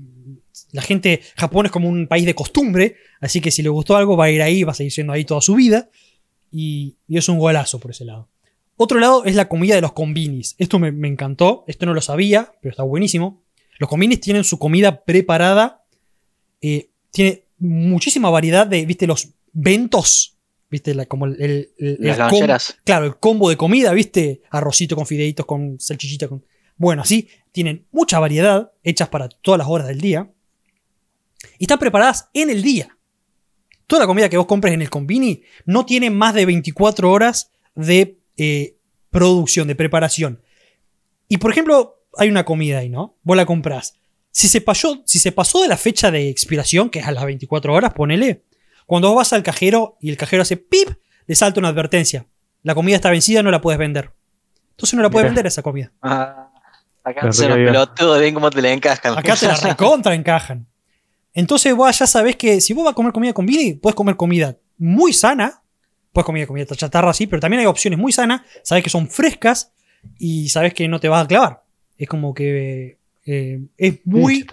La 0.73 0.81
gente, 0.81 1.21
Japón 1.37 1.65
es 1.67 1.71
como 1.71 1.87
un 1.87 2.07
país 2.07 2.25
de 2.25 2.35
costumbre, 2.35 2.95
así 3.21 3.41
que 3.41 3.51
si 3.51 3.61
le 3.63 3.69
gustó 3.69 3.95
algo 3.95 4.17
va 4.17 4.25
a 4.25 4.29
ir 4.31 4.41
ahí, 4.41 4.63
va 4.63 4.71
a 4.71 4.75
seguir 4.75 4.91
siendo 4.91 5.13
ahí 5.13 5.23
toda 5.23 5.39
su 5.41 5.55
vida. 5.55 5.87
Y, 6.51 6.95
y 7.07 7.17
es 7.17 7.27
un 7.29 7.39
golazo 7.39 7.79
por 7.79 7.91
ese 7.91 8.05
lado. 8.05 8.27
Otro 8.77 8.99
lado 8.99 9.25
es 9.25 9.35
la 9.35 9.49
comida 9.49 9.75
de 9.75 9.81
los 9.81 9.91
combinis. 9.93 10.55
Esto 10.59 10.77
me, 10.79 10.91
me 10.91 11.07
encantó, 11.07 11.63
esto 11.67 11.85
no 11.85 11.93
lo 11.93 12.01
sabía, 12.01 12.53
pero 12.61 12.71
está 12.71 12.83
buenísimo. 12.83 13.43
Los 13.79 13.89
combinis 13.89 14.19
tienen 14.21 14.43
su 14.43 14.57
comida 14.59 15.03
preparada, 15.03 15.83
eh, 16.61 16.89
tiene 17.11 17.43
muchísima 17.59 18.29
variedad 18.29 18.67
de, 18.67 18.85
viste, 18.85 19.07
los 19.07 19.29
ventos, 19.51 20.37
viste, 20.69 20.93
La- 20.93 21.05
como 21.07 21.25
el, 21.25 21.41
el- 21.41 21.69
el- 21.79 21.97
Las 21.99 22.17
el 22.17 22.23
com- 22.23 22.31
loncheras. 22.33 22.77
Claro, 22.83 23.05
el 23.05 23.17
combo 23.17 23.49
de 23.49 23.57
comida, 23.57 23.91
¿viste? 23.93 24.41
Arrocito 24.51 24.95
con 24.95 25.05
fideitos, 25.07 25.45
con 25.45 25.79
salchichita, 25.79 26.27
con... 26.27 26.45
Bueno, 26.75 27.01
así, 27.01 27.27
tienen 27.51 27.87
mucha 27.91 28.19
variedad, 28.19 28.71
hechas 28.83 29.09
para 29.09 29.27
todas 29.29 29.57
las 29.57 29.67
horas 29.67 29.87
del 29.87 29.99
día. 30.01 30.31
Y 31.57 31.63
están 31.63 31.79
preparadas 31.79 32.29
en 32.33 32.51
el 32.51 32.61
día. 32.61 32.95
Toda 33.87 34.01
la 34.01 34.07
comida 34.07 34.29
que 34.29 34.37
vos 34.37 34.45
compres 34.45 34.73
en 34.75 34.81
el 34.83 34.89
combini 34.91 35.41
no 35.65 35.85
tiene 35.85 36.11
más 36.11 36.33
de 36.35 36.45
24 36.45 37.09
horas 37.09 37.51
de 37.73 38.19
eh, 38.37 38.77
producción, 39.09 39.67
de 39.67 39.75
preparación. 39.75 40.41
Y 41.27 41.37
por 41.37 41.51
ejemplo, 41.51 42.03
hay 42.17 42.29
una 42.29 42.45
comida 42.45 42.79
ahí, 42.79 42.89
¿no? 42.89 43.17
Vos 43.23 43.37
la 43.37 43.45
comprás. 43.45 43.95
Si 44.31 44.47
se, 44.47 44.61
pasó, 44.61 45.01
si 45.05 45.19
se 45.19 45.31
pasó 45.31 45.61
de 45.61 45.67
la 45.67 45.77
fecha 45.77 46.11
de 46.11 46.29
expiración, 46.29 46.89
que 46.89 46.99
es 46.99 47.07
a 47.07 47.11
las 47.11 47.25
24 47.25 47.73
horas, 47.73 47.93
ponele. 47.93 48.43
Cuando 48.85 49.09
vos 49.09 49.17
vas 49.17 49.33
al 49.33 49.43
cajero 49.43 49.97
y 49.99 50.09
el 50.09 50.17
cajero 50.17 50.43
hace 50.43 50.57
pip, 50.57 50.89
le 51.25 51.35
salta 51.35 51.59
una 51.59 51.69
advertencia. 51.69 52.25
La 52.63 52.75
comida 52.75 52.95
está 52.95 53.09
vencida, 53.09 53.43
no 53.43 53.51
la 53.51 53.61
puedes 53.61 53.79
vender. 53.79 54.11
Entonces 54.71 54.95
no 54.95 55.01
la 55.01 55.09
puedes 55.09 55.27
vender 55.27 55.47
esa 55.47 55.63
comida. 55.63 55.91
Ah, 56.01 56.51
acá 57.03 57.25
La 57.25 57.31
se 57.31 57.47
pelotudos, 57.47 58.19
ven 58.19 58.33
cómo 58.33 58.49
te 58.51 58.61
le 58.61 58.71
encajan. 58.71 59.17
Acá 59.17 59.35
te 59.35 59.47
la 59.47 59.55
recontra 59.63 60.13
encajan. 60.13 60.67
Entonces 61.33 61.75
vos 61.75 61.97
ya 61.97 62.07
sabés 62.07 62.35
que 62.35 62.61
si 62.61 62.73
vos 62.73 62.85
vas 62.85 62.91
a 62.91 62.95
comer 62.95 63.11
comida 63.11 63.33
con 63.33 63.45
Vini, 63.45 63.73
puedes 63.73 63.95
comer 63.95 64.15
comida 64.15 64.55
muy 64.77 65.13
sana. 65.13 65.61
Puedes 66.17 66.25
comer 66.25 66.47
comida 66.47 66.65
chatarra 66.65 67.11
así, 67.11 67.27
pero 67.27 67.39
también 67.39 67.59
hay 67.59 67.67
opciones 67.67 67.99
muy 67.99 68.11
sanas. 68.11 68.41
Sabés 68.63 68.83
que 68.83 68.89
son 68.89 69.07
frescas 69.07 69.71
y 70.17 70.49
sabés 70.49 70.73
que 70.73 70.87
no 70.87 70.99
te 70.99 71.09
vas 71.09 71.23
a 71.23 71.27
clavar. 71.27 71.61
Es 71.95 72.09
como 72.09 72.33
que 72.33 72.97
eh, 73.27 73.61
es 73.77 73.99
muy, 74.03 74.43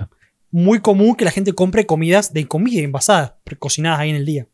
muy 0.51 0.81
común 0.81 1.15
que 1.15 1.25
la 1.25 1.31
gente 1.31 1.55
compre 1.55 1.87
comidas 1.87 2.35
de 2.35 2.47
comida 2.47 2.83
envasadas, 2.83 3.33
cocinadas 3.59 4.01
ahí 4.01 4.11
en 4.11 4.17
el 4.17 4.27
día. 4.27 4.47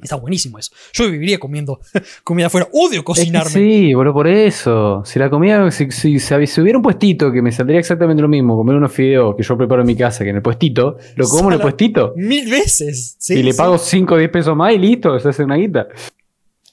Está 0.00 0.16
buenísimo 0.16 0.58
eso. 0.58 0.72
Yo 0.94 1.10
viviría 1.10 1.38
comiendo 1.38 1.78
comida 2.24 2.46
afuera. 2.46 2.68
Odio 2.72 3.04
cocinarme. 3.04 3.50
sí, 3.50 3.92
boludo, 3.92 4.14
por 4.14 4.26
eso. 4.26 5.02
Si 5.04 5.18
la 5.18 5.28
comida, 5.28 5.70
si, 5.70 5.90
si, 5.90 6.18
si- 6.18 6.60
hubiera 6.62 6.78
un 6.78 6.82
puestito 6.82 7.30
que 7.30 7.42
me 7.42 7.52
saldría 7.52 7.80
exactamente 7.80 8.22
lo 8.22 8.28
mismo, 8.28 8.56
comer 8.56 8.76
unos 8.76 8.92
fideos 8.92 9.36
que 9.36 9.42
yo 9.42 9.58
preparo 9.58 9.82
en 9.82 9.88
mi 9.88 9.94
casa, 9.94 10.24
que 10.24 10.30
en 10.30 10.36
el 10.36 10.42
puestito, 10.42 10.96
lo 11.16 11.28
como 11.28 11.50
en 11.50 11.56
el 11.56 11.60
puestito. 11.60 12.14
Mil 12.16 12.50
veces. 12.50 13.16
Sí, 13.18 13.34
y 13.34 13.42
le 13.42 13.52
sí. 13.52 13.58
pago 13.58 13.76
5 13.76 14.14
o 14.14 14.16
10 14.16 14.30
pesos 14.30 14.56
más 14.56 14.72
y 14.72 14.78
listo, 14.78 15.20
se 15.20 15.28
hace 15.28 15.44
una 15.44 15.56
guita. 15.56 15.86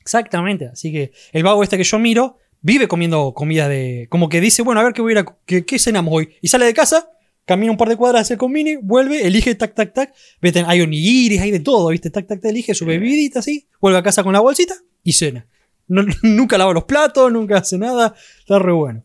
Exactamente. 0.07 0.67
Así 0.67 0.89
que 0.93 1.11
el 1.33 1.43
vago 1.43 1.63
este 1.63 1.77
que 1.77 1.83
yo 1.83 1.99
miro 1.99 2.37
vive 2.61 2.87
comiendo 2.87 3.33
comida 3.33 3.67
de. 3.67 4.07
Como 4.09 4.29
que 4.29 4.39
dice, 4.39 4.61
bueno, 4.61 4.79
a 4.79 4.85
ver 4.85 4.93
qué 4.93 5.01
voy 5.01 5.11
a 5.11 5.13
ir 5.13 5.17
a- 5.19 5.37
qué, 5.45 5.65
qué 5.65 5.77
cenamos 5.77 6.13
hoy. 6.13 6.29
Y 6.41 6.47
sale 6.47 6.65
de 6.65 6.73
casa, 6.73 7.09
camina 7.43 7.71
un 7.73 7.77
par 7.77 7.89
de 7.89 7.97
cuadras 7.97 8.21
hacia 8.21 8.35
el 8.35 8.39
convini, 8.39 8.77
vuelve, 8.77 9.27
elige, 9.27 9.53
tac, 9.55 9.75
tac, 9.75 9.93
tac. 9.93 10.13
Vete, 10.41 10.63
hay 10.65 10.79
onigiris, 10.79 11.41
hay 11.41 11.51
de 11.51 11.59
todo, 11.59 11.89
¿viste? 11.89 12.09
Tac, 12.09 12.25
tac, 12.25 12.39
tac, 12.41 12.49
elige 12.51 12.73
su 12.73 12.85
bebidita 12.85 13.39
así, 13.39 13.67
vuelve 13.81 13.99
a 13.99 14.03
casa 14.03 14.23
con 14.23 14.31
la 14.31 14.39
bolsita 14.39 14.75
y 15.03 15.11
cena. 15.11 15.45
No- 15.89 16.05
nunca 16.23 16.57
lava 16.57 16.71
los 16.73 16.85
platos, 16.85 17.29
nunca 17.33 17.57
hace 17.57 17.77
nada. 17.77 18.15
Está 18.39 18.59
re 18.59 18.71
bueno. 18.71 19.03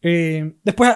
Eh, 0.00 0.54
después, 0.64 0.90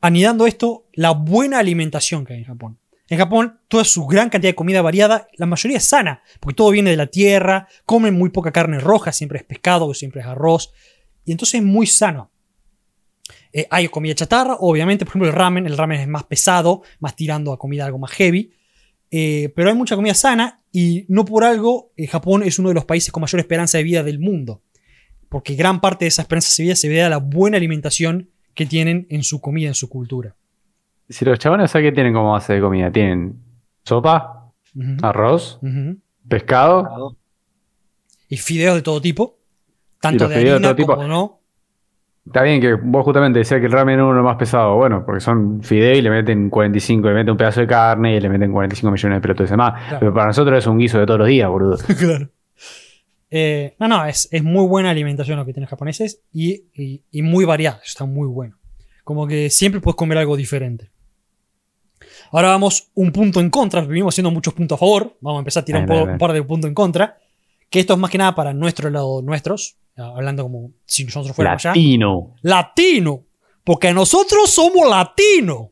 anidando 0.00 0.48
esto, 0.48 0.88
la 0.94 1.12
buena 1.12 1.60
alimentación 1.60 2.24
que 2.26 2.32
hay 2.32 2.40
en 2.40 2.46
Japón. 2.46 2.78
En 3.12 3.18
Japón, 3.18 3.60
toda 3.68 3.84
su 3.84 4.06
gran 4.06 4.30
cantidad 4.30 4.52
de 4.52 4.54
comida 4.54 4.80
variada, 4.80 5.28
la 5.36 5.44
mayoría 5.44 5.76
es 5.76 5.84
sana, 5.84 6.22
porque 6.40 6.56
todo 6.56 6.70
viene 6.70 6.88
de 6.88 6.96
la 6.96 7.08
tierra, 7.08 7.68
comen 7.84 8.14
muy 8.14 8.30
poca 8.30 8.52
carne 8.52 8.80
roja, 8.80 9.12
siempre 9.12 9.36
es 9.36 9.44
pescado, 9.44 9.92
siempre 9.92 10.22
es 10.22 10.26
arroz, 10.26 10.72
y 11.26 11.32
entonces 11.32 11.56
es 11.56 11.62
muy 11.62 11.86
sano. 11.86 12.30
Eh, 13.52 13.66
hay 13.68 13.88
comida 13.88 14.14
chatarra, 14.14 14.56
obviamente, 14.60 15.04
por 15.04 15.10
ejemplo 15.10 15.28
el 15.28 15.34
ramen, 15.34 15.66
el 15.66 15.76
ramen 15.76 16.00
es 16.00 16.08
más 16.08 16.24
pesado, 16.24 16.84
más 17.00 17.14
tirando 17.14 17.52
a 17.52 17.58
comida 17.58 17.84
algo 17.84 17.98
más 17.98 18.12
heavy, 18.12 18.54
eh, 19.10 19.52
pero 19.54 19.68
hay 19.68 19.76
mucha 19.76 19.94
comida 19.94 20.14
sana 20.14 20.62
y 20.72 21.04
no 21.08 21.26
por 21.26 21.44
algo 21.44 21.92
eh, 21.98 22.06
Japón 22.06 22.42
es 22.42 22.58
uno 22.58 22.70
de 22.70 22.74
los 22.76 22.86
países 22.86 23.12
con 23.12 23.20
mayor 23.20 23.40
esperanza 23.40 23.76
de 23.76 23.84
vida 23.84 24.02
del 24.02 24.20
mundo. 24.20 24.62
porque 25.28 25.54
gran 25.54 25.82
parte 25.82 26.06
de 26.06 26.08
esa 26.08 26.22
esperanza 26.22 26.50
de 26.56 26.62
vida 26.62 26.76
se 26.76 26.88
debe 26.88 27.02
a 27.02 27.10
la 27.10 27.18
buena 27.18 27.58
alimentación 27.58 28.30
que 28.54 28.64
tienen 28.64 29.06
en 29.10 29.22
su 29.22 29.42
comida, 29.42 29.68
en 29.68 29.74
su 29.74 29.90
cultura. 29.90 30.34
Si 31.12 31.24
los 31.24 31.38
chabones, 31.38 31.70
¿sabes 31.70 31.88
qué 31.88 31.92
tienen 31.92 32.12
como 32.12 32.32
base 32.32 32.54
de 32.54 32.60
comida? 32.60 32.90
Tienen 32.90 33.36
sopa, 33.84 34.50
arroz, 35.02 35.60
pescado. 36.28 37.16
Y 38.28 38.36
fideos 38.38 38.74
de 38.76 38.82
todo 38.82 39.00
tipo, 39.00 39.36
tanto 40.00 40.26
de 40.28 40.34
de 40.36 40.40
harina 40.52 40.60
todo 40.68 40.76
tipo. 40.76 40.94
como 40.96 41.08
no. 41.08 41.38
Está 42.24 42.42
bien 42.44 42.60
que 42.60 42.74
vos 42.74 43.04
justamente 43.04 43.40
decías 43.40 43.58
que 43.58 43.66
el 43.66 43.72
ramen 43.72 43.98
es 43.98 44.04
uno 44.04 44.22
más 44.22 44.36
pesado. 44.36 44.76
Bueno, 44.76 45.04
porque 45.04 45.20
son 45.20 45.60
fideos 45.62 45.98
y 45.98 46.02
le 46.02 46.08
meten 46.10 46.48
45, 46.50 47.08
le 47.08 47.14
meten 47.14 47.30
un 47.32 47.36
pedazo 47.36 47.60
de 47.60 47.66
carne 47.66 48.16
y 48.16 48.20
le 48.20 48.28
meten 48.28 48.52
45 48.52 48.92
millones 48.92 49.16
de 49.16 49.20
pelotas 49.20 49.50
de 49.50 49.56
más. 49.56 49.72
Claro. 49.82 49.96
Pero 49.98 50.14
para 50.14 50.26
nosotros 50.28 50.56
es 50.58 50.66
un 50.68 50.78
guiso 50.78 50.98
de 51.00 51.06
todos 51.06 51.18
los 51.18 51.28
días, 51.28 51.48
boludo. 51.50 51.76
claro. 51.98 52.28
Eh, 53.28 53.74
no, 53.80 53.88
no, 53.88 54.04
es, 54.04 54.28
es 54.30 54.42
muy 54.44 54.66
buena 54.66 54.90
alimentación 54.90 55.38
lo 55.38 55.44
que 55.44 55.52
tienen 55.52 55.64
los 55.64 55.70
japoneses 55.70 56.22
y, 56.32 56.64
y- 56.74 57.02
y 57.10 57.22
muy 57.22 57.44
variada, 57.44 57.80
está 57.84 58.04
muy 58.04 58.28
bueno. 58.28 58.56
Como 59.04 59.26
que 59.26 59.50
siempre 59.50 59.80
puedes 59.80 59.96
comer 59.96 60.18
algo 60.18 60.36
diferente. 60.36 60.90
Ahora 62.32 62.48
vamos 62.48 62.88
un 62.94 63.12
punto 63.12 63.40
en 63.40 63.50
contra, 63.50 63.82
vivimos 63.82 64.14
haciendo 64.14 64.30
muchos 64.30 64.54
puntos 64.54 64.76
a 64.76 64.78
favor, 64.80 65.16
vamos 65.20 65.38
a 65.38 65.40
empezar 65.40 65.62
a 65.62 65.64
tirar 65.64 65.82
un, 65.82 65.86
po- 65.86 66.18
par 66.18 66.32
de 66.32 66.42
puntos 66.42 66.66
en 66.68 66.74
contra, 66.74 67.18
que 67.68 67.78
esto 67.80 67.92
es 67.92 67.98
más 67.98 68.10
que 68.10 68.18
nada 68.18 68.34
para 68.34 68.52
nuestro 68.54 68.88
lado, 68.90 69.20
nuestros, 69.22 69.76
hablando 69.96 70.42
como 70.44 70.72
si 70.86 71.04
nosotros 71.04 71.36
fuéramos 71.36 71.64
allá. 71.64 71.70
Latino. 71.70 72.34
latino. 72.42 73.24
Porque 73.64 73.92
nosotros 73.92 74.50
somos 74.50 74.88
latinos. 74.88 75.68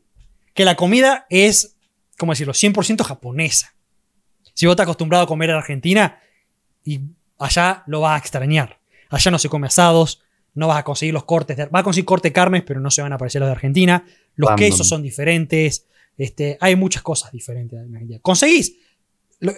Que 0.54 0.64
la 0.64 0.76
comida 0.76 1.26
es, 1.30 1.76
¿cómo 2.18 2.32
decirlo?, 2.32 2.52
100% 2.52 3.02
japonesa. 3.02 3.74
Si 4.54 4.66
vos 4.66 4.74
estás 4.74 4.84
acostumbrado 4.84 5.24
a 5.24 5.26
comer 5.26 5.50
en 5.50 5.56
Argentina, 5.56 6.18
y 6.84 7.00
allá 7.38 7.82
lo 7.86 8.00
vas 8.00 8.14
a 8.14 8.18
extrañar. 8.18 8.78
Allá 9.08 9.30
no 9.30 9.38
se 9.38 9.48
come 9.48 9.66
asados, 9.68 10.22
no 10.54 10.68
vas 10.68 10.78
a 10.78 10.84
conseguir 10.84 11.14
los 11.14 11.24
cortes. 11.24 11.56
De, 11.56 11.66
vas 11.66 11.80
a 11.80 11.84
conseguir 11.84 12.04
corte 12.04 12.28
de 12.28 12.32
carnes, 12.32 12.62
pero 12.66 12.80
no 12.80 12.90
se 12.90 13.00
van 13.02 13.12
a 13.12 13.18
parecer 13.18 13.40
los 13.40 13.48
de 13.48 13.52
Argentina. 13.52 14.04
Los 14.36 14.50
Random. 14.50 14.66
quesos 14.66 14.88
son 14.88 15.02
diferentes. 15.02 15.86
Este, 16.20 16.58
hay 16.60 16.76
muchas 16.76 17.02
cosas 17.02 17.32
diferentes. 17.32 17.80
en. 17.80 18.18
Conseguís. 18.20 18.76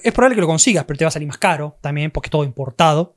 Es 0.05 0.13
probable 0.13 0.37
que 0.37 0.41
lo 0.43 0.47
consigas, 0.47 0.85
pero 0.85 0.97
te 0.97 1.05
va 1.05 1.09
a 1.09 1.11
salir 1.11 1.27
más 1.27 1.39
caro 1.39 1.77
también, 1.81 2.13
porque 2.13 2.29
es 2.29 2.31
todo 2.31 2.45
importado. 2.45 3.17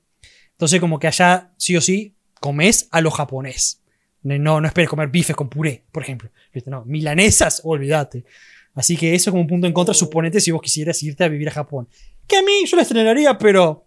Entonces, 0.54 0.80
como 0.80 0.98
que 0.98 1.06
allá, 1.06 1.52
sí 1.56 1.78
o 1.78 1.82
sí, 1.82 2.16
comes 2.40 2.88
a 2.90 3.02
lo 3.02 3.12
japonés. 3.12 3.84
No, 4.24 4.60
no 4.60 4.68
esperes 4.68 4.90
comer 4.90 5.10
bifes 5.10 5.36
con 5.36 5.48
puré, 5.48 5.84
por 5.92 6.02
ejemplo. 6.02 6.32
No, 6.66 6.86
milanesas, 6.86 7.62
olvídate. 7.64 8.26
Así 8.74 8.98
que 8.98 9.14
eso 9.14 9.30
es 9.30 9.32
como 9.32 9.42
un 9.42 9.48
punto 9.48 9.68
en 9.68 9.74
contra, 9.74 9.94
suponete 9.94 10.42
si 10.42 10.50
vos 10.50 10.62
quisieras 10.64 11.04
irte 11.04 11.24
a 11.24 11.28
vivir 11.28 11.48
a 11.48 11.52
Japón. 11.52 11.88
Que 12.26 12.38
a 12.38 12.42
mí 12.42 12.66
yo 12.66 12.78
lo 12.78 12.82
estrenaría, 12.82 13.38
pero 13.38 13.86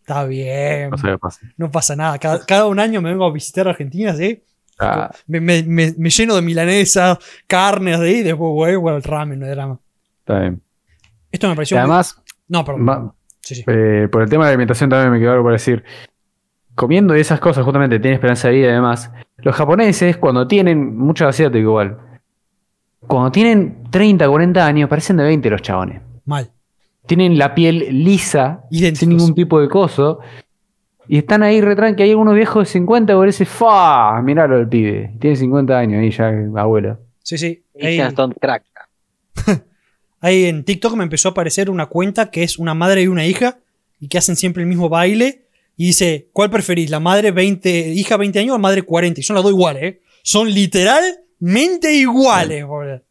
está 0.00 0.24
bien, 0.24 0.90
No 0.90 1.18
pasa. 1.20 1.40
no 1.56 1.70
pasa 1.70 1.94
nada. 1.94 2.18
Cada, 2.18 2.44
cada 2.44 2.66
un 2.66 2.80
año 2.80 3.00
me 3.00 3.10
vengo 3.10 3.24
a 3.24 3.30
visitar 3.32 3.68
Argentina, 3.68 4.16
¿sí? 4.16 4.42
Ah, 4.78 5.10
Me, 5.26 5.40
me- 5.40 5.62
me- 5.62 5.94
me 5.96 6.10
lleno 6.10 6.34
de 6.34 6.42
milanesas, 6.42 7.18
carnes, 7.46 7.98
¿sí? 8.00 8.18
Y 8.18 8.22
después 8.22 8.50
vuelvo 8.52 8.90
al 8.90 9.02
ramen, 9.02 9.38
no 9.38 9.46
hay 9.46 9.52
drama. 9.52 9.78
está 10.20 10.40
bien. 10.40 10.60
Esto 11.30 11.46
me 11.48 11.52
Y 11.52 11.56
pareció... 11.56 11.78
además, 11.78 12.22
no, 12.48 12.64
perdón. 12.64 12.88
va- 12.88 13.14
Sí, 13.40 13.56
sí. 13.56 13.64
eh, 13.66 14.08
por 14.10 14.22
el 14.22 14.28
tema 14.30 14.44
de 14.44 14.48
la 14.48 14.52
alimentación 14.54 14.88
también 14.88 15.12
me 15.12 15.18
quedó 15.20 15.32
algo 15.32 15.44
por 15.44 15.52
decir. 15.52 15.84
Comiendo 16.74 17.14
esas 17.14 17.38
cosas, 17.40 17.62
justamente 17.64 18.00
tiene 18.00 18.14
esperanza 18.14 18.48
de 18.48 18.54
vida 18.54 18.68
y 18.70 18.72
demás. 18.72 19.12
Los 19.36 19.54
japoneses, 19.54 20.16
cuando 20.16 20.48
tienen, 20.48 20.96
mucho 20.96 21.28
asiático 21.28 21.58
igual, 21.58 21.98
cuando 23.06 23.30
tienen 23.30 23.84
30, 23.90 24.26
40 24.28 24.66
años, 24.66 24.88
parecen 24.88 25.18
de 25.18 25.24
20 25.24 25.50
los 25.50 25.62
chabones. 25.62 26.00
Mal. 26.24 26.50
Tienen 27.06 27.36
la 27.38 27.54
piel 27.54 28.02
lisa, 28.02 28.62
Idénticos. 28.70 28.98
sin 29.00 29.08
ningún 29.10 29.34
tipo 29.34 29.60
de 29.60 29.68
coso. 29.68 30.20
Y 31.08 31.18
están 31.18 31.42
ahí 31.42 31.60
retranque. 31.60 32.02
Hay 32.02 32.10
algunos 32.10 32.34
viejos 32.34 32.66
de 32.66 32.72
50 32.72 33.12
que 33.12 33.16
parece, 33.18 33.44
¡fa! 33.44 34.20
Miralo 34.22 34.58
el 34.58 34.68
pibe. 34.68 35.12
Tiene 35.20 35.36
50 35.36 35.78
años 35.78 36.00
ahí 36.00 36.10
ya, 36.10 36.28
abuelo. 36.60 36.98
Sí, 37.22 37.38
sí. 37.38 37.62
Ahí- 37.80 37.98
Crack. 38.40 38.64
Ahí 40.20 40.44
en 40.46 40.64
TikTok 40.64 40.94
me 40.96 41.04
empezó 41.04 41.28
a 41.28 41.32
aparecer 41.32 41.68
una 41.68 41.84
cuenta 41.86 42.30
que 42.30 42.42
es 42.42 42.58
una 42.58 42.72
madre 42.72 43.02
y 43.02 43.08
una 43.08 43.26
hija 43.26 43.58
y 44.00 44.08
que 44.08 44.16
hacen 44.16 44.36
siempre 44.36 44.62
el 44.62 44.68
mismo 44.68 44.88
baile 44.88 45.42
y 45.76 45.86
dice, 45.88 46.28
¿cuál 46.32 46.48
preferís? 46.50 46.88
¿La 46.88 46.98
madre 47.00 47.30
20, 47.30 47.88
hija 47.90 48.16
20 48.16 48.38
años 48.38 48.54
o 48.56 48.58
madre 48.58 48.82
40? 48.82 49.20
Y 49.20 49.22
son 49.22 49.34
las 49.34 49.42
dos 49.42 49.52
iguales, 49.52 49.82
¿eh? 49.82 50.00
Son 50.22 50.48
literalmente 50.50 51.92
iguales. 51.94 52.64
boludo. 52.64 53.02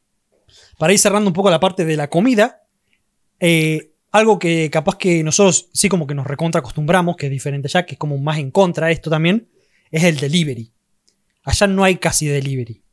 Para 0.80 0.94
ir 0.94 0.98
cerrando 1.00 1.30
un 1.30 1.34
poco 1.34 1.52
la 1.52 1.60
parte 1.60 1.86
de 1.86 1.96
la 1.96 2.10
comida, 2.10 2.64
eh, 3.40 3.92
algo 4.14 4.38
que 4.38 4.70
capaz 4.70 4.96
que 4.96 5.24
nosotros 5.24 5.70
sí 5.74 5.90
como 5.90 6.06
que 6.06 6.14
nos 6.14 6.28
recontra 6.28 6.60
acostumbramos, 6.60 7.18
que 7.18 7.26
es 7.26 7.32
diferente 7.32 7.68
allá, 7.68 7.84
que 7.86 7.96
es 7.96 8.00
como 8.00 8.18
más 8.20 8.38
en 8.38 8.52
contra 8.52 8.88
de 8.88 8.94
esto 8.94 9.10
también, 9.10 9.50
es 9.92 10.04
el 10.04 10.18
delivery. 10.18 10.72
Allá 11.44 11.68
no 11.68 11.84
hay 11.84 11.98
casi 11.98 12.28
delivery. 12.28 12.84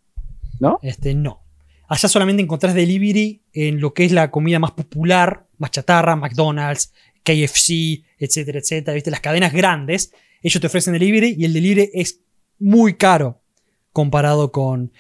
¿No? 0.59 0.79
Este, 0.83 1.15
no. 1.15 1.45
Allá 1.89 2.09
solamente 2.09 2.43
encontrás 2.43 2.75
delivery 2.75 3.43
en 3.53 3.81
lo 3.81 3.93
que 3.93 4.07
es 4.07 4.13
la 4.13 4.31
comida 4.31 4.59
más 4.59 4.73
popular, 4.73 5.47
más 5.59 5.71
chatarra, 5.71 6.17
McDonald's, 6.17 6.93
KFC, 7.23 8.03
etcétera, 8.19 8.59
etcétera. 8.59 8.95
¿Viste? 8.95 9.11
Las 9.11 9.21
cadenas 9.21 9.53
grandes, 9.53 10.13
ellos 10.41 10.59
te 10.59 10.67
ofrecen 10.69 10.95
delivery 10.95 11.37
y 11.39 11.45
el 11.45 11.53
delivery 11.53 11.91
es 11.93 12.21
muy 12.59 12.95
caro 12.95 13.43
comparado 13.93 14.53
con, 14.53 14.91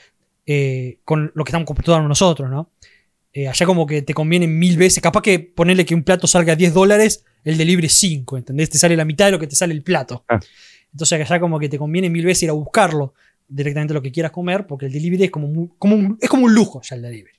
eh, 0.44 0.98
con 1.04 1.32
lo 1.34 1.44
que 1.44 1.50
estamos 1.50 1.66
comprando 1.66 2.08
nosotros, 2.08 2.50
¿no? 2.50 2.70
Eh, 3.32 3.48
allá 3.48 3.64
como 3.66 3.86
que 3.86 4.02
te 4.02 4.12
conviene 4.14 4.46
mil 4.46 4.76
veces. 4.76 5.02
Capaz 5.02 5.22
que 5.22 5.38
ponerle 5.38 5.84
que 5.84 5.94
un 5.94 6.02
plato 6.02 6.26
salga 6.26 6.54
a 6.54 6.56
10 6.56 6.74
dólares, 6.74 7.24
el 7.44 7.56
delivery 7.56 7.88
5, 7.88 8.36
¿entendés? 8.36 8.70
Te 8.70 8.78
sale 8.78 8.96
la 8.96 9.04
mitad 9.04 9.26
de 9.26 9.32
lo 9.32 9.38
que 9.38 9.46
te 9.46 9.54
sale 9.56 9.72
el 9.72 9.82
plato. 9.82 10.24
Ah. 10.28 10.40
Entonces 10.92 11.20
allá 11.20 11.38
como 11.38 11.58
que 11.58 11.68
te 11.68 11.78
conviene 11.78 12.10
mil 12.10 12.24
veces 12.26 12.42
ir 12.44 12.50
a 12.50 12.54
buscarlo 12.54 13.14
directamente 13.48 13.94
lo 13.94 14.02
que 14.02 14.10
quieras 14.12 14.32
comer, 14.32 14.66
porque 14.66 14.86
el 14.86 14.92
delivery 14.92 15.24
es 15.24 15.30
como, 15.30 15.46
muy- 15.48 15.68
como 15.78 15.96
un, 15.96 16.18
es 16.20 16.28
como 16.28 16.46
un 16.46 16.54
lujo 16.54 16.80
ya 16.82 16.96
el 16.96 17.02
delivery. 17.02 17.36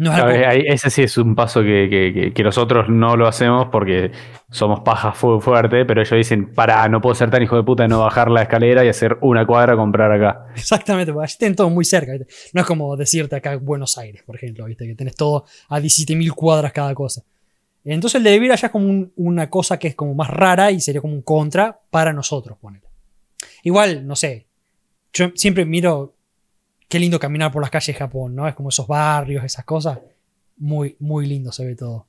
No 0.00 0.10
es 0.12 0.18
algo- 0.18 0.62
ese 0.66 0.88
sí 0.90 1.02
es 1.02 1.18
un 1.18 1.34
paso 1.34 1.60
que, 1.60 1.88
que- 1.90 2.12
que- 2.14 2.32
que 2.32 2.42
nosotros 2.42 2.88
no 2.88 3.16
lo 3.16 3.28
hacemos 3.28 3.68
porque 3.70 4.10
somos 4.50 4.80
paja 4.80 5.12
fu- 5.12 5.40
fuerte, 5.40 5.84
pero 5.84 6.00
ellos 6.00 6.16
dicen, 6.16 6.54
para, 6.54 6.88
no 6.88 7.00
puedo 7.02 7.14
ser 7.14 7.30
tan 7.30 7.42
hijo 7.42 7.54
de 7.56 7.62
puta 7.62 7.82
de 7.82 7.90
no 7.90 8.00
bajar 8.00 8.30
la 8.30 8.42
escalera 8.42 8.82
y 8.84 8.88
hacer 8.88 9.18
una 9.20 9.44
cuadra 9.46 9.74
a 9.74 9.76
comprar 9.76 10.10
acá. 10.10 10.46
Exactamente, 10.56 11.12
porque 11.12 11.24
allí 11.24 11.36
tienen 11.38 11.54
todo 11.54 11.68
muy 11.68 11.84
cerca. 11.84 12.12
¿viste? 12.12 12.26
No 12.54 12.62
es 12.62 12.66
como 12.66 12.96
decirte 12.96 13.36
acá 13.36 13.56
Buenos 13.56 13.98
Aires, 13.98 14.22
por 14.24 14.36
ejemplo, 14.36 14.64
¿viste? 14.64 14.86
que 14.86 14.94
tenés 14.94 15.14
todo 15.16 15.44
a 15.68 15.78
17.000 15.78 16.32
cuadras 16.32 16.72
cada 16.72 16.94
cosa. 16.94 17.22
Entonces 17.84 18.16
el 18.18 18.24
delivery 18.24 18.52
allá 18.52 18.66
es 18.66 18.72
como 18.72 18.86
un- 18.88 19.12
una 19.16 19.48
cosa 19.50 19.78
que 19.78 19.88
es 19.88 19.94
como 19.94 20.14
más 20.14 20.28
rara 20.30 20.70
y 20.70 20.80
sería 20.80 21.00
como 21.02 21.12
un 21.14 21.22
contra 21.22 21.78
para 21.90 22.12
nosotros, 22.12 22.56
ponele. 22.58 22.84
Igual, 23.64 24.06
no 24.06 24.16
sé, 24.16 24.46
yo 25.12 25.26
siempre 25.34 25.64
miro 25.66 26.14
qué 26.90 26.98
lindo 26.98 27.18
caminar 27.18 27.50
por 27.50 27.62
las 27.62 27.70
calles 27.70 27.86
de 27.86 27.94
Japón, 27.94 28.34
¿no? 28.34 28.46
Es 28.46 28.54
como 28.54 28.68
esos 28.68 28.86
barrios, 28.86 29.42
esas 29.44 29.64
cosas. 29.64 29.98
Muy, 30.58 30.96
muy 30.98 31.26
lindo 31.26 31.50
se 31.52 31.64
ve 31.64 31.74
todo. 31.74 32.04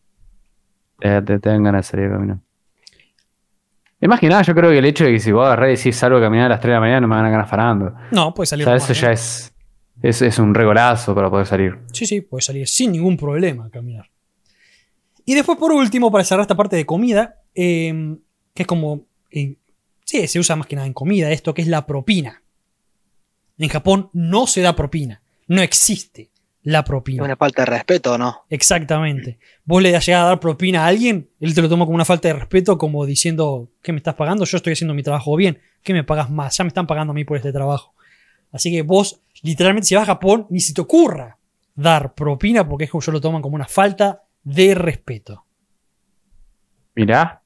Eh, 0.99 1.21
te, 1.25 1.39
te 1.39 1.49
dan 1.49 1.63
ganas 1.63 1.85
de 1.85 1.89
salir 1.91 2.07
a 2.07 2.11
caminar. 2.11 2.37
Es 3.99 4.09
más 4.09 4.19
que 4.19 4.27
nada, 4.27 4.41
yo 4.41 4.55
creo 4.55 4.71
que 4.71 4.79
el 4.79 4.85
hecho 4.85 5.05
de 5.05 5.11
que 5.11 5.19
si 5.19 5.31
vos 5.31 5.45
agarrás 5.45 5.67
y 5.69 5.77
decís 5.77 5.95
salgo 5.95 6.17
a 6.17 6.21
caminar 6.21 6.47
a 6.47 6.49
las 6.49 6.59
3 6.59 6.71
de 6.71 6.73
la 6.73 6.79
mañana 6.79 7.01
no 7.01 7.07
me 7.07 7.15
van 7.15 7.25
a 7.25 7.29
ganar 7.29 7.47
farando. 7.47 7.93
No, 8.11 8.33
puede 8.33 8.45
O 8.45 8.47
salir 8.47 8.65
sea, 8.65 8.73
más, 8.73 8.89
eso 8.89 8.99
ya 8.99 9.11
es, 9.11 9.53
es, 10.01 10.21
es 10.23 10.39
un 10.39 10.55
regolazo 10.55 11.13
para 11.13 11.29
poder 11.29 11.45
salir. 11.45 11.77
Sí, 11.93 12.07
sí, 12.07 12.21
puede 12.21 12.41
salir 12.41 12.67
sin 12.67 12.91
ningún 12.93 13.15
problema 13.15 13.67
a 13.67 13.69
caminar. 13.69 14.09
Y 15.23 15.35
después, 15.35 15.57
por 15.59 15.71
último, 15.71 16.11
para 16.11 16.23
cerrar 16.23 16.41
esta 16.41 16.55
parte 16.57 16.75
de 16.75 16.85
comida, 16.87 17.35
eh, 17.53 18.17
que 18.55 18.63
es 18.63 18.67
como. 18.67 19.01
eh, 19.29 19.55
sí, 20.03 20.27
se 20.27 20.39
usa 20.39 20.55
más 20.55 20.65
que 20.65 20.75
nada 20.75 20.87
en 20.87 20.93
comida 20.93 21.29
esto, 21.31 21.53
que 21.53 21.61
es 21.61 21.67
la 21.67 21.85
propina. 21.85 22.41
En 23.57 23.69
Japón 23.69 24.09
no 24.13 24.47
se 24.47 24.61
da 24.61 24.75
propina. 24.75 25.21
No 25.47 25.61
existe 25.61 26.29
la 26.63 26.79
Es 26.79 26.85
propina. 26.85 27.23
una 27.23 27.35
falta 27.35 27.63
de 27.63 27.65
respeto, 27.71 28.17
¿no? 28.17 28.41
Exactamente. 28.49 29.39
Vos 29.65 29.81
le 29.81 29.97
llegado 29.99 30.25
a 30.25 30.29
dar 30.29 30.39
propina 30.39 30.83
a 30.83 30.87
alguien, 30.87 31.29
él 31.39 31.53
te 31.55 31.61
lo 31.61 31.69
toma 31.69 31.85
como 31.85 31.95
una 31.95 32.05
falta 32.05 32.27
de 32.27 32.35
respeto, 32.35 32.77
como 32.77 33.05
diciendo, 33.05 33.69
¿qué 33.81 33.91
me 33.91 33.97
estás 33.97 34.15
pagando? 34.15 34.45
Yo 34.45 34.57
estoy 34.57 34.73
haciendo 34.73 34.93
mi 34.93 35.03
trabajo 35.03 35.35
bien. 35.35 35.59
¿Qué 35.83 35.93
me 35.93 36.03
pagas 36.03 36.29
más? 36.29 36.55
Ya 36.57 36.63
me 36.63 36.67
están 36.69 36.85
pagando 36.87 37.11
a 37.11 37.13
mí 37.15 37.23
por 37.23 37.37
este 37.37 37.51
trabajo. 37.51 37.93
Así 38.51 38.71
que 38.71 38.81
vos, 38.83 39.21
literalmente, 39.41 39.87
si 39.87 39.95
vas 39.95 40.03
a 40.03 40.07
Japón, 40.13 40.45
ni 40.49 40.59
se 40.59 40.73
te 40.73 40.81
ocurra 40.81 41.37
dar 41.73 42.13
propina, 42.13 42.67
porque 42.67 42.83
es 42.85 42.91
como 42.91 43.01
yo 43.01 43.11
lo 43.11 43.21
toman 43.21 43.41
como 43.41 43.55
una 43.55 43.67
falta 43.67 44.23
de 44.43 44.75
respeto. 44.75 45.45
Mirá. 46.95 47.41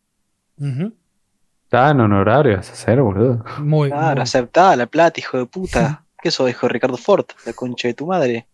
Tan 1.69 1.99
honorario 1.99 2.57
vas 2.57 2.69
a 2.69 2.73
hacer, 2.73 3.01
boludo. 3.01 3.43
Muy, 3.59 3.89
Claro, 3.89 4.15
muy- 4.15 4.21
aceptá 4.21 4.75
la 4.75 4.85
plata, 4.87 5.19
hijo 5.19 5.37
de 5.37 5.45
puta. 5.45 6.03
¿Qué 6.21 6.31
sos, 6.31 6.49
hijo 6.49 6.67
de 6.67 6.73
Ricardo 6.73 6.97
Ford? 6.97 7.25
La 7.45 7.53
concha 7.53 7.87
de 7.87 7.93
tu 7.93 8.07
madre. 8.07 8.47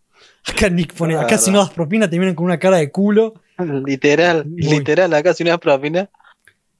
Acá 0.47 0.69
Nick 0.69 0.93
pone, 0.93 1.15
acá 1.17 1.37
si 1.37 1.51
no 1.51 1.59
das 1.59 1.69
propina 1.69 2.09
te 2.09 2.17
vienen 2.17 2.35
con 2.35 2.45
una 2.45 2.59
cara 2.59 2.77
de 2.77 2.91
culo. 2.91 3.35
Literal, 3.57 4.45
Muy. 4.45 4.57
literal, 4.61 5.13
acá 5.13 5.33
si 5.33 5.43
una 5.43 5.57
propina, 5.57 6.05
te, 6.05 6.09
lo- 6.09 6.11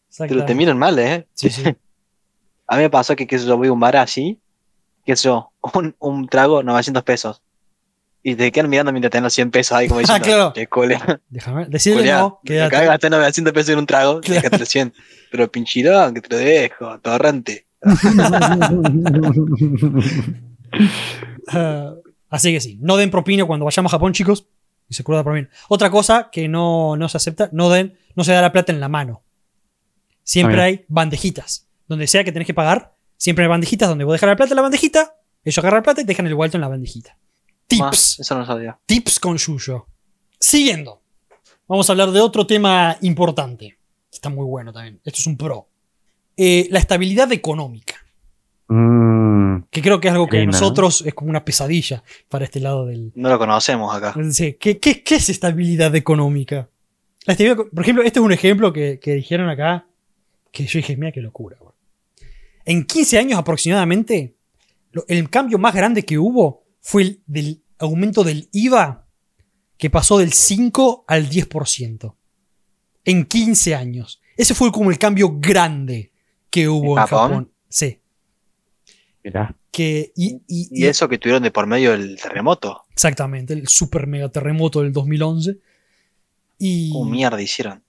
te 0.09 0.25
Exactamente. 0.25 0.55
miran 0.55 0.77
mal, 0.77 0.99
¿eh? 0.99 1.27
Sí, 1.33 1.49
sí. 1.49 1.63
A 2.67 2.77
mí 2.77 2.83
me 2.83 2.89
pasó 2.89 3.15
que, 3.15 3.27
qué 3.27 3.37
sé 3.37 3.45
yo, 3.47 3.57
voy 3.57 3.67
a 3.67 3.73
un 3.73 3.79
bar 3.79 3.97
así, 3.97 4.39
qué 5.05 5.15
sé 5.15 5.25
yo, 5.27 5.51
un, 5.73 5.95
un 5.99 6.27
trago, 6.27 6.63
900 6.63 7.03
pesos. 7.03 7.41
Y 8.23 8.35
te 8.35 8.51
quedan 8.51 8.69
mirando 8.69 8.91
mientras 8.91 9.09
tenés 9.11 9.23
los 9.23 9.33
100 9.33 9.49
pesos 9.51 9.75
ahí 9.77 9.87
como 9.87 9.99
Ah, 9.99 10.01
diciendo, 10.03 10.25
claro. 10.25 10.53
"Che, 10.53 10.67
cole, 10.67 10.99
Déjame 11.29 11.65
decirle 11.65 12.11
no, 12.11 12.39
de 12.43 12.53
quédate. 12.53 12.85
gastar 12.85 13.11
900 13.11 13.53
pesos 13.53 13.69
en 13.71 13.79
un 13.79 13.85
trago, 13.87 14.21
Claro. 14.21 14.35
déjate 14.41 14.57
300. 14.57 15.01
Pero 15.31 15.51
pinchirón, 15.51 16.13
que 16.13 16.21
te 16.21 16.29
lo 16.29 16.37
dejo, 16.37 16.99
torrente. 16.99 17.65
Ah, 21.47 21.93
así 22.29 22.53
que 22.53 22.59
sí, 22.61 22.77
no 22.81 22.97
den 22.97 23.11
propina 23.11 23.45
cuando 23.45 23.65
vayamos 23.65 23.91
a 23.91 23.95
Japón, 23.97 24.13
chicos. 24.13 24.47
Y 24.89 24.93
se 24.93 25.01
acuerda 25.03 25.23
propina. 25.23 25.49
Otra 25.69 25.89
cosa 25.89 26.29
que 26.31 26.47
no, 26.47 26.95
no 26.97 27.09
se 27.09 27.17
acepta, 27.17 27.49
no 27.53 27.69
den, 27.69 27.97
no 28.15 28.23
se 28.23 28.33
da 28.33 28.41
la 28.41 28.51
plata 28.51 28.71
en 28.71 28.79
la 28.79 28.89
mano. 28.89 29.23
Siempre 30.23 30.61
Ah, 30.61 30.65
hay 30.65 30.85
bandejitas. 30.87 31.67
Donde 31.87 32.07
sea 32.07 32.23
que 32.23 32.31
tenés 32.31 32.45
que 32.45 32.53
pagar, 32.53 32.93
siempre 33.17 33.43
hay 33.45 33.49
bandejitas 33.49 33.89
donde 33.89 34.03
vos 34.05 34.13
dejar 34.13 34.29
la 34.29 34.35
plata 34.35 34.51
en 34.53 34.57
la 34.57 34.61
bandejita, 34.61 35.15
ellos 35.43 35.57
agarran 35.57 35.79
la 35.79 35.83
plata 35.83 36.01
y 36.01 36.05
te 36.05 36.09
dejan 36.09 36.27
el 36.27 36.35
vuelto 36.35 36.57
en 36.57 36.61
la 36.61 36.67
bandejita. 36.67 37.17
Más, 37.79 37.91
Tips. 37.91 38.19
eso 38.19 38.37
no 38.37 38.45
sabía. 38.45 38.77
Tips 38.85 39.19
con 39.19 39.37
Yuyo. 39.37 39.87
Siguiendo. 40.39 41.01
Vamos 41.67 41.89
a 41.89 41.93
hablar 41.93 42.11
de 42.11 42.19
otro 42.19 42.45
tema 42.47 42.97
importante. 43.01 43.77
Está 44.11 44.29
muy 44.29 44.45
bueno 44.45 44.73
también. 44.73 44.99
Esto 45.05 45.19
es 45.19 45.27
un 45.27 45.37
pro. 45.37 45.67
Eh, 46.35 46.67
la 46.71 46.79
estabilidad 46.79 47.31
económica. 47.31 47.95
Mm, 48.67 49.63
Que 49.69 49.81
creo 49.81 49.99
que 49.99 50.07
es 50.07 50.13
algo 50.13 50.27
que 50.27 50.45
nosotros 50.45 51.03
es 51.05 51.13
como 51.13 51.29
una 51.29 51.43
pesadilla 51.45 52.03
para 52.29 52.45
este 52.45 52.59
lado 52.59 52.85
del. 52.85 53.11
No 53.15 53.29
lo 53.29 53.37
conocemos 53.37 53.93
acá. 53.95 54.13
Sí, 54.31 54.53
¿Qué, 54.59 54.79
qué, 54.79 55.03
qué 55.03 55.15
es 55.15 55.29
estabilidad 55.29 55.95
económica? 55.95 56.69
La 57.25 57.33
estabilidad- 57.33 57.69
por 57.73 57.83
ejemplo, 57.83 58.03
este 58.03 58.19
es 58.19 58.25
un 58.25 58.31
ejemplo 58.31 58.73
que, 58.73 58.99
que 58.99 59.13
dijeron 59.13 59.49
acá. 59.49 59.85
Que 60.51 60.65
yo 60.65 60.79
dije, 60.79 60.97
mira 60.97 61.11
qué 61.11 61.21
locura. 61.21 61.57
güey". 61.59 61.71
En 62.65 62.85
15 62.85 63.17
años 63.17 63.39
aproximadamente, 63.39 64.35
lo- 64.91 65.05
el 65.07 65.29
cambio 65.29 65.57
más 65.57 65.73
grande 65.75 66.03
que 66.03 66.17
hubo 66.17 66.60
fue 66.81 67.03
el 67.03 67.21
del 67.27 67.63
aumento 67.79 68.23
del 68.23 68.49
IVA, 68.51 69.07
que 69.77 69.89
pasó 69.89 70.17
del 70.17 70.33
5 70.33 71.05
al 71.07 71.29
10%. 71.29 72.15
En 73.05 73.25
15 73.25 73.73
años. 73.75 74.21
Ese 74.37 74.53
fue 74.53 74.71
como 74.71 74.91
el 74.91 74.99
cambio 74.99 75.39
grande 75.39 76.11
que 76.49 76.67
hubo 76.69 76.93
en 76.93 77.01
¿En 77.01 77.07
Japón? 77.07 77.29
Japón. 77.29 77.51
Sí. 77.69 77.99
mirá. 79.23 79.55
Que, 79.71 80.11
y, 80.17 80.41
y- 80.47 80.67
Y 80.83 80.85
eso 80.85 81.07
que 81.07 81.17
tuvieron 81.17 81.41
de 81.43 81.49
por 81.51 81.65
medio 81.65 81.93
el 81.93 82.19
terremoto. 82.21 82.83
Exactamente, 82.91 83.53
el 83.53 83.67
super 83.69 84.05
mega 84.05 84.27
terremoto 84.29 84.81
del 84.81 84.91
2011. 84.91 85.57
Y, 86.59 86.91
¿Cómo 86.91 87.09
mierda 87.09 87.41
hicieron? 87.41 87.81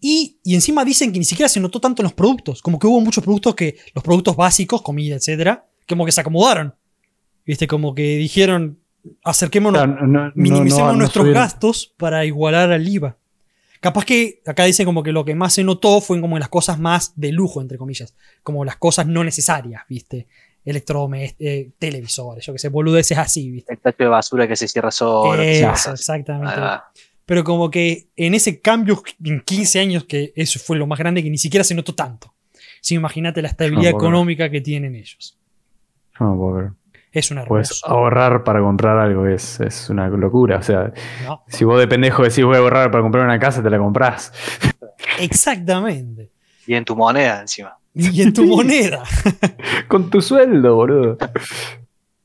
y, 0.00 0.38
y 0.42 0.54
encima 0.54 0.84
dicen 0.84 1.12
que 1.12 1.18
ni 1.18 1.24
siquiera 1.24 1.48
se 1.48 1.60
notó 1.60 1.80
tanto 1.80 2.02
en 2.02 2.04
los 2.04 2.12
productos. 2.12 2.60
Como 2.60 2.78
que 2.78 2.86
hubo 2.86 3.00
muchos 3.00 3.24
productos 3.24 3.54
que, 3.54 3.78
los 3.94 4.04
productos 4.04 4.36
básicos, 4.36 4.82
comida, 4.82 5.14
etcétera, 5.16 5.66
como 5.88 6.04
que 6.04 6.12
se 6.12 6.20
acomodaron. 6.20 6.74
Viste, 7.46 7.66
como 7.66 7.94
que 7.94 8.16
dijeron, 8.16 8.78
acerquémonos, 9.22 9.82
Claro, 9.82 10.06
no- 10.06 10.26
no- 10.26 10.32
minimicemos 10.34 10.78
no- 10.88 10.92
no 10.92 10.98
nuestros 11.00 11.22
subieron. 11.24 11.42
gastos 11.42 11.92
para 11.96 12.24
igualar 12.24 12.72
al 12.72 12.88
IVA. 12.88 13.16
Capaz 13.80 14.06
que 14.06 14.40
acá 14.46 14.64
dicen 14.64 14.86
como 14.86 15.02
que 15.02 15.12
lo 15.12 15.26
que 15.26 15.34
más 15.34 15.52
se 15.52 15.62
notó 15.62 16.00
fue 16.00 16.18
como 16.20 16.38
las 16.38 16.48
cosas 16.48 16.78
más 16.78 17.12
de 17.16 17.32
lujo, 17.32 17.60
entre 17.60 17.76
comillas. 17.76 18.14
Como 18.42 18.64
las 18.64 18.76
cosas 18.76 19.06
no 19.06 19.22
necesarias, 19.24 19.82
¿viste? 19.90 20.26
Electrodomésticos, 20.64 21.46
eh, 21.46 21.70
televisores, 21.78 22.46
yo 22.46 22.54
que 22.54 22.58
sé, 22.58 22.70
boludeces 22.70 23.18
así, 23.18 23.50
¿viste? 23.50 23.74
El 23.74 23.78
tacho 23.80 24.04
de 24.04 24.08
basura 24.08 24.48
que 24.48 24.56
se 24.56 24.66
cierra 24.68 24.90
solo. 24.90 25.42
Eso, 25.42 25.92
exactamente. 25.92 26.54
Ah, 26.56 26.90
Pero 27.26 27.44
como 27.44 27.70
que 27.70 28.08
en 28.16 28.32
ese 28.34 28.60
cambio, 28.60 29.02
en 29.22 29.40
15 29.42 29.80
años, 29.80 30.04
que 30.04 30.32
eso 30.34 30.58
fue 30.58 30.78
lo 30.78 30.86
más 30.86 30.98
grande, 30.98 31.22
que 31.22 31.28
ni 31.30 31.36
siquiera 31.38 31.62
se 31.64 31.74
notó 31.74 31.94
tanto. 31.94 32.32
Si 32.80 32.94
imagínate 32.94 33.42
la 33.42 33.48
estabilidad 33.48 33.90
No, 33.92 33.96
económica 33.98 34.48
que 34.50 34.60
tienen 34.62 34.94
ellos. 34.94 35.38
No. 36.20 36.74
Es 37.14 37.30
una 37.30 37.44
Puedes 37.44 37.70
hermosa. 37.70 37.86
ahorrar 37.86 38.42
para 38.42 38.60
comprar 38.60 38.98
algo, 38.98 39.26
es, 39.28 39.60
es 39.60 39.88
una 39.88 40.08
locura. 40.08 40.58
O 40.58 40.62
sea, 40.62 40.92
¿no? 41.24 41.44
si 41.46 41.64
vos 41.64 41.78
de 41.78 41.86
pendejo 41.86 42.24
decís 42.24 42.44
voy 42.44 42.56
a 42.56 42.58
ahorrar 42.58 42.90
para 42.90 43.02
comprar 43.02 43.24
una 43.24 43.38
casa, 43.38 43.62
te 43.62 43.70
la 43.70 43.78
comprás. 43.78 44.32
Exactamente. 45.20 46.32
y 46.66 46.74
en 46.74 46.84
tu 46.84 46.96
moneda 46.96 47.40
encima. 47.40 47.78
Y 47.94 48.20
en 48.22 48.32
tu 48.32 48.44
moneda. 48.48 49.04
Con 49.86 50.10
tu 50.10 50.20
sueldo, 50.20 50.74
boludo. 50.74 51.16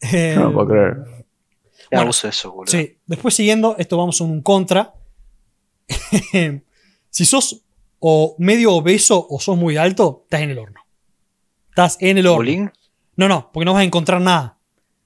Eh, 0.01 0.33
Yo 0.35 0.45
no 0.45 0.53
puedo 0.53 0.67
creer. 0.69 0.93
Bueno, 1.91 2.03
abuso 2.03 2.27
eso, 2.27 2.51
boludo. 2.51 2.71
Sí, 2.71 2.97
después 3.05 3.35
siguiendo, 3.35 3.75
esto 3.77 3.95
vamos 3.97 4.19
a 4.19 4.23
un 4.23 4.41
contra. 4.41 4.93
si 7.09 7.25
sos 7.25 7.63
o 7.99 8.35
medio 8.39 8.73
obeso 8.73 9.25
o 9.29 9.39
sos 9.39 9.57
muy 9.57 9.77
alto, 9.77 10.21
estás 10.23 10.41
en 10.41 10.49
el 10.51 10.57
horno. 10.59 10.81
Estás 11.69 11.97
en 11.99 12.17
el 12.17 12.25
horno. 12.27 12.37
¿Bullying? 12.37 12.67
No, 13.17 13.27
no, 13.27 13.51
porque 13.51 13.65
no 13.65 13.73
vas 13.73 13.81
a 13.81 13.85
encontrar 13.85 14.21
nada. 14.21 14.57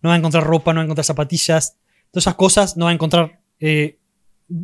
No 0.03 0.09
vas 0.09 0.15
a 0.15 0.19
encontrar 0.19 0.43
ropa, 0.43 0.73
no 0.73 0.77
vas 0.79 0.83
a 0.83 0.85
encontrar 0.85 1.05
zapatillas. 1.05 1.77
Todas 2.11 2.23
esas 2.25 2.35
cosas, 2.35 2.77
no 2.77 2.85
vas 2.85 2.91
a 2.91 2.95
encontrar 2.95 3.39
eh, 3.59 3.97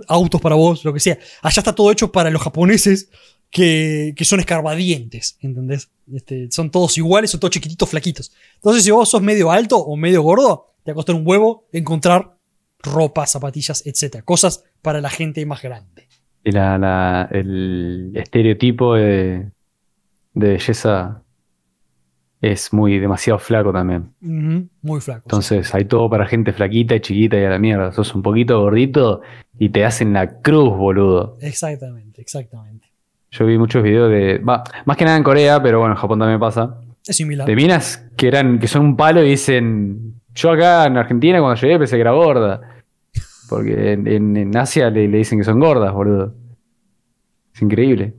autos 0.07 0.39
para 0.41 0.55
vos, 0.55 0.85
lo 0.85 0.93
que 0.93 0.99
sea. 0.99 1.17
Allá 1.41 1.59
está 1.61 1.73
todo 1.73 1.91
hecho 1.91 2.11
para 2.11 2.29
los 2.29 2.41
japoneses 2.41 3.09
que, 3.49 4.13
que 4.15 4.25
son 4.25 4.39
escarbadientes, 4.39 5.37
¿entendés? 5.41 5.89
Este, 6.13 6.51
son 6.51 6.69
todos 6.69 6.97
iguales, 6.97 7.31
son 7.31 7.39
todos 7.39 7.51
chiquititos, 7.51 7.89
flaquitos. 7.89 8.31
Entonces, 8.55 8.83
si 8.83 8.91
vos 8.91 9.09
sos 9.09 9.21
medio 9.21 9.49
alto 9.51 9.77
o 9.77 9.95
medio 9.95 10.21
gordo, 10.21 10.67
te 10.83 10.91
va 10.91 10.93
a 10.93 10.95
costar 10.95 11.15
un 11.15 11.25
huevo 11.25 11.67
encontrar 11.71 12.35
ropa, 12.79 13.25
zapatillas, 13.25 13.83
etc. 13.87 14.23
Cosas 14.23 14.63
para 14.81 15.01
la 15.01 15.09
gente 15.09 15.43
más 15.45 15.61
grande. 15.61 16.07
Y 16.43 16.51
la- 16.51 17.27
el 17.31 18.11
estereotipo 18.15 18.95
de, 18.95 19.49
de 20.33 20.47
belleza 20.49 21.23
es 22.41 22.71
muy 22.73 22.99
demasiado 22.99 23.37
flaco 23.39 23.73
también. 23.73 24.11
Muy 24.21 25.01
flaco. 25.01 25.21
sí. 25.21 25.25
Entonces 25.25 25.75
hay 25.75 25.85
todo 25.85 26.09
para 26.09 26.25
gente 26.25 26.53
flaquita 26.53 26.95
y 26.95 26.99
chiquita 27.01 27.37
y 27.39 27.43
a 27.43 27.49
la 27.49 27.59
mierda. 27.59 27.91
Sos 27.91 28.13
un 28.15 28.21
poquito 28.21 28.59
gordito 28.61 29.21
y 29.57 29.69
te 29.69 29.83
hacen 29.85 30.13
la 30.13 30.39
cruz, 30.41 30.75
boludo. 30.77 31.37
Exactamente, 31.41 32.21
exactamente. 32.21 32.87
Yo 33.31 33.45
vi 33.45 33.57
muchos 33.57 33.83
videos 33.83 34.09
de. 34.09 34.39
más 34.39 34.97
que 34.97 35.05
nada 35.05 35.17
en 35.17 35.23
Corea, 35.23 35.61
pero 35.61 35.79
bueno, 35.79 35.93
en 35.95 35.99
Japón 35.99 36.19
también 36.19 36.39
pasa. 36.39 36.79
Es 37.05 37.15
similar. 37.17 37.45
De 37.47 37.55
minas 37.55 38.07
que 38.15 38.27
eran, 38.27 38.57
que 38.59 38.67
son 38.67 38.83
un 38.85 38.95
palo 38.97 39.23
y 39.23 39.29
dicen. 39.29 40.15
Yo 40.33 40.51
acá 40.51 40.85
en 40.85 40.95
Argentina 40.97 41.39
cuando 41.41 41.59
llegué 41.59 41.77
pensé 41.77 41.95
que 41.97 42.01
era 42.01 42.11
gorda. 42.11 42.61
Porque 43.49 43.93
en, 43.93 44.07
en- 44.07 44.37
en 44.37 44.55
Asia 44.57 44.89
le, 44.91 45.07
le 45.07 45.17
dicen 45.17 45.39
que 45.39 45.43
son 45.43 45.59
gordas, 45.59 45.91
boludo. 45.91 46.35
Es 47.53 47.61
increíble. 47.61 48.13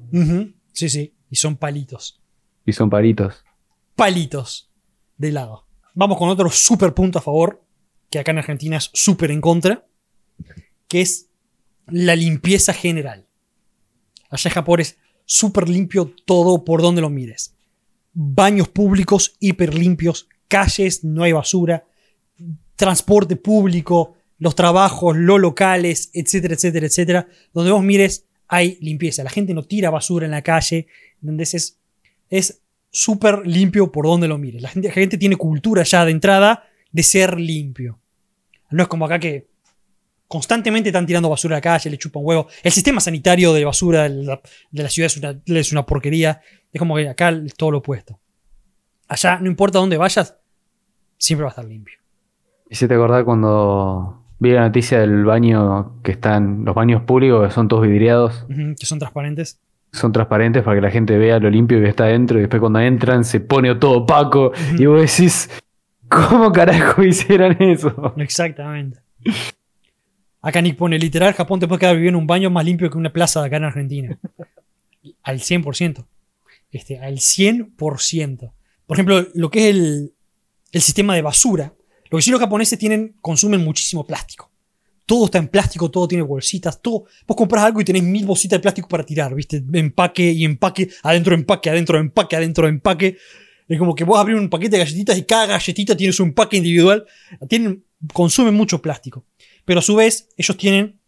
Sí, 0.72 0.88
sí. 0.88 1.14
Y 1.30 1.36
son 1.36 1.56
palitos. 1.56 2.20
Y 2.66 2.72
son 2.72 2.90
palitos. 2.90 3.44
Palitos 4.00 4.70
de 5.18 5.30
lado. 5.30 5.66
Vamos 5.92 6.16
con 6.16 6.30
otro 6.30 6.48
super 6.48 6.94
punto 6.94 7.18
a 7.18 7.22
favor, 7.22 7.62
que 8.08 8.18
acá 8.18 8.30
en 8.30 8.38
Argentina 8.38 8.78
es 8.78 8.88
súper 8.94 9.30
en 9.30 9.42
contra, 9.42 9.84
que 10.88 11.02
es 11.02 11.28
la 11.86 12.16
limpieza 12.16 12.72
general. 12.72 13.26
Allá 14.30 14.48
en 14.48 14.54
Japón 14.54 14.80
es 14.80 14.96
súper 15.26 15.68
limpio 15.68 16.14
todo 16.24 16.64
por 16.64 16.80
donde 16.80 17.02
lo 17.02 17.10
mires. 17.10 17.54
Baños 18.14 18.68
públicos 18.68 19.36
hiper 19.38 19.74
limpios, 19.74 20.30
calles, 20.48 21.04
no 21.04 21.22
hay 21.22 21.32
basura, 21.32 21.84
transporte 22.76 23.36
público, 23.36 24.14
los 24.38 24.54
trabajos, 24.54 25.14
los 25.14 25.38
locales, 25.38 26.08
etcétera, 26.14 26.54
etcétera, 26.54 26.86
etcétera. 26.86 27.28
Donde 27.52 27.70
vos 27.70 27.82
mires 27.82 28.24
hay 28.48 28.78
limpieza. 28.80 29.24
La 29.24 29.28
gente 29.28 29.52
no 29.52 29.62
tira 29.64 29.90
basura 29.90 30.24
en 30.24 30.30
la 30.30 30.40
calle. 30.40 30.86
¿entendés? 31.20 31.52
Es, 31.52 31.78
es 32.30 32.62
súper 32.90 33.46
limpio 33.46 33.90
por 33.90 34.06
donde 34.06 34.28
lo 34.28 34.38
mires. 34.38 34.62
La 34.62 34.68
gente, 34.68 34.88
la 34.88 34.94
gente 34.94 35.18
tiene 35.18 35.36
cultura 35.36 35.82
ya 35.82 36.04
de 36.04 36.10
entrada 36.10 36.64
de 36.90 37.02
ser 37.02 37.38
limpio. 37.38 38.00
No 38.70 38.82
es 38.82 38.88
como 38.88 39.04
acá 39.04 39.18
que 39.18 39.48
constantemente 40.28 40.90
están 40.90 41.06
tirando 41.06 41.28
basura 41.28 41.56
a 41.56 41.58
la 41.58 41.62
calle, 41.62 41.90
le 41.90 41.98
chupan 41.98 42.22
huevo. 42.24 42.46
El 42.62 42.72
sistema 42.72 43.00
sanitario 43.00 43.52
de 43.52 43.64
basura 43.64 44.04
de 44.04 44.10
la, 44.10 44.40
de 44.70 44.82
la 44.82 44.88
ciudad 44.88 45.06
es 45.06 45.16
una, 45.16 45.40
es 45.44 45.72
una 45.72 45.86
porquería. 45.86 46.40
Es 46.72 46.78
como 46.78 46.96
que 46.96 47.08
acá 47.08 47.30
es 47.30 47.54
todo 47.54 47.72
lo 47.72 47.78
opuesto. 47.78 48.20
Allá, 49.08 49.40
no 49.40 49.48
importa 49.48 49.78
dónde 49.78 49.96
vayas, 49.96 50.36
siempre 51.18 51.42
va 51.42 51.48
a 51.48 51.52
estar 51.52 51.64
limpio. 51.64 51.98
¿Y 52.68 52.76
si 52.76 52.86
te 52.86 52.94
acordás 52.94 53.24
cuando 53.24 54.20
vi 54.40 54.52
la 54.52 54.62
noticia 54.62 54.98
del 55.00 55.24
baño 55.24 56.00
que 56.02 56.12
están, 56.12 56.64
los 56.64 56.74
baños 56.74 57.02
públicos 57.02 57.46
que 57.46 57.54
son 57.54 57.68
todos 57.68 57.86
vidriados, 57.86 58.46
que 58.48 58.86
son 58.86 58.98
transparentes. 58.98 59.60
Son 59.92 60.12
transparentes 60.12 60.62
para 60.62 60.76
que 60.76 60.82
la 60.82 60.90
gente 60.90 61.18
vea 61.18 61.38
lo 61.38 61.50
limpio 61.50 61.80
que 61.80 61.88
está 61.88 62.04
adentro 62.04 62.38
y 62.38 62.42
después 62.42 62.60
cuando 62.60 62.80
entran 62.80 63.24
se 63.24 63.40
pone 63.40 63.74
todo 63.74 63.98
opaco 63.98 64.52
y 64.78 64.86
vos 64.86 65.00
decís, 65.00 65.50
¿cómo 66.08 66.52
carajo 66.52 67.02
hicieron 67.04 67.56
eso? 67.60 68.14
Exactamente. 68.16 69.00
Acá 70.42 70.62
Nick 70.62 70.76
pone 70.76 70.98
literal, 70.98 71.34
Japón 71.34 71.60
te 71.60 71.68
puede 71.68 71.80
quedar 71.80 71.96
viviendo 71.96 72.18
en 72.18 72.22
un 72.22 72.26
baño 72.26 72.50
más 72.50 72.64
limpio 72.64 72.90
que 72.90 72.96
una 72.96 73.12
plaza 73.12 73.40
de 73.40 73.46
acá 73.46 73.56
en 73.56 73.64
Argentina. 73.64 74.18
Al 75.22 75.40
100%. 75.40 76.06
Este, 76.72 76.98
al 76.98 77.16
100%. 77.16 78.52
Por 78.86 78.96
ejemplo, 78.96 79.26
lo 79.34 79.50
que 79.50 79.68
es 79.68 79.74
el, 79.74 80.12
el 80.72 80.82
sistema 80.82 81.14
de 81.14 81.22
basura. 81.22 81.74
Lo 82.10 82.18
que 82.18 82.22
sí 82.22 82.30
los 82.30 82.40
japoneses 82.40 82.78
tienen, 82.78 83.16
consumen 83.20 83.64
muchísimo 83.64 84.06
plástico. 84.06 84.49
Todo 85.10 85.24
está 85.24 85.38
en 85.38 85.48
plástico, 85.48 85.90
todo 85.90 86.06
tiene 86.06 86.22
bolsitas, 86.22 86.80
todo. 86.80 87.06
Vos 87.26 87.36
compras 87.36 87.64
algo 87.64 87.80
y 87.80 87.84
tenés 87.84 88.04
mil 88.04 88.24
bolsitas 88.24 88.58
de 88.58 88.60
plástico 88.60 88.86
para 88.86 89.04
tirar, 89.04 89.34
¿viste? 89.34 89.60
Empaque 89.72 90.30
y 90.30 90.44
empaque, 90.44 90.88
adentro 91.02 91.34
empaque, 91.34 91.68
adentro 91.68 91.98
empaque, 91.98 92.36
adentro 92.36 92.68
empaque. 92.68 93.16
Es 93.66 93.76
como 93.76 93.96
que 93.96 94.04
vos 94.04 94.20
abrís 94.20 94.38
un 94.38 94.48
paquete 94.48 94.76
de 94.76 94.84
galletitas 94.84 95.18
y 95.18 95.24
cada 95.24 95.46
galletita 95.46 95.96
tiene 95.96 96.12
su 96.12 96.22
empaque 96.22 96.58
individual. 96.58 97.06
Tienen, 97.48 97.84
consumen 98.12 98.54
mucho 98.54 98.80
plástico. 98.80 99.24
Pero 99.64 99.80
a 99.80 99.82
su 99.82 99.96
vez, 99.96 100.28
ellos 100.36 100.56
tienen 100.56 101.00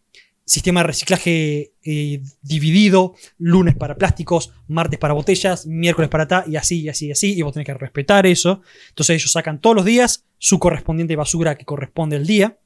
sistema 0.43 0.81
de 0.81 0.87
reciclaje 0.87 1.71
eh, 1.85 2.21
dividido, 2.41 3.15
lunes 3.37 3.77
para 3.77 3.95
plásticos, 3.95 4.51
martes 4.67 4.99
para 4.99 5.13
botellas, 5.13 5.65
miércoles 5.65 6.09
para 6.09 6.27
ta, 6.27 6.43
y 6.45 6.57
así, 6.57 6.81
y 6.81 6.89
así, 6.89 7.07
y 7.07 7.11
así, 7.11 7.37
y 7.37 7.41
vos 7.41 7.53
tenés 7.53 7.67
que 7.67 7.73
respetar 7.73 8.25
eso. 8.25 8.63
Entonces 8.89 9.21
ellos 9.21 9.31
sacan 9.31 9.61
todos 9.61 9.77
los 9.77 9.85
días 9.85 10.25
su 10.39 10.59
correspondiente 10.59 11.15
basura 11.15 11.57
que 11.57 11.63
corresponde 11.63 12.17
al 12.17 12.27
día. 12.27 12.57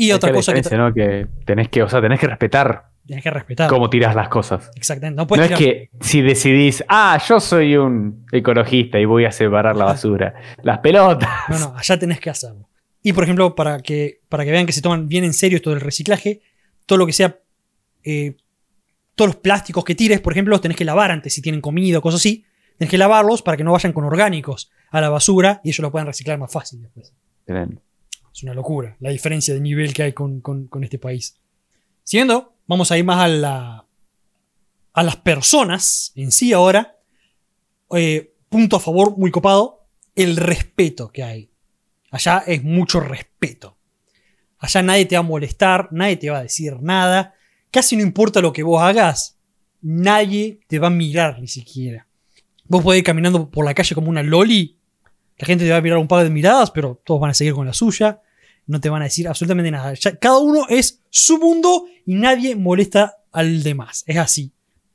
Y 0.00 0.12
otra 0.12 0.32
cosa 0.32 0.54
que 0.54 0.76
¿no? 0.76 0.94
que 0.94 1.26
tenés 1.44 1.68
que, 1.68 1.82
o 1.82 1.88
sea, 1.88 2.00
tenés 2.00 2.18
que 2.18 2.26
respetar 2.26 2.90
tenés 3.06 3.22
que 3.22 3.30
respetar. 3.30 3.68
cómo 3.68 3.90
tiras 3.90 4.14
las 4.14 4.28
cosas. 4.28 4.70
Exactamente. 4.76 5.36
No 5.36 5.42
es 5.42 5.50
que 5.52 5.90
si 6.00 6.22
decidís, 6.22 6.82
ah, 6.88 7.20
yo 7.28 7.38
soy 7.40 7.76
un 7.76 8.24
ecologista 8.32 8.98
y 8.98 9.04
voy 9.04 9.24
a 9.26 9.32
separar 9.32 9.76
la 9.76 9.84
basura. 9.84 10.34
Las 10.62 10.78
pelotas. 10.78 11.28
No, 11.48 11.58
no, 11.58 11.74
allá 11.76 11.98
tenés 11.98 12.20
que 12.20 12.30
hacerlo. 12.30 12.68
Y 13.02 13.12
por 13.12 13.24
ejemplo, 13.24 13.54
para 13.54 13.80
que, 13.80 14.20
para 14.28 14.44
que 14.44 14.52
vean 14.52 14.64
que 14.64 14.72
se 14.72 14.80
toman 14.80 15.08
bien 15.08 15.24
en 15.24 15.34
serio 15.34 15.56
esto 15.56 15.70
del 15.70 15.80
reciclaje, 15.80 16.40
todo 16.86 16.98
lo 16.98 17.06
que 17.06 17.12
sea. 17.12 17.38
eh, 18.04 18.36
todos 19.14 19.30
los 19.34 19.36
plásticos 19.36 19.84
que 19.84 19.94
tires, 19.94 20.20
por 20.20 20.32
ejemplo, 20.32 20.52
los 20.52 20.62
tenés 20.62 20.78
que 20.78 20.84
lavar 20.86 21.10
antes 21.10 21.34
si 21.34 21.42
tienen 21.42 21.60
comida 21.60 21.98
o 21.98 22.00
cosas 22.00 22.20
así. 22.20 22.46
Tenés 22.78 22.90
que 22.90 22.96
lavarlos 22.96 23.42
para 23.42 23.58
que 23.58 23.64
no 23.64 23.72
vayan 23.72 23.92
con 23.92 24.04
orgánicos 24.04 24.70
a 24.90 25.02
la 25.02 25.10
basura 25.10 25.60
y 25.62 25.68
ellos 25.68 25.80
lo 25.80 25.90
puedan 25.90 26.06
reciclar 26.06 26.38
más 26.38 26.50
fácil 26.50 26.80
después. 26.80 27.12
Es 28.32 28.42
una 28.42 28.54
locura 28.54 28.96
la 29.00 29.10
diferencia 29.10 29.54
de 29.54 29.60
nivel 29.60 29.92
que 29.92 30.02
hay 30.04 30.12
con, 30.12 30.40
con- 30.40 30.68
este 30.84 30.98
país. 30.98 31.36
Siguiendo, 32.04 32.54
vamos 32.66 32.90
a 32.90 32.98
ir 32.98 33.04
más 33.04 33.18
a, 33.20 33.28
la, 33.28 33.86
a 34.92 35.02
las 35.02 35.16
personas 35.16 36.12
en 36.14 36.32
sí 36.32 36.52
ahora. 36.52 36.96
Eh, 37.94 38.34
punto 38.48 38.76
a 38.76 38.80
favor 38.80 39.16
muy 39.16 39.30
copado, 39.30 39.86
el 40.14 40.36
respeto 40.36 41.10
que 41.10 41.22
hay. 41.22 41.50
Allá 42.10 42.38
es 42.46 42.62
mucho 42.64 43.00
respeto. 43.00 43.76
Allá 44.58 44.82
nadie 44.82 45.06
te 45.06 45.16
va 45.16 45.20
a 45.20 45.22
molestar, 45.22 45.88
nadie 45.92 46.16
te 46.16 46.30
va 46.30 46.38
a 46.38 46.42
decir 46.42 46.80
nada. 46.80 47.34
Casi 47.70 47.96
no 47.96 48.02
importa 48.02 48.40
lo 48.40 48.52
que 48.52 48.62
vos 48.62 48.82
hagas, 48.82 49.38
nadie 49.80 50.60
te 50.66 50.78
va 50.78 50.88
a 50.88 50.90
mirar 50.90 51.40
ni 51.40 51.46
siquiera. 51.48 52.06
Vos 52.64 52.82
podés 52.82 52.98
ir 52.98 53.04
caminando 53.04 53.50
por 53.50 53.64
la 53.64 53.74
calle 53.74 53.94
como 53.94 54.10
una 54.10 54.22
loli 54.22 54.79
la 55.40 55.46
gente 55.46 55.64
te 55.64 55.70
va 55.70 55.78
a 55.78 55.80
mirar 55.80 55.98
un 55.98 56.06
par 56.06 56.22
de 56.22 56.30
miradas, 56.30 56.70
pero 56.70 57.00
todos 57.04 57.20
van 57.20 57.30
a 57.30 57.34
seguir 57.34 57.54
con 57.54 57.66
la 57.66 57.72
suya. 57.72 58.20
No 58.66 58.78
te 58.80 58.90
van 58.90 59.00
a 59.00 59.06
decir 59.06 59.26
absolutamente 59.26 59.70
nada. 59.70 59.94
Ya- 59.94 60.16
cada 60.16 60.38
uno 60.38 60.66
es 60.68 61.00
su 61.08 61.38
mundo 61.38 61.86
y 62.04 62.14
nadie 62.14 62.54
molesta 62.54 63.16
al 63.32 63.62
demás. 63.62 64.04
Es 64.06 64.16
así. 64.18 64.52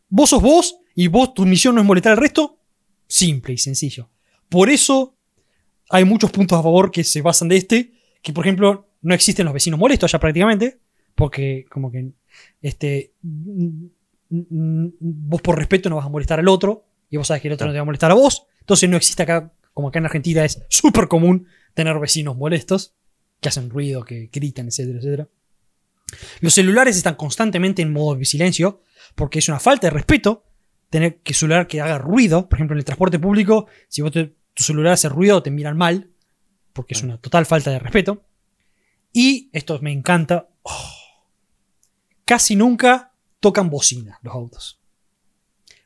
Vos 0.08 0.30
sos 0.30 0.42
vos 0.42 0.78
y 0.94 1.08
vos, 1.08 1.34
tu 1.34 1.46
misión 1.46 1.74
no 1.76 1.82
es 1.82 1.88
molestar 1.88 2.12
al 2.14 2.20
resto. 2.20 2.60
Simple 3.08 3.56
y 3.56 3.58
sencillo. 3.58 4.10
Por 4.48 4.70
eso 4.70 5.16
hay 5.90 6.06
muchos 6.06 6.32
puntos 6.32 6.60
a 6.60 6.64
favor 6.64 6.92
que 6.92 7.04
se 7.04 7.22
basan 7.22 7.48
de 7.50 7.58
este. 7.58 7.94
Que 8.22 8.32
por 8.32 8.46
ejemplo, 8.46 8.88
no 9.02 9.14
existen 9.16 9.46
los 9.46 9.54
vecinos 9.54 9.80
molestos 9.80 10.12
ya 10.12 10.20
prácticamente. 10.20 10.80
Porque 11.16 11.66
como 11.72 11.92
que 11.92 12.12
este, 12.62 13.14
vos 14.30 15.42
por 15.42 15.58
respeto 15.58 15.90
no 15.90 15.96
vas 15.98 16.06
a 16.06 16.10
molestar 16.10 16.40
al 16.40 16.48
otro. 16.48 16.86
Y 17.10 17.18
vos 17.18 17.28
sabes 17.28 17.42
que 17.42 17.48
el 17.48 17.54
otro 17.56 17.68
no 17.68 17.74
te 17.74 17.80
va 17.80 17.82
a 17.82 17.86
molestar 17.86 18.12
a 18.12 18.16
vos. 18.16 18.46
Entonces 18.60 18.90
no 18.90 18.98
existe 18.98 19.24
acá 19.24 19.52
como 19.76 19.90
acá 19.90 20.00
en 20.00 20.06
Argentina 20.06 20.44
es 20.44 20.64
súper 20.70 21.08
común 21.08 21.46
tener 21.76 22.00
vecinos 22.00 22.36
molestos, 22.36 22.96
que 23.42 23.50
hacen 23.50 23.70
ruido, 23.70 24.04
que 24.04 24.30
gritan, 24.34 24.68
etcétera, 24.70 24.98
etcétera. 24.98 25.28
Los 26.40 26.54
celulares 26.54 26.96
están 26.98 27.16
constantemente 27.16 27.82
en 27.84 27.92
modo 27.94 28.16
de 28.16 28.26
silencio, 28.26 28.82
porque 29.14 29.40
es 29.40 29.50
una 29.50 29.60
falta 29.60 29.88
de 29.88 29.92
respeto 29.92 30.46
tener 30.90 31.18
que 31.22 31.34
celular 31.34 31.68
que 31.68 31.82
haga 31.82 31.98
ruido. 31.98 32.48
Por 32.48 32.58
ejemplo, 32.58 32.74
en 32.76 32.80
el 32.80 32.86
transporte 32.86 33.20
público, 33.20 33.68
si 33.90 34.02
vos 34.02 34.12
te- 34.12 34.34
tu 34.54 34.64
celular 34.64 34.94
hace 34.94 35.10
ruido, 35.10 35.44
te 35.44 35.52
miran 35.52 35.76
mal, 35.78 36.10
porque 36.74 36.94
es 36.94 37.04
una 37.04 37.18
total 37.20 37.46
falta 37.46 37.70
de 37.72 37.80
respeto. 37.80 38.24
Y 39.12 39.50
esto 39.52 39.78
me 39.82 39.92
encanta. 39.92 40.48
oh, 40.64 40.92
casi 42.24 42.56
nunca 42.56 43.14
tocan 43.42 43.70
bocina 43.70 44.20
los 44.24 44.34
autos. 44.34 44.80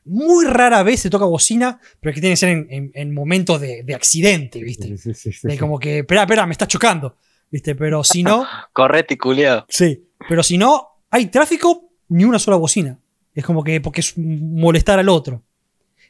Muy 0.04 0.46
rara 0.46 0.82
vez 0.82 1.00
se 1.00 1.10
toca 1.10 1.24
bocina, 1.26 1.78
pero 2.00 2.14
que 2.14 2.20
tiene 2.20 2.32
que 2.32 2.38
ser 2.38 2.48
en, 2.50 2.66
en- 2.70 2.90
en 2.94 3.14
momentos 3.14 3.60
de, 3.60 3.82
de 3.82 3.94
accidente, 3.94 4.62
¿viste? 4.62 4.88
Sí, 4.88 4.98
sí, 4.98 5.14
sí, 5.14 5.32
sí, 5.32 5.48
De 5.48 5.58
como 5.58 5.78
que, 5.78 5.98
espera, 6.00 6.22
espera, 6.22 6.46
me 6.46 6.52
está 6.52 6.66
chocando, 6.66 7.16
¿viste? 7.50 7.74
Pero 7.74 8.02
si 8.02 8.22
no, 8.22 8.46
Correte, 8.72 9.16
culiado. 9.18 9.66
sí. 9.68 10.06
Pero 10.28 10.42
si 10.42 10.58
no, 10.58 10.86
hay 11.10 11.26
tráfico, 11.26 11.90
ni 12.08 12.24
una 12.24 12.38
sola 12.38 12.56
bocina. 12.58 12.98
Es 13.34 13.44
como 13.44 13.62
que, 13.64 13.80
porque 13.80 14.00
es 14.00 14.14
molestar 14.18 14.98
al 14.98 15.08
otro. 15.08 15.42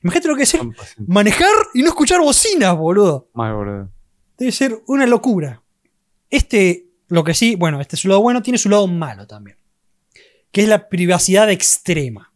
Imagínate 0.03 0.28
lo 0.28 0.34
que 0.36 0.43
es 0.45 0.57
manejar 1.07 1.49
y 1.74 1.82
no 1.82 1.88
escuchar 1.88 2.20
bocinas, 2.20 2.74
boludo. 2.76 3.28
Mal, 3.34 3.55
boludo. 3.55 3.91
Debe 4.38 4.51
ser 4.53 4.80
una 4.86 5.07
locura. 5.07 5.62
Este, 6.30 6.86
lo 7.09 7.22
que 7.22 7.34
sí, 7.34 7.55
bueno, 7.55 7.80
este 7.80 7.97
es 7.97 8.01
su 8.01 8.09
lado 8.09 8.22
bueno, 8.22 8.43
tiene 8.43 8.59
su 8.59 8.68
lado 8.68 8.86
malo 8.86 9.26
también. 9.26 9.57
Que 10.51 10.62
es 10.62 10.68
la 10.68 10.88
privacidad 10.88 11.51
extrema. 11.51 12.30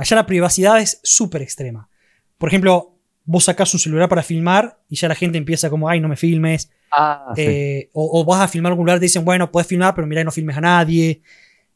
Allá 0.00 0.16
la 0.16 0.26
privacidad 0.26 0.80
es 0.80 1.00
súper 1.02 1.42
extrema. 1.42 1.88
Por 2.38 2.48
ejemplo, 2.48 2.96
vos 3.24 3.44
sacás 3.44 3.72
un 3.74 3.80
celular 3.80 4.08
para 4.08 4.22
filmar 4.22 4.80
y 4.88 4.96
ya 4.96 5.08
la 5.08 5.14
gente 5.14 5.36
empieza 5.36 5.68
como, 5.68 5.88
ay, 5.88 6.00
no 6.00 6.08
me 6.08 6.16
filmes. 6.16 6.70
Ah, 6.90 7.32
sí. 7.36 7.42
Eh, 7.42 7.90
o, 7.92 8.20
o 8.20 8.24
vas 8.24 8.40
a 8.40 8.48
filmar 8.48 8.72
algún 8.72 8.86
lugar 8.86 8.96
y 8.96 9.00
te 9.00 9.04
dicen, 9.04 9.24
bueno, 9.24 9.50
puedes 9.52 9.66
filmar, 9.66 9.94
pero 9.94 10.06
mira, 10.06 10.24
no 10.24 10.30
filmes 10.30 10.56
a 10.56 10.60
nadie. 10.62 11.22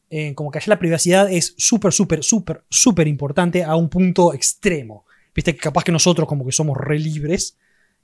Eh, 0.09 0.33
como 0.33 0.49
que 0.49 0.59
allá 0.59 0.65
la 0.69 0.79
privacidad 0.79 1.31
es 1.31 1.53
súper, 1.57 1.91
súper, 1.91 2.23
súper, 2.23 2.63
súper 2.69 3.07
importante 3.07 3.63
a 3.63 3.75
un 3.75 3.89
punto 3.89 4.33
extremo. 4.33 5.05
Viste 5.33 5.53
que 5.53 5.59
capaz 5.59 5.83
que 5.83 5.91
nosotros, 5.91 6.27
como 6.27 6.45
que 6.45 6.51
somos 6.51 6.77
re 6.77 6.97
libres, 6.97 7.57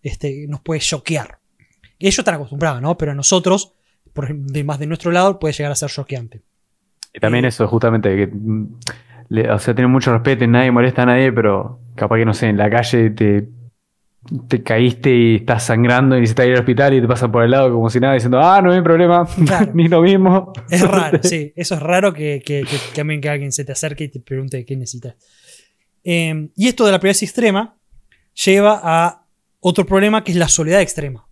este, 0.03 0.45
nos 0.47 0.61
puede 0.61 0.81
choquear. 0.81 1.39
Ellos 1.99 2.19
están 2.19 2.35
acostumbrados, 2.35 2.81
¿no? 2.81 2.97
Pero 2.97 3.11
a 3.11 3.15
nosotros, 3.15 3.73
por 4.13 4.25
ejemplo, 4.25 4.51
de 4.51 4.63
más 4.63 4.79
de 4.79 4.87
nuestro 4.87 5.11
lado, 5.11 5.39
puede 5.39 5.53
llegar 5.53 5.71
a 5.71 5.75
ser 5.75 5.89
choqueante. 5.89 6.41
Y 7.13 7.19
también 7.19 7.45
eh, 7.45 7.49
eso, 7.49 7.67
justamente, 7.67 8.15
que, 8.15 8.27
mm, 8.27 8.79
le- 9.31 9.49
o 9.49 9.57
sea, 9.59 9.73
tiene 9.73 9.87
mucho 9.87 10.11
respeto 10.11 10.43
y 10.43 10.47
nadie 10.47 10.71
molesta 10.71 11.03
a 11.03 11.05
nadie, 11.07 11.31
pero 11.31 11.79
capaz 11.95 12.17
que, 12.17 12.25
no 12.25 12.33
sé, 12.33 12.47
en 12.49 12.57
la 12.57 12.69
calle 12.69 13.09
te, 13.11 13.47
te 14.47 14.61
caíste 14.61 15.09
y 15.15 15.35
estás 15.37 15.63
sangrando 15.63 16.15
y 16.17 16.21
necesitas 16.21 16.45
ir 16.47 16.53
al 16.53 16.59
hospital 16.59 16.93
y 16.93 17.01
te 17.01 17.07
pasan 17.07 17.31
por 17.31 17.43
el 17.43 17.51
lado 17.51 17.71
como 17.73 17.89
si 17.89 17.99
nada 17.99 18.13
diciendo, 18.13 18.39
ah, 18.41 18.61
no 18.61 18.71
hay 18.71 18.81
problema, 18.81 19.25
Claro. 19.45 19.71
ni 19.73 19.87
lo 19.87 20.01
mismo. 20.01 20.53
Es 20.69 20.81
raro, 20.87 21.19
sí. 21.23 21.53
Eso 21.55 21.75
es 21.75 21.81
raro 21.81 22.13
que, 22.13 22.41
que, 22.45 22.61
que 22.63 22.77
también 22.95 23.21
que 23.21 23.29
alguien 23.29 23.51
se 23.51 23.65
te 23.65 23.71
acerque 23.71 24.03
y 24.05 24.09
te 24.09 24.19
pregunte 24.19 24.65
qué 24.65 24.75
necesitas. 24.75 25.15
Eh, 26.03 26.49
y 26.55 26.67
esto 26.67 26.85
de 26.85 26.91
la 26.91 26.99
privacidad 26.99 27.29
extrema 27.29 27.75
lleva 28.45 28.79
a 28.83 29.25
otro 29.59 29.85
problema 29.85 30.23
que 30.23 30.31
es 30.31 30.37
la 30.37 30.47
soledad 30.47 30.81
extrema. 30.81 31.25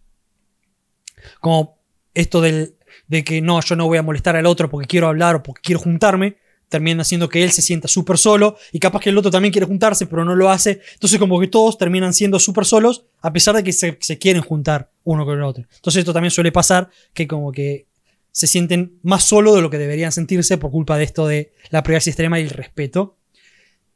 Como 1.42 1.78
esto 2.14 2.42
del, 2.42 2.76
de 3.08 3.24
que 3.24 3.42
no, 3.42 3.60
yo 3.62 3.76
no 3.76 3.86
voy 3.88 3.98
a 3.98 4.04
molestar 4.04 4.36
al 4.36 4.46
otro 4.46 4.70
porque 4.70 4.88
quiero 4.88 5.08
hablar 5.08 5.36
o 5.36 5.44
porque 5.44 5.62
quiero 5.64 5.80
juntarme, 5.80 6.38
termina 6.70 7.02
haciendo 7.02 7.28
que 7.28 7.44
él 7.44 7.52
se 7.52 7.62
sienta 7.62 7.88
súper 7.88 8.18
solo 8.18 8.56
y 8.72 8.80
capaz 8.80 9.02
que 9.02 9.10
el 9.10 9.18
otro 9.18 9.32
también 9.32 9.52
quiere 9.52 9.66
juntarse 9.66 10.06
pero 10.06 10.24
no 10.24 10.36
lo 10.36 10.50
hace. 10.50 10.82
Entonces 10.94 11.20
como 11.20 11.40
que 11.40 11.48
todos 11.48 11.78
terminan 11.78 12.14
siendo 12.14 12.40
súper 12.40 12.66
solos 12.66 13.06
a 13.22 13.34
pesar 13.34 13.56
de 13.56 13.64
que 13.64 13.74
se, 13.74 13.98
quieren 14.18 14.42
juntar 14.42 14.92
uno 15.04 15.26
con 15.26 15.38
el 15.38 15.44
otro. 15.44 15.66
Entonces 15.76 16.00
esto 16.00 16.14
también 16.14 16.32
suele 16.32 16.52
pasar 16.52 16.90
que 17.14 17.28
como 17.28 17.52
que 17.52 17.88
se 18.32 18.48
sienten 18.48 19.00
más 19.02 19.24
solos 19.24 19.56
de 19.56 19.62
lo 19.62 19.70
que 19.70 19.80
deberían 19.80 20.12
sentirse 20.12 20.58
por 20.58 20.72
culpa 20.72 20.98
de 20.98 21.04
esto 21.04 21.28
de 21.28 21.52
la 21.72 21.84
privacidad 21.84 22.14
extrema 22.14 22.40
y 22.40 22.44
el 22.44 22.52
respeto. 22.52 23.18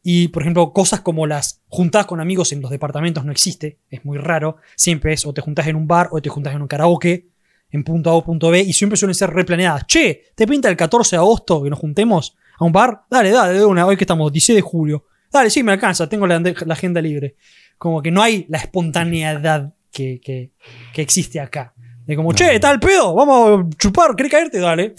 Y, 0.06 0.30
por 0.30 0.42
ejemplo, 0.42 0.74
cosas 0.74 1.00
como 1.00 1.28
las 1.28 1.62
juntadas 1.70 2.08
con 2.08 2.20
amigos 2.20 2.52
en 2.52 2.62
los 2.62 2.70
departamentos 2.70 3.24
no 3.24 3.32
existe, 3.32 3.78
es 3.90 4.04
muy 4.04 4.18
raro. 4.18 4.58
Siempre 4.76 5.14
es 5.14 5.26
o 5.26 5.34
te 5.34 5.40
juntas 5.40 5.68
en 5.68 5.78
un 5.78 5.88
bar 5.88 6.10
o 6.12 6.22
te 6.22 6.28
juntas 6.28 6.54
en 6.54 6.62
un 6.62 6.68
karaoke, 6.68 7.30
en 7.72 7.86
punto 7.86 8.10
A 8.10 8.16
o 8.16 8.24
punto 8.24 8.50
B, 8.50 8.60
y 8.60 8.74
siempre 8.74 8.98
suelen 8.98 9.16
ser 9.16 9.30
replaneadas. 9.30 9.88
Che, 9.88 10.26
¿te 10.36 10.46
pinta 10.46 10.68
el 10.68 10.76
14 10.76 11.16
de 11.16 11.20
agosto 11.22 11.64
que 11.64 11.70
nos 11.70 11.80
juntemos 11.80 12.36
a 12.60 12.64
un 12.66 12.72
bar? 12.72 13.04
Dale, 13.10 13.32
dale, 13.32 13.60
de 13.60 13.66
una, 13.66 13.86
hoy 13.86 13.98
que 13.98 14.04
estamos, 14.04 14.32
16 14.32 14.58
de 14.58 14.62
julio. 14.62 15.06
Dale, 15.32 15.50
sí, 15.50 15.64
me 15.64 15.72
alcanza, 15.72 16.08
tengo 16.08 16.28
la, 16.28 16.40
la 16.40 16.74
agenda 16.74 17.02
libre. 17.02 17.36
Como 17.78 18.02
que 18.02 18.12
no 18.12 18.22
hay 18.22 18.46
la 18.50 18.60
espontaneidad 18.60 19.74
que, 19.92 20.22
que, 20.24 20.52
que 20.94 21.02
existe 21.02 21.40
acá. 21.40 21.74
De 22.06 22.16
como, 22.16 22.32
No. 22.32 22.36
che, 22.38 22.60
tal 22.60 22.80
pedo, 22.80 23.14
vamos 23.16 23.66
a 23.66 23.78
chupar, 23.78 24.16
¿querés 24.16 24.32
caerte? 24.32 24.60
Dale. 24.60 24.94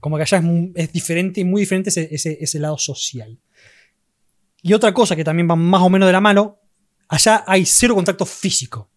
Como 0.00 0.16
que 0.16 0.22
allá 0.22 0.38
es, 0.38 0.44
es 0.74 0.92
diferente, 0.92 1.44
muy 1.44 1.62
diferente 1.62 1.90
ese, 1.90 2.08
ese- 2.14 2.38
ese 2.40 2.58
lado 2.58 2.78
social. 2.78 3.38
Y 4.62 4.72
otra 4.72 4.92
cosa 4.92 5.16
que 5.16 5.24
también 5.24 5.48
va 5.50 5.56
más 5.56 5.82
o 5.82 5.90
menos 5.90 6.06
de 6.06 6.12
la 6.12 6.20
mano, 6.20 6.58
allá 7.08 7.44
hay 7.46 7.64
cero 7.66 7.94
contacto 7.94 8.24
físico. 8.26 8.90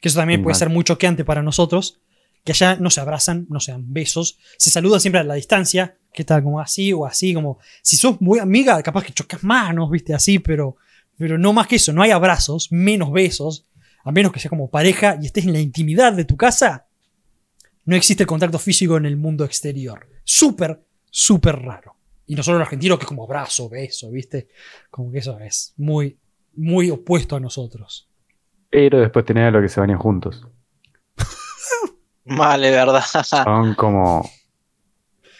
Que 0.00 0.08
eso 0.08 0.18
también 0.18 0.42
puede 0.42 0.54
ser 0.54 0.68
muy 0.68 0.84
choqueante 0.84 1.24
para 1.24 1.42
nosotros. 1.42 2.00
Que 2.44 2.52
allá 2.52 2.76
no 2.76 2.90
se 2.90 3.00
abrazan, 3.00 3.46
no 3.48 3.60
se 3.60 3.72
dan 3.72 3.92
besos, 3.92 4.38
se 4.58 4.70
saludan 4.70 5.00
siempre 5.00 5.20
a 5.20 5.24
la 5.24 5.34
distancia, 5.34 5.96
que 6.12 6.24
tal 6.24 6.42
como 6.42 6.60
así 6.60 6.92
o 6.92 7.06
así, 7.06 7.34
como 7.34 7.58
si 7.82 7.96
sos 7.96 8.20
muy 8.20 8.38
amiga, 8.38 8.82
capaz 8.82 9.04
que 9.04 9.12
chocas 9.12 9.44
manos, 9.44 9.90
viste, 9.90 10.14
así, 10.14 10.38
pero, 10.38 10.76
pero 11.16 11.38
no 11.38 11.52
más 11.52 11.66
que 11.66 11.76
eso, 11.76 11.92
no 11.92 12.02
hay 12.02 12.10
abrazos, 12.10 12.72
menos 12.72 13.12
besos, 13.12 13.66
a 14.04 14.10
menos 14.10 14.32
que 14.32 14.40
sea 14.40 14.48
como 14.48 14.70
pareja 14.70 15.16
y 15.20 15.26
estés 15.26 15.44
en 15.44 15.52
la 15.52 15.60
intimidad 15.60 16.12
de 16.12 16.24
tu 16.24 16.36
casa, 16.36 16.86
no 17.84 17.96
existe 17.96 18.24
el 18.24 18.28
contacto 18.28 18.58
físico 18.58 18.96
en 18.96 19.06
el 19.06 19.16
mundo 19.16 19.44
exterior. 19.44 20.08
Súper, 20.24 20.80
súper 21.10 21.56
raro. 21.56 21.96
Y 22.26 22.34
nosotros 22.34 22.60
los 22.60 22.66
argentinos, 22.66 22.98
que 22.98 23.04
es 23.04 23.08
como 23.08 23.24
abrazo, 23.24 23.68
beso, 23.68 24.10
¿viste? 24.10 24.48
Como 24.90 25.10
que 25.10 25.18
eso 25.18 25.38
es 25.40 25.74
muy, 25.76 26.16
muy 26.54 26.90
opuesto 26.90 27.36
a 27.36 27.40
nosotros. 27.40 28.08
Pero 28.70 29.00
después 29.00 29.24
tenés 29.24 29.52
a 29.52 29.60
que 29.60 29.68
se 29.68 29.80
bañan 29.80 29.98
juntos. 29.98 30.46
Vale, 32.24 32.70
verdad. 32.70 33.02
Son 33.24 33.74
como 33.74 34.28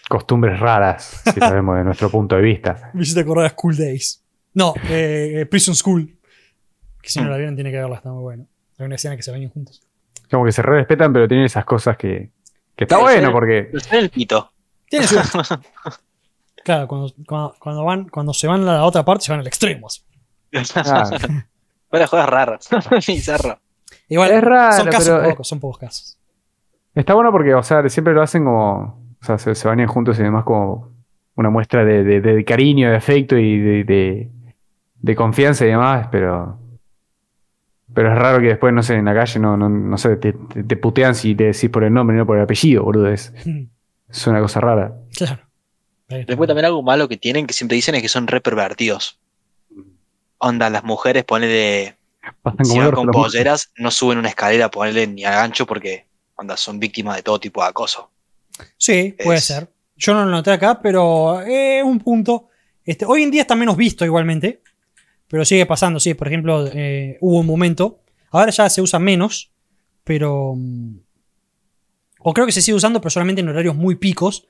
costumbres 0.08 0.58
raras, 0.60 1.22
si 1.24 1.40
sabemos 1.40 1.76
de 1.76 1.84
nuestro 1.84 2.10
punto 2.10 2.36
de 2.36 2.42
vista. 2.42 2.90
Me 2.94 3.02
hiciste 3.02 3.20
acordar 3.20 3.46
a 3.46 3.50
School 3.50 3.76
Days. 3.76 4.22
No, 4.54 4.74
eh, 4.88 5.46
Prison 5.50 5.74
School. 5.74 6.18
Que 7.00 7.08
si 7.08 7.20
no 7.20 7.30
la 7.30 7.36
vieron 7.36 7.54
tiene 7.54 7.70
que 7.70 7.78
verla, 7.78 7.96
está 7.96 8.10
muy 8.10 8.22
bueno. 8.22 8.46
Hay 8.78 8.86
una 8.86 8.96
escena 8.96 9.16
que 9.16 9.22
se 9.22 9.30
bañan 9.30 9.50
juntos. 9.50 9.82
Como 10.30 10.44
que 10.44 10.52
se 10.52 10.62
re 10.62 10.76
respetan, 10.78 11.12
pero 11.12 11.26
tienen 11.26 11.46
esas 11.46 11.64
cosas 11.64 11.96
que, 11.96 12.30
que 12.76 12.84
está 12.84 12.98
bueno 12.98 13.28
sí. 13.28 13.32
porque 13.32 13.70
el 13.90 14.10
pito. 14.10 14.52
Tiene 14.88 15.06
su. 15.06 15.16
claro, 16.64 16.86
cuando, 16.88 17.12
cuando, 17.26 17.54
cuando 17.58 17.84
van, 17.84 18.08
cuando 18.08 18.34
se 18.34 18.46
van 18.46 18.62
a 18.68 18.74
la 18.74 18.84
otra 18.84 19.04
parte, 19.04 19.24
se 19.24 19.32
van 19.32 19.40
al 19.40 19.46
extremo. 19.46 19.88
ah, 20.76 21.10
Fuera 21.88 22.06
juegas 22.06 22.28
raras. 22.28 22.68
Bizarro. 23.06 23.58
Igual, 24.08 24.30
Es 24.30 24.42
raro, 24.44 24.76
son 24.76 24.86
casos 24.86 25.08
pero 25.08 25.22
es- 25.22 25.30
pocos, 25.30 25.48
son 25.48 25.60
pocos 25.60 25.78
casos. 25.78 26.18
Está 26.94 27.14
bueno 27.14 27.30
porque, 27.32 27.54
o 27.54 27.62
sea, 27.62 27.88
siempre 27.88 28.14
lo 28.14 28.22
hacen 28.22 28.44
como, 28.44 29.00
o 29.20 29.24
sea, 29.24 29.38
se, 29.38 29.54
se 29.54 29.68
bañan 29.68 29.86
juntos 29.88 30.18
y 30.18 30.22
demás 30.22 30.44
como 30.44 30.90
una 31.34 31.50
muestra 31.50 31.84
de, 31.84 32.04
de- 32.04 32.20
de 32.20 32.44
cariño, 32.44 32.90
de 32.90 32.96
afecto 32.96 33.36
y 33.38 33.58
de, 33.58 33.84
de- 33.84 34.30
de 35.00 35.16
confianza 35.16 35.64
y 35.64 35.68
demás, 35.68 36.08
pero 36.12 36.58
pero 37.94 38.10
es 38.10 38.18
raro 38.18 38.40
que 38.40 38.46
después, 38.46 38.72
no 38.72 38.82
sé, 38.82 38.94
en 38.94 39.04
la 39.04 39.14
calle, 39.14 39.38
no, 39.38 39.54
no, 39.56 39.68
no 39.68 39.98
sé, 39.98 40.16
te, 40.16 40.32
te- 40.32 40.64
te 40.64 40.76
putean 40.78 41.14
si 41.14 41.34
te 41.34 41.44
decís 41.44 41.68
por 41.68 41.84
el 41.84 41.92
nombre 41.92 42.16
y 42.16 42.18
no 42.18 42.24
por 42.26 42.36
el 42.38 42.42
apellido, 42.44 42.82
boludo, 42.84 43.08
es, 43.08 43.34
es 44.08 44.26
una 44.26 44.40
cosa 44.40 44.60
rara. 44.60 44.94
Claro. 45.14 45.42
Después 46.08 46.46
también 46.46 46.64
algo 46.66 46.82
malo 46.82 47.08
que 47.08 47.16
tienen, 47.18 47.46
que 47.46 47.52
siempre 47.54 47.74
dicen, 47.76 47.94
es 47.94 48.02
que 48.02 48.08
son 48.08 48.26
re 48.28 48.40
pervertidos. 48.40 49.18
Onda, 50.38 50.70
las 50.70 50.84
mujeres, 50.84 51.24
ponele, 51.24 51.96
Pasan 52.42 52.64
si 52.64 52.78
van 52.78 52.90
con 52.92 53.06
polleras, 53.22 53.72
no 53.76 53.90
suben 53.90 54.18
una 54.18 54.28
escalera, 54.28 54.70
ponele 54.70 55.06
ni 55.06 55.24
a 55.24 55.30
gancho, 55.32 55.66
porque, 55.66 56.06
onda, 56.42 56.56
son 56.56 56.78
víctimas 56.78 57.16
de 57.16 57.22
todo 57.22 57.40
tipo 57.40 57.62
de 57.62 57.68
acoso. 57.68 58.10
Sí, 58.76 59.16
puede 59.24 59.40
ser. 59.40 59.68
Yo 59.96 60.14
no 60.14 60.24
lo 60.24 60.30
noté 60.30 60.50
acá, 60.50 60.80
pero 60.80 61.40
es 61.42 61.82
un 61.84 61.98
punto. 62.00 62.48
Este, 62.84 63.04
hoy 63.06 63.22
en 63.22 63.30
día 63.30 63.42
está 63.42 63.54
menos 63.54 63.76
visto 63.76 64.04
igualmente, 64.04 64.60
pero 65.28 65.44
sigue 65.44 65.64
pasando. 65.66 65.98
Sí, 66.00 66.14
por 66.14 66.28
ejemplo, 66.28 66.66
eh, 66.72 67.16
hubo 67.20 67.40
un 67.40 67.46
momento. 67.46 68.00
Ahora 68.30 68.50
ya 68.50 68.68
se 68.68 68.80
usa 68.82 68.98
menos, 68.98 69.50
pero. 70.04 70.54
mm, 70.56 70.96
O 72.24 72.32
creo 72.34 72.46
que 72.46 72.52
se 72.52 72.62
sigue 72.62 72.76
usando, 72.76 73.00
pero 73.00 73.10
solamente 73.10 73.40
en 73.40 73.48
horarios 73.48 73.74
muy 73.74 73.96
picos. 73.96 74.46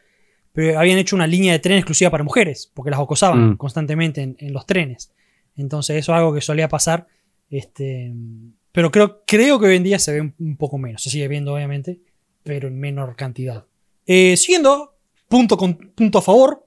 Pero 0.53 0.79
habían 0.79 0.99
hecho 0.99 1.17
una 1.17 1.27
línea 1.27 1.53
de 1.53 1.59
tren 1.61 1.79
exclusiva 1.79 2.11
para 2.11 2.23
mujeres, 2.25 2.71
porque 2.75 2.91
las 2.91 3.01
acosaban 3.01 3.53
Mm. 3.53 3.57
constantemente 3.57 4.21
en, 4.21 4.37
en 4.39 4.53
los 4.53 4.67
trenes. 4.67 5.11
Entonces, 5.57 5.97
eso 5.97 6.13
es 6.13 6.19
algo 6.19 6.35
que 6.35 6.41
solía 6.43 6.69
pasar. 6.69 7.07
Este, 7.49 8.13
pero 8.73 8.91
creo, 8.91 9.23
creo 9.27 9.61
que 9.61 9.67
hoy 9.67 9.77
en 9.77 9.83
día 9.83 9.99
se 9.99 10.13
ve 10.13 10.21
un, 10.21 10.57
poco 10.57 10.79
menos. 10.79 11.03
Se 11.03 11.11
sigue 11.11 11.29
viendo, 11.29 11.55
obviamente, 11.55 12.01
pero 12.43 12.69
en 12.69 12.81
menor 12.81 13.15
cantidad. 13.17 13.67
Eh, 14.07 14.37
siguiendo, 14.37 14.97
punto, 15.29 15.57
con, 15.57 15.75
punto 15.75 16.19
a 16.19 16.23
favor. 16.23 16.67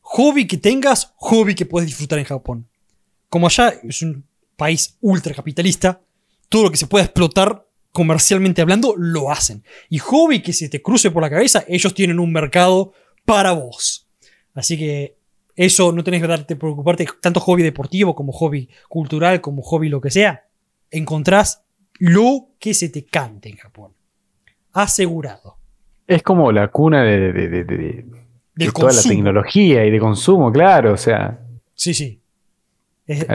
Hobby 0.00 0.46
que 0.46 0.56
tengas, 0.56 1.12
hobby 1.16 1.54
que 1.54 1.66
puedes 1.66 1.86
disfrutar 1.86 2.18
en 2.18 2.24
Japón. 2.24 2.68
Como 3.28 3.46
allá 3.46 3.74
es 3.82 4.02
un 4.02 4.24
país 4.56 4.96
ultracapitalista, 5.00 6.00
todo 6.48 6.64
lo 6.64 6.70
que 6.70 6.76
se 6.76 6.86
pueda 6.86 7.04
explotar 7.04 7.66
comercialmente 7.92 8.60
hablando, 8.60 8.94
lo 8.96 9.30
hacen. 9.30 9.64
Y 9.88 9.98
hobby 9.98 10.42
que 10.42 10.52
se 10.52 10.68
te 10.68 10.82
cruce 10.82 11.10
por 11.10 11.22
la 11.22 11.30
cabeza, 11.30 11.64
ellos 11.68 11.94
tienen 11.94 12.18
un 12.18 12.32
mercado 12.32 12.92
para 13.24 13.52
vos. 13.52 14.08
Así 14.54 14.78
que 14.78 15.16
eso 15.56 15.92
no 15.92 16.02
tenés 16.02 16.20
que 16.20 16.26
darte 16.26 16.56
preocuparte, 16.56 17.06
tanto 17.20 17.40
hobby 17.40 17.62
deportivo 17.62 18.14
como 18.14 18.32
hobby 18.32 18.68
cultural, 18.88 19.40
como 19.40 19.62
hobby 19.62 19.88
lo 19.88 20.00
que 20.00 20.10
sea. 20.10 20.44
Encontrás 20.90 21.64
lo 21.98 22.48
que 22.58 22.74
se 22.74 22.88
te 22.88 23.04
cante 23.04 23.48
en 23.48 23.56
Japón. 23.56 23.92
Asegurado. 24.72 25.56
Es 26.06 26.22
como 26.22 26.52
la 26.52 26.68
cuna 26.68 27.02
de, 27.02 27.32
de- 27.32 27.32
de- 27.48 27.48
de- 27.48 27.64
de- 27.64 27.76
Del 28.54 28.68
de 28.68 28.72
toda 28.72 28.92
la 28.92 29.02
tecnología 29.02 29.84
y 29.84 29.90
de 29.90 29.98
consumo, 29.98 30.52
claro, 30.52 30.92
o 30.92 30.96
sea, 30.96 31.40
Sí, 31.74 31.92
sí. 31.94 32.20
Es- 33.06 33.26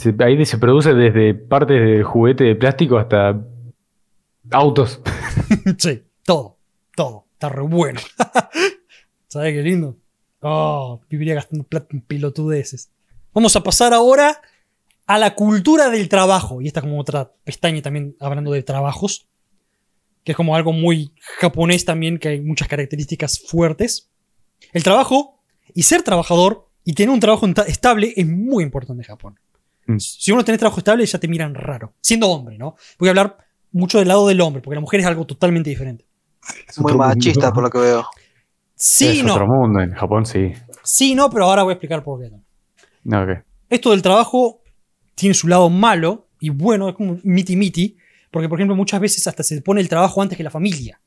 se- 0.00 0.14
ahí 0.20 0.44
se 0.46 0.58
produce 0.58 0.94
desde 0.94 1.34
partes 1.34 1.80
de 1.80 2.02
juguete 2.02 2.44
de 2.44 2.56
plástico 2.56 2.98
hasta 2.98 3.40
autos. 4.50 5.00
Sí, 5.78 6.02
todo, 6.24 6.58
todo. 6.96 7.26
Está 7.34 7.48
re 7.48 7.62
bueno. 7.62 8.00
¿Sabes 9.28 9.52
qué 9.54 9.62
lindo? 9.62 9.96
Oh, 10.40 11.00
viviría 11.08 11.34
gastando 11.34 11.64
plata 11.64 11.88
en 11.92 12.00
pelotudeces. 12.02 12.90
Vamos 13.32 13.54
a 13.56 13.62
pasar 13.62 13.92
ahora 13.94 14.40
a 15.06 15.18
la 15.18 15.34
cultura 15.34 15.90
del 15.90 16.08
trabajo. 16.08 16.60
Y 16.60 16.66
esta 16.66 16.80
es 16.80 16.84
como 16.84 17.00
otra 17.00 17.32
pestaña 17.44 17.82
también 17.82 18.16
hablando 18.20 18.52
de 18.52 18.62
trabajos. 18.62 19.28
Que 20.24 20.32
es 20.32 20.36
como 20.36 20.54
algo 20.54 20.72
muy 20.72 21.14
japonés 21.40 21.84
también, 21.84 22.18
que 22.18 22.28
hay 22.28 22.40
muchas 22.40 22.68
características 22.68 23.40
fuertes. 23.46 24.10
El 24.72 24.84
trabajo 24.84 25.42
y 25.74 25.82
ser 25.82 26.02
trabajador 26.02 26.68
y 26.84 26.94
tener 26.94 27.10
un 27.10 27.20
trabajo 27.20 27.46
estable 27.66 28.12
es 28.16 28.26
muy 28.26 28.62
importante 28.62 29.02
en 29.02 29.06
Japón. 29.08 29.40
Mm. 29.86 29.98
Si 29.98 30.30
uno 30.30 30.44
tiene 30.44 30.58
trabajo 30.58 30.78
estable, 30.78 31.04
ya 31.06 31.18
te 31.18 31.26
miran 31.26 31.54
raro. 31.54 31.94
Siendo 32.00 32.28
hombre, 32.28 32.56
¿no? 32.56 32.76
Voy 32.98 33.08
a 33.08 33.10
hablar 33.10 33.38
mucho 33.72 33.98
del 33.98 34.08
lado 34.08 34.28
del 34.28 34.40
hombre, 34.40 34.62
porque 34.62 34.76
la 34.76 34.80
mujer 34.80 35.00
es 35.00 35.06
algo 35.06 35.26
totalmente 35.26 35.70
diferente. 35.70 36.06
Es 36.68 36.78
Muy 36.78 36.94
machista, 36.94 37.46
mundo. 37.46 37.54
por 37.54 37.62
lo 37.64 37.70
que 37.70 37.78
veo. 37.78 38.06
Sí, 38.74 39.18
es 39.20 39.24
no. 39.24 39.34
otro 39.34 39.46
mundo, 39.46 39.80
en 39.80 39.92
Japón 39.92 40.26
sí. 40.26 40.52
Sí, 40.82 41.14
no, 41.14 41.30
pero 41.30 41.46
ahora 41.46 41.62
voy 41.62 41.72
a 41.72 41.74
explicar 41.74 42.02
por 42.02 42.20
qué. 42.20 42.30
no. 42.30 42.44
No, 43.04 43.22
ok. 43.22 43.44
Esto 43.68 43.90
del 43.90 44.02
trabajo 44.02 44.61
tiene 45.14 45.34
su 45.34 45.48
lado 45.48 45.70
malo 45.70 46.28
y 46.40 46.50
bueno, 46.50 46.88
es 46.88 46.94
como 46.94 47.18
miti 47.22 47.56
miti, 47.56 47.96
porque 48.30 48.48
por 48.48 48.58
ejemplo 48.58 48.74
muchas 48.74 49.00
veces 49.00 49.26
hasta 49.26 49.42
se 49.42 49.60
pone 49.62 49.80
el 49.80 49.88
trabajo 49.88 50.20
antes 50.22 50.36
que 50.36 50.44
la 50.44 50.50
familia. 50.50 51.00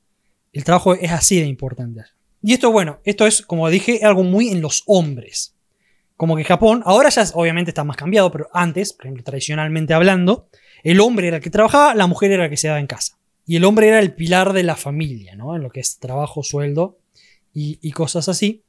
El 0.53 0.64
trabajo 0.64 0.93
es 0.93 1.12
así 1.12 1.39
de 1.39 1.47
importante. 1.47 2.03
Y 2.41 2.53
esto, 2.53 2.72
bueno, 2.72 2.99
esto 3.03 3.28
es, 3.28 3.41
como 3.41 3.70
dije, 3.70 3.99
algo 4.03 4.24
muy 4.24 4.49
en 4.49 4.62
los 4.62 4.84
hombres. 4.86 5.56
Como 6.16 6.38
que 6.38 6.45
Japón, 6.45 6.82
ahora 6.86 7.10
ya 7.10 7.26
obviamente 7.34 7.72
está 7.72 7.84
más 7.84 7.97
cambiado, 7.97 8.32
pero 8.32 8.47
antes, 8.53 8.93
por 8.93 9.08
ejemplo, 9.08 9.24
tradicionalmente 9.24 9.93
hablando, 9.93 10.47
el 10.84 11.01
hombre 11.01 11.28
era 11.28 11.38
el 11.38 11.43
que 11.43 11.49
trabajaba, 11.49 11.93
la 11.95 12.08
mujer 12.08 12.32
era 12.32 12.43
la 12.43 12.49
que 12.49 12.58
se 12.58 12.68
daba 12.68 12.80
en 12.80 12.88
casa. 12.88 13.18
Y 13.45 13.58
el 13.58 13.66
hombre 13.66 13.89
era 13.89 13.99
el 13.99 14.14
pilar 14.14 14.53
de 14.53 14.64
la 14.64 14.76
familia, 14.76 15.36
¿no? 15.36 15.56
En 15.56 15.64
lo 15.64 15.70
que 15.70 15.82
es 15.82 15.99
trabajo, 15.99 16.43
sueldo 16.43 16.99
y 17.53 17.91
cosas 17.91 18.30
así. 18.30 18.64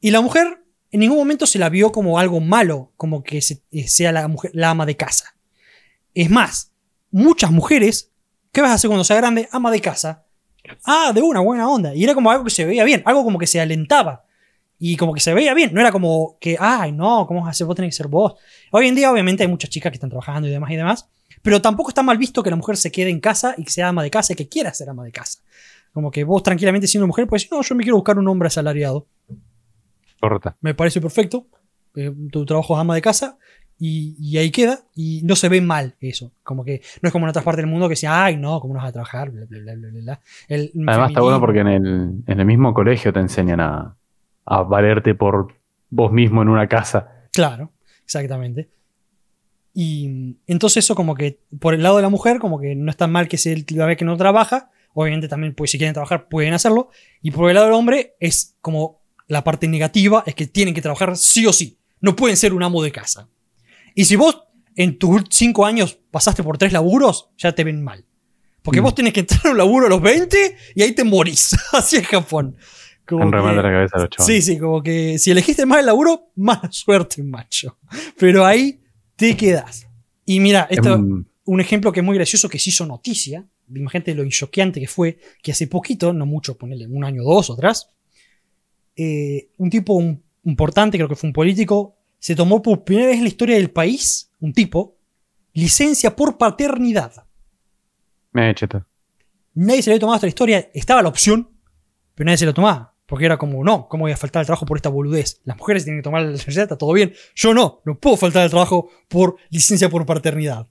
Y 0.00 0.10
la 0.10 0.20
mujer 0.20 0.65
en 0.90 1.00
ningún 1.00 1.18
momento 1.18 1.46
se 1.46 1.58
la 1.58 1.68
vio 1.68 1.92
como 1.92 2.18
algo 2.18 2.40
malo, 2.40 2.92
como 2.96 3.22
que 3.22 3.38
eh, 3.38 3.88
sea 3.88 4.12
la, 4.12 4.28
mujer, 4.28 4.50
la 4.54 4.70
ama 4.70 4.86
de 4.86 4.96
casa. 4.96 5.36
Es 6.14 6.30
más, 6.30 6.72
muchas 7.10 7.50
mujeres, 7.50 8.12
¿qué 8.52 8.60
vas 8.60 8.70
a 8.70 8.74
hacer 8.74 8.88
cuando 8.88 9.04
sea 9.04 9.16
grande? 9.16 9.48
Ama 9.52 9.70
de 9.70 9.80
casa. 9.80 10.24
Ah, 10.84 11.12
de 11.14 11.22
una 11.22 11.40
buena 11.40 11.68
onda. 11.68 11.94
Y 11.94 12.04
era 12.04 12.14
como 12.14 12.30
algo 12.30 12.44
que 12.44 12.50
se 12.50 12.64
veía 12.64 12.84
bien, 12.84 13.02
algo 13.04 13.24
como 13.24 13.38
que 13.38 13.46
se 13.46 13.60
alentaba. 13.60 14.24
Y 14.78 14.96
como 14.96 15.14
que 15.14 15.20
se 15.20 15.32
veía 15.32 15.54
bien, 15.54 15.72
no 15.72 15.80
era 15.80 15.90
como 15.90 16.36
que, 16.38 16.56
ay, 16.60 16.92
no, 16.92 17.26
¿cómo 17.26 17.40
vas 17.40 17.48
a 17.48 17.50
hacer? 17.50 17.66
Vos 17.66 17.76
tenés 17.76 17.92
que 17.92 17.96
ser 17.96 18.08
vos. 18.08 18.34
Hoy 18.70 18.88
en 18.88 18.94
día, 18.94 19.10
obviamente, 19.10 19.42
hay 19.42 19.48
muchas 19.48 19.70
chicas 19.70 19.90
que 19.90 19.96
están 19.96 20.10
trabajando 20.10 20.48
y 20.48 20.50
demás 20.50 20.70
y 20.70 20.76
demás, 20.76 21.08
pero 21.42 21.62
tampoco 21.62 21.88
está 21.88 22.02
mal 22.02 22.18
visto 22.18 22.42
que 22.42 22.50
la 22.50 22.56
mujer 22.56 22.76
se 22.76 22.92
quede 22.92 23.08
en 23.10 23.20
casa 23.20 23.54
y 23.56 23.64
que 23.64 23.70
sea 23.70 23.88
ama 23.88 24.02
de 24.02 24.10
casa 24.10 24.34
y 24.34 24.36
que 24.36 24.48
quiera 24.48 24.74
ser 24.74 24.90
ama 24.90 25.04
de 25.04 25.12
casa. 25.12 25.40
Como 25.92 26.10
que 26.10 26.24
vos 26.24 26.42
tranquilamente 26.42 26.86
siendo 26.86 27.06
mujer 27.06 27.26
decir, 27.26 27.48
no, 27.50 27.62
yo 27.62 27.74
me 27.74 27.82
quiero 27.82 27.96
buscar 27.96 28.18
un 28.18 28.28
hombre 28.28 28.48
asalariado 28.48 29.06
Me 30.60 30.74
parece 30.74 31.00
perfecto. 31.00 31.46
eh, 31.94 32.12
tu 32.30 32.44
trabajo 32.44 32.74
es 32.74 32.80
ama 32.80 32.94
de 32.94 33.02
casa 33.02 33.38
y, 33.78 34.16
y 34.18 34.38
ahí 34.38 34.50
queda. 34.50 34.80
Y 34.94 35.22
no 35.24 35.36
se 35.36 35.48
ve 35.48 35.60
mal 35.60 35.94
eso. 36.00 36.32
Como 36.42 36.64
que 36.64 36.82
no 37.02 37.08
es 37.08 37.12
como 37.12 37.26
en 37.26 37.30
otras 37.30 37.44
partes 37.44 37.62
del 37.62 37.70
mundo 37.70 37.88
que 37.88 37.92
decían, 37.92 38.12
ay, 38.14 38.36
no, 38.36 38.60
¿cómo 38.60 38.74
no 38.74 38.80
vas 38.80 38.88
a 38.88 38.92
trabajar? 38.92 39.30
Bla, 39.30 39.46
bla, 39.48 39.60
bla, 39.60 39.74
bla, 39.74 39.88
bla, 39.90 40.00
bla". 40.00 40.20
El 40.48 40.72
Además 40.86 41.10
está 41.10 41.20
bueno 41.20 41.40
porque 41.40 41.60
en 41.60 41.68
el, 41.68 42.22
en 42.26 42.40
el 42.40 42.46
mismo 42.46 42.72
colegio 42.74 43.12
te 43.12 43.20
enseñan 43.20 43.60
a, 43.60 43.96
a 44.44 44.62
valerte 44.62 45.14
por 45.14 45.54
vos 45.90 46.12
mismo 46.12 46.42
en 46.42 46.48
una 46.48 46.66
casa. 46.68 47.28
Claro, 47.32 47.72
exactamente. 48.04 48.68
Y 49.74 50.38
entonces 50.46 50.84
eso 50.84 50.94
como 50.94 51.14
que 51.14 51.40
por 51.60 51.74
el 51.74 51.82
lado 51.82 51.96
de 51.96 52.02
la 52.02 52.08
mujer, 52.08 52.38
como 52.38 52.58
que 52.58 52.74
no 52.74 52.90
es 52.90 52.96
tan 52.96 53.12
mal 53.12 53.28
que 53.28 53.36
se 53.36 53.62
la 53.74 53.84
ve 53.86 53.96
que 53.96 54.04
no 54.06 54.16
trabaja. 54.16 54.70
Obviamente 54.94 55.28
también, 55.28 55.54
pues 55.54 55.70
si 55.70 55.76
quieren 55.76 55.92
trabajar, 55.92 56.28
pueden 56.28 56.54
hacerlo. 56.54 56.88
Y 57.20 57.30
por 57.30 57.50
el 57.50 57.54
lado 57.56 57.66
del 57.66 57.74
hombre 57.74 58.14
es 58.18 58.56
como 58.62 59.02
la 59.28 59.42
parte 59.44 59.66
negativa, 59.68 60.22
es 60.26 60.34
que 60.34 60.46
tienen 60.46 60.74
que 60.74 60.82
trabajar 60.82 61.16
sí 61.16 61.46
o 61.46 61.52
sí. 61.52 61.78
No 62.00 62.14
pueden 62.14 62.36
ser 62.36 62.52
un 62.54 62.62
amo 62.62 62.82
de 62.82 62.92
casa. 62.92 63.28
Y 63.94 64.04
si 64.04 64.16
vos 64.16 64.42
en 64.74 64.98
tus 64.98 65.22
cinco 65.30 65.64
años 65.66 65.98
pasaste 66.10 66.42
por 66.42 66.58
tres 66.58 66.72
laburos, 66.72 67.28
ya 67.38 67.52
te 67.54 67.64
ven 67.64 67.82
mal. 67.82 68.04
Porque 68.62 68.80
Mm. 68.80 68.84
vos 68.84 68.94
tenés 68.94 69.12
que 69.12 69.20
entrar 69.20 69.46
a 69.46 69.50
un 69.50 69.56
laburo 69.58 69.86
a 69.86 69.88
los 69.88 70.02
20 70.02 70.56
y 70.74 70.82
ahí 70.82 70.92
te 70.92 71.04
morís. 71.04 71.56
Así 71.72 71.96
es 71.96 72.06
Japón. 72.06 72.56
Como 73.06 73.22
En 73.22 73.32
remate 73.32 73.56
que- 73.56 73.62
la 73.62 73.70
cabeza 73.70 73.96
a 73.96 74.00
los 74.00 74.10
chavales. 74.10 74.44
Sí, 74.44 74.52
sí, 74.52 74.58
como 74.58 74.82
que 74.82 75.18
si 75.18 75.30
elegiste 75.30 75.64
mal 75.64 75.80
el 75.80 75.86
laburo, 75.86 76.30
mala 76.36 76.68
suerte, 76.72 77.22
macho. 77.22 77.78
Pero 78.18 78.44
ahí 78.44 78.80
te 79.16 79.36
quedas. 79.36 79.86
Y 80.24 80.40
mira, 80.40 80.66
esto, 80.70 80.98
un 81.44 81.60
ejemplo 81.60 81.92
que 81.92 82.00
es 82.00 82.06
muy 82.06 82.16
gracioso 82.16 82.48
que 82.48 82.58
se 82.58 82.70
hizo 82.70 82.84
noticia. 82.84 83.46
Imagínate 83.74 84.14
lo 84.14 84.28
choqueante 84.28 84.80
que 84.80 84.88
fue, 84.88 85.18
que 85.42 85.52
hace 85.52 85.68
poquito, 85.68 86.12
no 86.12 86.26
mucho, 86.26 86.56
ponerle 86.58 86.86
un 86.88 87.04
año 87.04 87.22
o 87.24 87.34
dos 87.34 87.50
atrás, 87.50 87.88
eh, 88.96 89.50
un 89.58 89.70
tipo 89.70 89.92
un- 89.94 90.22
importante, 90.44 90.96
creo 90.98 91.08
que 91.08 91.16
fue 91.16 91.28
un 91.28 91.32
político, 91.32 91.96
se 92.18 92.34
tomó 92.34 92.62
por 92.62 92.84
primera 92.84 93.08
vez 93.08 93.16
en 93.18 93.22
la 93.22 93.28
historia 93.28 93.56
del 93.56 93.70
país, 93.70 94.30
un 94.40 94.52
tipo, 94.52 94.96
licencia 95.52 96.14
por 96.16 96.38
paternidad. 96.38 97.26
Me 98.32 98.46
he 98.46 98.50
hecho 98.50 98.64
esto. 98.66 98.86
Nadie 99.54 99.82
se 99.82 99.90
le 99.90 99.94
había 99.94 100.00
tomado 100.00 100.16
esta 100.16 100.26
historia. 100.26 100.70
Estaba 100.74 101.02
la 101.02 101.08
opción, 101.08 101.48
pero 102.14 102.26
nadie 102.26 102.38
se 102.38 102.46
la 102.46 102.52
tomaba. 102.52 102.94
Porque 103.06 103.24
era 103.24 103.38
como, 103.38 103.62
no, 103.64 103.88
¿cómo 103.88 104.02
voy 104.02 104.12
a 104.12 104.16
faltar 104.16 104.40
al 104.40 104.46
trabajo 104.46 104.66
por 104.66 104.76
esta 104.76 104.88
boludez? 104.88 105.40
Las 105.44 105.56
mujeres 105.56 105.84
tienen 105.84 106.00
que 106.00 106.04
tomar 106.04 106.22
la 106.22 106.32
licencia, 106.32 106.64
está 106.64 106.76
todo 106.76 106.92
bien. 106.92 107.14
Yo 107.34 107.54
no, 107.54 107.80
no 107.84 107.98
puedo 107.98 108.16
faltar 108.16 108.42
al 108.42 108.50
trabajo 108.50 108.90
por 109.08 109.36
licencia 109.50 109.88
por 109.88 110.04
paternidad. 110.04 110.66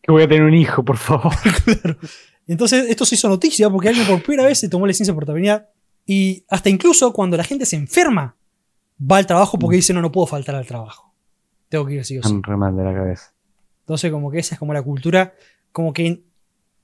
Que 0.00 0.12
voy 0.12 0.22
a 0.22 0.28
tener 0.28 0.44
un 0.44 0.54
hijo, 0.54 0.84
por 0.84 0.96
favor. 0.96 1.32
claro. 1.64 1.98
Entonces, 2.46 2.88
esto 2.88 3.04
se 3.04 3.16
hizo 3.16 3.28
noticia 3.28 3.68
porque 3.68 3.88
alguien 3.88 4.06
por 4.06 4.22
primera 4.22 4.46
vez 4.46 4.58
se 4.60 4.68
tomó 4.68 4.86
licencia 4.86 5.12
por 5.12 5.26
paternidad. 5.26 5.68
Y 6.06 6.44
hasta 6.48 6.70
incluso 6.70 7.12
cuando 7.12 7.36
la 7.36 7.44
gente 7.44 7.66
se 7.66 7.76
enferma, 7.76 8.36
va 9.00 9.18
al 9.18 9.26
trabajo 9.26 9.58
porque 9.58 9.76
dice, 9.76 9.92
no, 9.92 10.00
no 10.00 10.12
puedo 10.12 10.26
faltar 10.26 10.54
al 10.54 10.66
trabajo. 10.66 11.12
Tengo 11.68 11.84
que 11.84 11.94
ir 11.94 12.04
sí 12.04 12.16
o 12.18 12.22
sí. 12.22 12.32
Un 12.32 12.42
re 12.42 12.56
mal 12.56 12.76
de 12.76 12.84
la 12.84 12.94
cabeza. 12.94 13.32
Entonces, 13.80 14.10
como 14.12 14.30
que 14.30 14.38
esa 14.38 14.54
es 14.54 14.58
como 14.58 14.72
la 14.72 14.82
cultura, 14.82 15.34
como 15.72 15.92
que 15.92 16.06
en, 16.06 16.24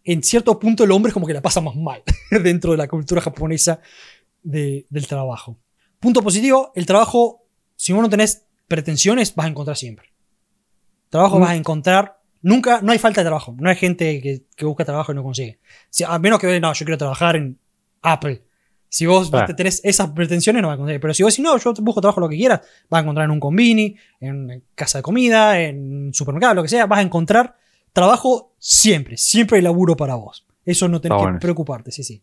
en 0.05 0.23
cierto 0.23 0.59
punto 0.59 0.83
el 0.85 0.91
hombre 0.91 1.11
es 1.11 1.15
como 1.15 1.27
que 1.27 1.33
la 1.35 1.41
pasa 1.41 1.61
más 1.61 1.77
mal 1.77 2.03
dentro 2.43 2.73
de 2.73 2.77
la 2.79 2.89
cultura 2.89 3.21
japonesa 3.21 3.81
de- 4.43 4.87
del 4.91 5.07
trabajo. 5.07 5.57
Punto 6.01 6.21
positivo, 6.23 6.73
el 6.75 6.85
trabajo, 6.87 7.45
si 7.77 7.93
vos 7.93 8.03
no 8.03 8.11
tenés 8.11 8.45
pretensiones, 8.67 9.35
vas 9.37 9.47
a 9.47 9.51
encontrar 9.51 9.77
siempre. 9.77 10.13
Trabajo 11.11 11.39
Mm. 11.39 11.41
vas 11.43 11.51
a 11.51 11.57
encontrar, 11.57 12.21
nunca, 12.41 12.81
no 12.83 12.91
hay 12.93 12.99
falta 12.99 13.21
de 13.21 13.27
trabajo, 13.27 13.55
no 13.59 13.69
hay 13.71 13.77
gente 13.77 14.21
que, 14.21 14.43
que 14.57 14.65
busca 14.65 14.85
trabajo 14.85 15.13
y 15.13 15.15
no 15.15 15.23
consigue. 15.23 15.61
Si- 15.91 16.05
a 16.05 16.19
menos 16.19 16.41
que, 16.41 16.59
no, 16.61 16.73
yo 16.73 16.85
quiero 16.85 16.99
trabajar 16.99 17.37
en 17.37 17.59
Apple. 18.03 18.43
Si 18.93 19.07
vos 19.07 19.31
te 19.31 19.55
tenés 19.55 19.81
esas 19.85 20.11
pretensiones, 20.11 20.61
no 20.61 20.69
vas 20.69 20.75
a 20.75 20.77
conseguir. 20.77 21.01
Pero 21.01 21.15
si 21.15 21.23
vos 21.23 21.33
decís, 21.33 21.43
no, 21.43 21.57
yo 21.57 21.73
busco 21.81 22.03
trabajo 22.03 22.21
lo 22.21 22.29
que 22.29 22.37
quieras, 22.37 22.61
vas 22.91 22.99
a 22.99 23.03
encontrar 23.03 23.25
en 23.25 23.31
un 23.31 23.41
convini, 23.41 23.97
en 24.21 24.65
casa 24.75 24.99
de 24.99 25.03
comida, 25.03 25.59
en 25.59 26.13
supermercado, 26.13 26.57
lo 26.57 26.63
que 26.63 26.69
sea, 26.69 26.85
vas 26.85 26.99
a 26.99 27.03
encontrar 27.03 27.57
trabajo 27.95 28.53
siempre. 28.59 29.17
Siempre 29.17 29.57
hay 29.57 29.63
laburo 29.63 29.97
para 29.97 30.17
vos. 30.17 30.47
Eso 30.67 30.89
no 30.89 31.01
tenés 31.01 31.19
que 31.19 31.39
preocuparte, 31.41 31.91
sí, 31.91 32.05
sí. 32.05 32.23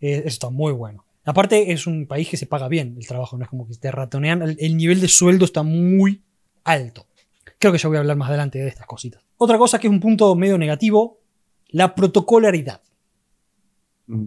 Eh, 0.00 0.20
eso 0.20 0.28
está 0.28 0.48
muy 0.48 0.72
bueno. 0.72 1.04
Aparte, 1.26 1.70
es 1.72 1.86
un 1.86 2.06
país 2.06 2.30
que 2.30 2.38
se 2.38 2.46
paga 2.46 2.66
bien 2.66 2.94
el 2.96 3.06
trabajo, 3.06 3.36
no 3.36 3.44
es 3.44 3.50
como 3.50 3.68
que 3.68 3.74
te 3.74 3.90
ratonean. 3.90 4.40
El, 4.40 4.56
el 4.58 4.78
nivel 4.78 5.02
de 5.02 5.08
sueldo 5.08 5.44
está 5.44 5.62
muy 5.62 6.22
alto. 6.64 7.06
Creo 7.58 7.70
que 7.70 7.76
ya 7.76 7.86
voy 7.86 7.98
a 7.98 8.00
hablar 8.00 8.16
más 8.16 8.30
adelante 8.30 8.58
de 8.58 8.68
estas 8.68 8.86
cositas. 8.86 9.22
Otra 9.36 9.58
cosa 9.58 9.78
que 9.78 9.88
es 9.88 9.92
un 9.92 10.00
punto 10.00 10.34
medio 10.36 10.56
negativo, 10.56 11.18
la 11.68 11.94
protocolaridad. 11.94 12.80
Mm. 14.06 14.24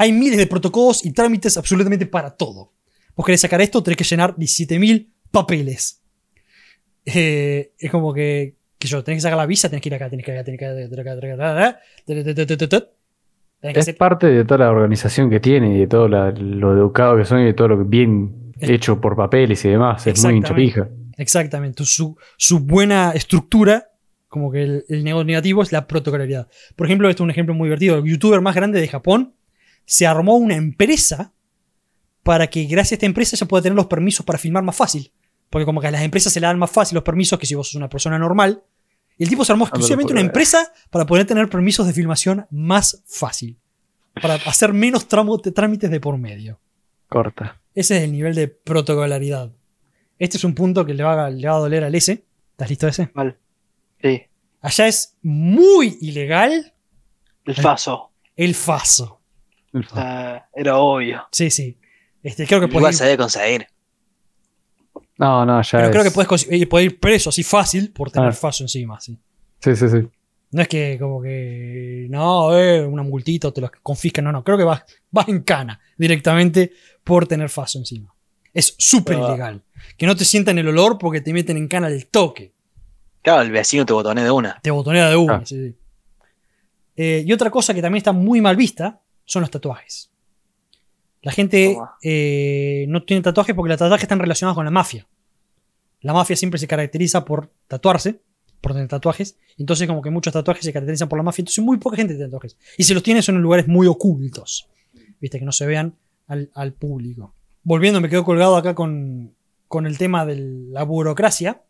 Hay 0.00 0.12
miles 0.12 0.38
de 0.38 0.46
protocolos 0.46 1.04
y 1.04 1.12
trámites 1.12 1.56
absolutamente 1.56 2.06
para 2.06 2.30
todo. 2.30 2.72
Vos 3.16 3.26
querés 3.26 3.40
sacar 3.40 3.60
esto, 3.60 3.82
tenés 3.82 3.96
que 3.96 4.04
llenar 4.04 4.34
17.000 4.36 5.08
papeles. 5.30 6.00
Eh, 7.04 7.72
es 7.78 7.90
como 7.90 8.12
que, 8.12 8.54
que 8.78 8.86
yo, 8.88 9.02
tenés 9.02 9.18
que 9.18 9.22
sacar 9.22 9.38
la 9.38 9.46
visa, 9.46 9.68
tenés 9.68 9.82
que 9.82 9.88
ir 9.88 9.94
acá, 9.94 10.08
tenés 10.10 10.24
que 10.24 10.30
ir 10.32 10.36
acá, 10.38 10.44
tenés 10.44 10.58
que 10.58 10.64
ir 10.64 10.70
acá, 10.70 10.80
tenés 10.80 10.90
que 10.90 10.94
ir 10.94 11.00
acá, 11.00 11.16
tenés 11.16 11.20
que 11.20 11.32
ir 11.32 11.40
acá, 11.40 11.56
tenés 12.06 12.46
que 12.46 12.64
ir 12.64 12.78
acá, 12.78 12.88
tenés 13.60 13.74
que 13.74 13.80
Es 13.80 13.84
hacer- 13.88 13.96
parte 13.96 14.26
de 14.28 14.44
toda 14.44 14.58
la 14.66 14.70
organización 14.70 15.30
que 15.30 15.40
tiene 15.40 15.74
y 15.74 15.78
de 15.80 15.86
todo 15.88 16.06
la- 16.06 16.30
lo 16.30 16.72
educado 16.76 17.16
que 17.16 17.24
son 17.24 17.40
y 17.40 17.44
de 17.46 17.54
todo 17.54 17.68
lo 17.68 17.78
que 17.78 17.84
bien 17.84 18.52
Es- 18.60 18.70
hecho 18.70 19.00
por 19.00 19.16
papeles 19.16 19.64
y 19.64 19.68
demás. 19.70 20.06
Es 20.06 20.22
muy 20.22 20.34
hinchapija. 20.36 20.88
Exactamente. 21.16 21.84
Su, 21.84 22.16
su 22.36 22.60
buena 22.60 23.10
estructura, 23.12 23.90
como 24.28 24.52
que 24.52 24.62
el, 24.62 24.84
el 24.88 25.02
negativo 25.02 25.62
es 25.62 25.72
la 25.72 25.86
protocolaridad. 25.88 26.46
Por 26.76 26.86
ejemplo, 26.86 27.08
esto 27.10 27.22
es 27.22 27.24
un 27.24 27.30
ejemplo 27.30 27.54
muy 27.54 27.66
divertido. 27.66 27.96
El 27.98 28.04
youtuber 28.04 28.40
más 28.40 28.54
grande 28.54 28.80
de 28.80 28.86
Japón 28.86 29.34
se 29.90 30.06
armó 30.06 30.36
una 30.36 30.54
empresa 30.54 31.32
para 32.22 32.46
que 32.48 32.64
gracias 32.64 32.92
a 32.92 32.94
esta 32.96 33.06
empresa 33.06 33.36
ya 33.36 33.46
pueda 33.46 33.62
tener 33.62 33.74
los 33.74 33.86
permisos 33.86 34.24
para 34.26 34.38
filmar 34.38 34.62
más 34.62 34.76
fácil. 34.76 35.10
Porque 35.48 35.64
como 35.64 35.80
que 35.80 35.86
a 35.86 35.90
las 35.90 36.02
empresas 36.02 36.30
se 36.30 36.40
le 36.40 36.46
dan 36.46 36.58
más 36.58 36.70
fácil 36.70 36.94
los 36.96 37.04
permisos 37.04 37.38
que 37.38 37.46
si 37.46 37.54
vos 37.54 37.68
sos 37.68 37.76
una 37.76 37.88
persona 37.88 38.18
normal. 38.18 38.62
Y 39.16 39.22
el 39.24 39.30
tipo 39.30 39.46
se 39.46 39.52
armó 39.52 39.64
lo 39.64 39.68
exclusivamente 39.68 40.12
una 40.12 40.20
empresa 40.20 40.70
para 40.90 41.06
poder 41.06 41.26
tener 41.26 41.48
permisos 41.48 41.86
de 41.86 41.94
filmación 41.94 42.46
más 42.50 43.02
fácil. 43.06 43.58
Para 44.20 44.34
hacer 44.34 44.74
menos 44.74 45.08
trámites 45.08 45.90
de 45.90 46.00
por 46.00 46.18
medio. 46.18 46.60
Corta. 47.08 47.60
Ese 47.74 47.96
es 47.96 48.02
el 48.04 48.12
nivel 48.12 48.34
de 48.34 48.48
protocolaridad. 48.48 49.50
Este 50.18 50.36
es 50.36 50.44
un 50.44 50.54
punto 50.54 50.84
que 50.84 50.92
le 50.92 51.02
va, 51.02 51.26
a- 51.26 51.30
le 51.30 51.48
va 51.48 51.56
a 51.56 51.60
doler 51.60 51.82
al 51.84 51.94
S. 51.94 52.24
¿Estás 52.50 52.68
listo 52.68 52.86
ese? 52.88 53.10
Mal. 53.14 53.38
Sí. 54.02 54.22
Allá 54.60 54.86
es 54.88 55.16
muy 55.22 55.96
ilegal 56.02 56.74
El 57.46 57.54
faso. 57.54 58.10
el 58.36 58.54
faso. 58.54 59.17
Ah, 59.92 60.46
era 60.54 60.78
obvio. 60.78 61.26
Sí, 61.30 61.50
sí. 61.50 61.78
Este, 62.22 62.46
creo 62.46 62.60
que 62.60 62.66
Igual 62.66 62.82
puedes 62.82 62.98
se 62.98 63.04
debe 63.04 63.16
conseguir. 63.18 63.66
No, 65.18 65.44
no, 65.44 65.60
ya 65.62 65.70
pero 65.72 65.84
es- 65.84 65.90
creo 65.90 66.04
que 66.04 66.10
puedes, 66.10 66.48
ir- 66.48 66.68
puedes 66.68 66.86
ir 66.92 67.00
preso 67.00 67.30
así 67.30 67.42
fácil 67.42 67.92
por 67.92 68.10
tener 68.10 68.28
Ah. 68.30 68.32
faso 68.32 68.62
encima. 68.64 69.00
Sí. 69.00 69.18
Sí, 69.60 69.74
sí, 69.76 69.88
sí. 69.88 70.08
No 70.50 70.62
es 70.62 70.68
que 70.68 70.96
como 70.98 71.20
que 71.20 72.06
no, 72.08 72.56
eh, 72.58 72.84
una 72.86 73.02
multita 73.02 73.48
o 73.48 73.52
te 73.52 73.60
lo 73.60 73.70
confiscan, 73.82 74.24
no, 74.24 74.32
no. 74.32 74.42
Creo 74.44 74.56
que 74.56 74.64
vas, 74.64 74.82
vas 75.10 75.28
en 75.28 75.42
cana 75.42 75.78
directamente 75.96 76.72
por 77.04 77.26
tener 77.26 77.48
faso 77.50 77.78
encima. 77.78 78.14
Es 78.54 78.74
súper 78.78 79.16
Pero- 79.16 79.28
ilegal. 79.28 79.62
Que 79.96 80.06
no 80.06 80.16
te 80.16 80.24
sientan 80.24 80.58
el 80.58 80.68
olor 80.68 80.96
porque 80.98 81.20
te 81.20 81.32
meten 81.32 81.56
en 81.56 81.68
cana 81.68 81.88
del 81.88 82.06
toque. 82.06 82.52
Claro, 83.22 83.42
el 83.42 83.50
vecino 83.50 83.84
te 83.84 83.92
botonea 83.92 84.24
de 84.24 84.30
una. 84.30 84.58
Te 84.62 84.70
botonea 84.70 85.10
de 85.10 85.16
una. 85.16 85.34
Ah. 85.36 85.42
sí, 85.44 85.68
sí. 85.68 85.76
Eh, 86.96 87.24
y 87.26 87.32
otra 87.32 87.50
cosa 87.50 87.74
que 87.74 87.82
también 87.82 87.98
está 87.98 88.12
muy 88.12 88.40
mal 88.40 88.56
vista 88.56 89.00
son 89.28 89.42
los 89.42 89.50
tatuajes. 89.50 90.10
La 91.22 91.32
gente 91.32 91.74
Toma. 91.74 91.96
eh, 92.02 92.86
no 92.88 93.02
tiene 93.02 93.22
tatuajes 93.22 93.54
porque 93.54 93.68
los 93.68 93.78
tatuajes 93.78 94.04
están 94.04 94.18
relacionados 94.18 94.54
con 94.56 94.64
la 94.64 94.70
mafia. 94.70 95.06
La 96.00 96.12
mafia 96.14 96.34
siempre 96.34 96.58
se 96.58 96.66
caracteriza 96.66 97.24
por 97.24 97.50
tatuarse, 97.66 98.20
por 98.60 98.72
tener 98.72 98.88
tatuajes. 98.88 99.36
Entonces, 99.58 99.86
como 99.86 100.00
que 100.00 100.10
muchos 100.10 100.32
tatuajes 100.32 100.64
se 100.64 100.72
caracterizan 100.72 101.08
por 101.08 101.18
la 101.18 101.24
mafia. 101.24 101.42
Entonces, 101.42 101.62
muy 101.62 101.76
poca 101.76 101.96
gente 101.96 102.14
tiene 102.14 102.28
tatuajes. 102.30 102.56
Y 102.78 102.84
si 102.84 102.94
los 102.94 103.02
tiene, 103.02 103.20
son 103.20 103.34
en 103.36 103.42
lugares 103.42 103.68
muy 103.68 103.86
ocultos. 103.86 104.68
Viste, 105.20 105.38
que 105.38 105.44
no 105.44 105.52
se 105.52 105.66
vean 105.66 105.94
al, 106.28 106.50
al 106.54 106.72
público. 106.72 107.34
Volviendo, 107.64 108.00
me 108.00 108.08
quedo 108.08 108.24
colgado 108.24 108.56
acá 108.56 108.74
con, 108.74 109.34
con 109.66 109.86
el 109.86 109.98
tema 109.98 110.24
de 110.24 110.36
la 110.70 110.84
burocracia. 110.84 111.62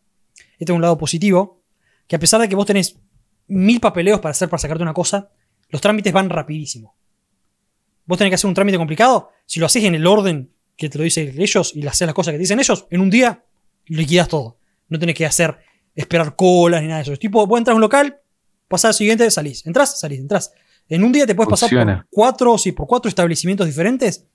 Este 0.59 0.71
es 0.71 0.75
un 0.75 0.81
lado 0.81 0.97
positivo. 0.97 1.59
Que 2.07 2.15
a 2.15 2.19
pesar 2.19 2.39
de 2.39 2.47
que 2.47 2.55
vos 2.55 2.65
tenés 2.67 2.97
mil 3.47 3.79
papeleos 3.81 4.19
para 4.21 4.31
hacer 4.31 4.47
para 4.47 4.59
sacarte 4.59 4.83
una 4.83 4.93
cosa, 4.93 5.31
los 5.69 5.81
trámites 5.81 6.13
van 6.13 6.29
rapidísimo. 6.29 6.95
Vos 8.09 8.17
tenés 8.17 8.31
que 8.31 8.35
hacer 8.35 8.47
un 8.47 8.55
trámite 8.55 8.79
complicado. 8.79 9.29
Si 9.45 9.59
lo 9.59 9.67
haces 9.67 9.83
en 9.83 9.93
el 9.93 10.07
orden 10.07 10.49
que 10.75 10.89
te 10.89 10.97
lo 10.97 11.03
dicen 11.03 11.31
ellos 11.39 11.75
y 11.75 11.85
haces 11.85 12.07
las 12.07 12.15
cosas 12.15 12.31
que 12.31 12.37
te 12.37 12.41
dicen 12.41 12.59
ellos, 12.59 12.87
en 12.89 13.01
un 13.01 13.11
día 13.11 13.43
liquidas 13.85 14.27
todo. 14.27 14.57
No 14.87 14.97
tenés 14.97 15.13
que 15.13 15.27
hacer 15.27 15.59
esperar 15.93 16.35
colas 16.35 16.81
ni 16.81 16.87
nada 16.87 16.97
de 16.97 17.03
eso. 17.03 17.13
Es 17.13 17.19
tipo, 17.19 17.45
vos 17.45 17.59
entras 17.59 17.73
a 17.73 17.75
un 17.75 17.81
local, 17.81 18.19
pasás 18.67 18.89
al 18.89 18.93
siguiente, 18.95 19.29
salís. 19.29 19.63
Entrás, 19.67 19.99
salís, 19.99 20.21
entrás. 20.21 20.51
En 20.87 21.03
un 21.03 21.11
día 21.11 21.27
te 21.27 21.35
puedes 21.35 21.51
pasar 21.51 21.69
por 21.69 22.07
cuatro, 22.09 22.57
sí, 22.57 22.71
por 22.71 22.87
cuatro 22.87 23.09
establecimientos 23.09 23.67
diferentes 23.67 24.25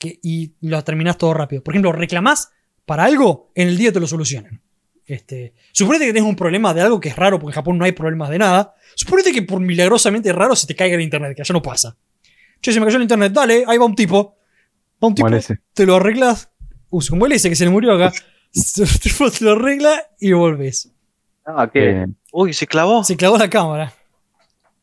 que, 0.00 0.18
y 0.20 0.54
lo 0.62 0.82
terminás 0.82 1.16
todo 1.16 1.34
rápido. 1.34 1.62
Por 1.62 1.74
ejemplo, 1.74 1.92
reclamás 1.92 2.50
para 2.84 3.04
algo, 3.04 3.52
en 3.54 3.68
el 3.68 3.78
día 3.78 3.92
te 3.92 4.00
lo 4.00 4.08
solucionan. 4.08 4.60
Este, 5.06 5.54
suponete 5.70 6.06
que 6.06 6.12
tenés 6.12 6.28
un 6.28 6.34
problema 6.34 6.74
de 6.74 6.80
algo 6.80 6.98
que 6.98 7.10
es 7.10 7.14
raro, 7.14 7.38
porque 7.38 7.52
en 7.52 7.54
Japón 7.54 7.78
no 7.78 7.84
hay 7.84 7.92
problemas 7.92 8.30
de 8.30 8.38
nada. 8.38 8.74
Suponete 8.96 9.30
que 9.30 9.42
por 9.42 9.60
milagrosamente 9.60 10.32
raro 10.32 10.56
se 10.56 10.66
te 10.66 10.74
caiga 10.74 10.96
el 10.96 11.02
internet, 11.02 11.36
que 11.36 11.42
allá 11.42 11.52
no 11.52 11.62
pasa. 11.62 11.96
Che, 12.60 12.72
se 12.72 12.80
me 12.80 12.86
cayó 12.86 12.96
el 12.96 13.02
internet, 13.02 13.32
dale, 13.32 13.64
ahí 13.66 13.78
va 13.78 13.84
un 13.84 13.94
tipo. 13.94 14.36
Va 15.02 15.08
un 15.08 15.14
tipo, 15.14 15.28
te 15.74 15.86
lo 15.86 15.96
arreglas. 15.96 16.50
Uy, 16.90 17.04
como 17.08 17.26
el 17.26 17.32
ese 17.32 17.48
que 17.48 17.56
se 17.56 17.64
le 17.64 17.70
murió 17.70 17.92
acá. 17.92 18.12
Te 18.74 19.44
lo 19.44 19.52
arregla 19.52 20.02
y 20.18 20.32
volvés. 20.32 20.90
Ah, 21.44 21.68
¿qué? 21.72 21.90
Eh, 22.02 22.06
Uy, 22.32 22.52
se 22.54 22.66
clavó. 22.66 23.04
Se 23.04 23.16
clavó 23.16 23.36
la 23.38 23.48
cámara. 23.50 23.92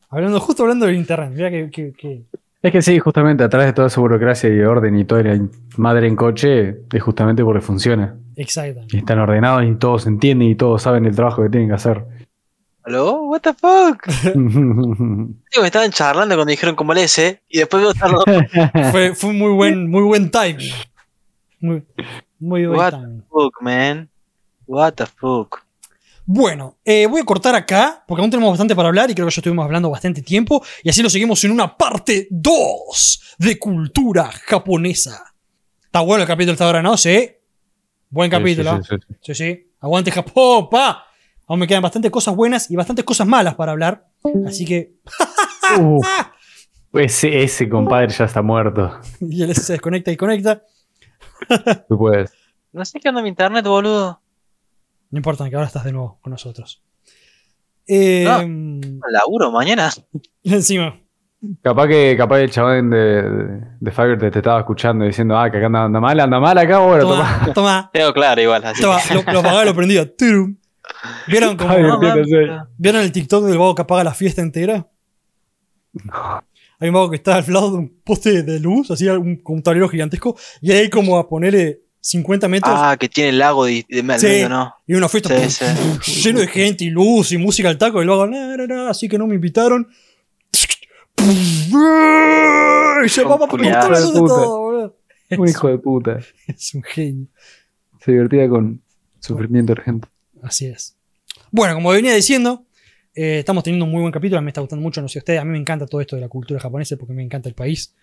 Hablando, 0.08 0.38
justo 0.40 0.62
hablando 0.62 0.86
del 0.86 0.94
internet. 0.96 1.30
Mira 1.34 1.50
que, 1.50 1.68
que- 1.70 1.92
que- 1.92 2.22
es 2.62 2.72
que 2.72 2.80
sí, 2.82 2.98
justamente 2.98 3.44
a 3.44 3.48
través 3.48 3.66
de 3.68 3.72
toda 3.74 3.88
esa 3.88 4.00
burocracia 4.00 4.48
y 4.52 4.58
orden 4.60 4.96
y 4.98 5.04
toda 5.04 5.22
la 5.22 5.40
madre 5.76 6.08
en 6.08 6.16
coche, 6.16 6.76
es 6.92 7.02
justamente 7.02 7.44
porque 7.44 7.60
funciona. 7.60 8.16
Exactamente. 8.36 8.96
Y 8.96 9.00
están 9.00 9.18
ordenados 9.20 9.64
y 9.64 9.74
todos 9.76 10.06
entienden 10.06 10.48
y 10.48 10.54
todos 10.56 10.82
saben 10.82 11.04
el 11.06 11.14
trabajo 11.14 11.42
que 11.42 11.48
tienen 11.50 11.68
que 11.68 11.74
hacer. 11.74 12.04
¿Aló? 12.86 13.22
¿What 13.24 13.40
the 13.40 13.52
fuck? 13.52 14.06
Digo, 14.34 15.60
me 15.60 15.66
estaban 15.66 15.90
charlando 15.90 16.36
cuando 16.36 16.50
dijeron 16.50 16.76
como 16.76 16.92
el 16.92 16.98
S 16.98 17.42
y 17.48 17.58
después 17.58 17.82
veo 17.82 17.90
estar 17.90 18.08
los 18.08 18.24
Fue, 18.92 19.14
fue 19.14 19.32
muy 19.32 19.50
buen, 19.52 19.90
muy 19.90 20.02
buen 20.02 20.30
timing. 20.30 20.70
Muy, 21.58 21.84
muy 22.38 22.66
buen 22.66 22.78
What? 22.78 22.90
timing. 22.92 23.24
fuck, 23.28 23.60
man. 23.60 24.08
What 24.68 24.92
the 24.94 25.06
fuck. 25.06 25.64
Bueno, 26.24 26.76
eh, 26.84 27.06
voy 27.06 27.22
a 27.22 27.24
cortar 27.24 27.56
acá, 27.56 28.04
porque 28.06 28.20
aún 28.20 28.30
tenemos 28.30 28.50
bastante 28.50 28.76
para 28.76 28.88
hablar 28.88 29.10
y 29.10 29.14
creo 29.14 29.26
que 29.26 29.34
ya 29.34 29.40
estuvimos 29.40 29.64
hablando 29.64 29.90
bastante 29.90 30.22
tiempo, 30.22 30.64
y 30.82 30.90
así 30.90 31.02
lo 31.02 31.10
seguimos 31.10 31.42
en 31.44 31.52
una 31.52 31.76
parte 31.76 32.28
2 32.30 33.36
de 33.38 33.58
cultura 33.58 34.30
japonesa. 34.44 35.34
Está 35.84 36.00
bueno 36.00 36.22
el 36.22 36.28
capítulo 36.28 36.52
hasta 36.52 36.66
ahora, 36.66 36.82
¿no? 36.82 36.96
Sí. 36.96 37.30
Buen 38.10 38.30
capítulo. 38.30 38.76
Sí, 38.76 38.88
sí, 38.90 38.96
sí, 38.96 39.06
sí. 39.08 39.16
Sí, 39.22 39.34
sí. 39.34 39.70
Aguante 39.80 40.10
Japón, 40.10 40.68
pa. 40.70 41.05
Aún 41.48 41.60
me 41.60 41.66
quedan 41.66 41.82
bastantes 41.82 42.10
cosas 42.10 42.34
buenas 42.34 42.70
y 42.70 42.76
bastantes 42.76 43.04
cosas 43.04 43.26
malas 43.26 43.54
para 43.54 43.72
hablar. 43.72 44.06
Así 44.46 44.64
que. 44.64 44.94
Uh, 45.80 46.00
ese, 47.00 47.42
ese 47.42 47.68
compadre 47.68 48.08
ya 48.10 48.26
está 48.26 48.40
muerto. 48.40 49.00
Y 49.20 49.42
él 49.42 49.52
se 49.52 49.72
desconecta 49.72 50.12
y 50.12 50.16
conecta. 50.16 50.62
Tú 51.88 51.98
puedes. 51.98 52.32
No 52.72 52.84
sé 52.84 53.00
qué 53.00 53.08
onda 53.08 53.20
mi 53.20 53.30
internet, 53.30 53.66
boludo. 53.66 54.20
No 55.10 55.18
importa, 55.18 55.50
que 55.50 55.56
ahora 55.56 55.66
estás 55.66 55.82
de 55.82 55.90
nuevo 55.90 56.20
con 56.22 56.30
nosotros. 56.30 56.84
Eh, 57.88 58.26
Ah. 58.28 58.44
Laburo 59.10 59.50
mañana. 59.50 59.90
Encima. 60.44 61.00
Capaz 61.62 61.88
que 61.88 62.14
capaz 62.16 62.38
el 62.38 62.50
chabón 62.52 62.90
de, 62.90 62.96
de, 63.22 63.60
de 63.80 63.90
Fire 63.90 64.16
te, 64.18 64.30
te 64.30 64.38
estaba 64.38 64.60
escuchando 64.60 65.04
diciendo, 65.04 65.36
ah, 65.36 65.50
que 65.50 65.56
acá 65.58 65.66
anda, 65.66 65.84
anda 65.84 66.00
mal, 66.00 66.20
anda 66.20 66.38
mal 66.38 66.56
acá, 66.58 66.78
bueno, 66.78 67.02
toma. 67.08 67.38
Toma, 67.40 67.54
toma, 67.54 67.90
Tengo 67.92 68.12
claro 68.12 68.40
igual. 68.40 68.64
Así 68.64 68.80
toma. 68.80 68.98
Lo, 69.12 69.32
lo 69.32 69.38
apagaba 69.40 69.62
y 69.64 69.66
lo 69.66 69.74
prendía. 69.74 70.08
¿Vieron, 71.28 71.56
como. 71.58 71.74
¿Vieron 72.78 73.02
el 73.02 73.12
TikTok 73.12 73.44
del 73.46 73.58
vago 73.58 73.74
que 73.74 73.82
apaga 73.82 74.04
la 74.04 74.14
fiesta 74.14 74.42
entera? 74.42 74.88
Hay 76.78 76.88
un 76.88 76.94
vago 76.94 77.10
que 77.10 77.16
está 77.16 77.36
al 77.36 77.44
lado 77.52 77.70
de 77.72 77.76
un 77.78 78.00
poste 78.04 78.42
de 78.42 78.60
luz, 78.60 78.90
así 78.90 79.06
un, 79.08 79.36
con 79.36 79.56
un 79.56 79.62
tablero 79.62 79.88
gigantesco, 79.88 80.36
y 80.60 80.72
ahí 80.72 80.90
como 80.90 81.16
a 81.18 81.28
ponerle 81.28 81.80
50 82.00 82.48
metros 82.48 82.74
Ah, 82.76 82.96
que 83.00 83.08
tiene 83.08 83.30
el 83.30 83.38
lago 83.38 83.64
de, 83.64 83.84
de 83.88 84.18
Sí. 84.18 84.26
medio, 84.26 84.48
¿no? 84.50 84.74
y 84.86 84.94
una 84.94 85.08
fiesta 85.08 85.30
Sí, 85.48 85.64
pum, 85.64 85.98
sí. 86.02 86.22
lleno 86.22 86.40
de 86.40 86.46
gente 86.48 86.84
y 86.84 86.90
luz 86.90 87.32
y 87.32 87.38
música 87.38 87.68
al 87.70 87.78
taco, 87.78 88.02
y 88.02 88.04
luego, 88.04 88.26
"Na, 88.26 88.56
na, 88.56 88.66
na", 88.66 88.90
así 88.90 89.08
que 89.08 89.16
no 89.18 89.26
me 89.26 89.34
invitaron. 89.36 89.88
Y 93.04 93.08
se 93.08 93.22
va 93.24 93.30
Con 93.30 93.38
por 93.40 93.48
culiadas. 93.50 93.86
todos 93.86 93.98
lados 94.00 94.14
de 94.14 94.20
todo, 94.20 94.58
boludo. 94.60 94.96
Un 95.38 95.48
hijo 95.48 95.68
de 95.68 95.78
puta. 95.78 96.18
Es 96.46 96.74
un 96.74 96.82
genio. 96.82 97.26
Se 98.00 98.12
divertía 98.12 98.48
con 98.48 98.80
sufrimiento 99.18 99.72
urgente. 99.72 100.08
Así 100.46 100.66
es. 100.66 100.96
Bueno, 101.50 101.74
como 101.74 101.90
venía 101.90 102.14
diciendo, 102.14 102.64
eh, 103.14 103.38
estamos 103.40 103.64
teniendo 103.64 103.84
un 103.84 103.90
muy 103.90 104.00
buen 104.00 104.12
capítulo. 104.12 104.40
Me 104.42 104.50
está 104.50 104.60
gustando 104.60 104.82
mucho, 104.82 105.00
no 105.02 105.08
sé 105.08 105.18
ustedes. 105.18 105.40
A 105.40 105.44
mí 105.44 105.50
me 105.52 105.58
encanta 105.58 105.86
todo 105.86 106.00
esto 106.00 106.16
de 106.16 106.22
la 106.22 106.28
cultura 106.28 106.60
japonesa 106.60 106.96
porque 106.96 107.14
me 107.14 107.22
encanta 107.22 107.48
el 107.48 107.54
país. 107.54 107.94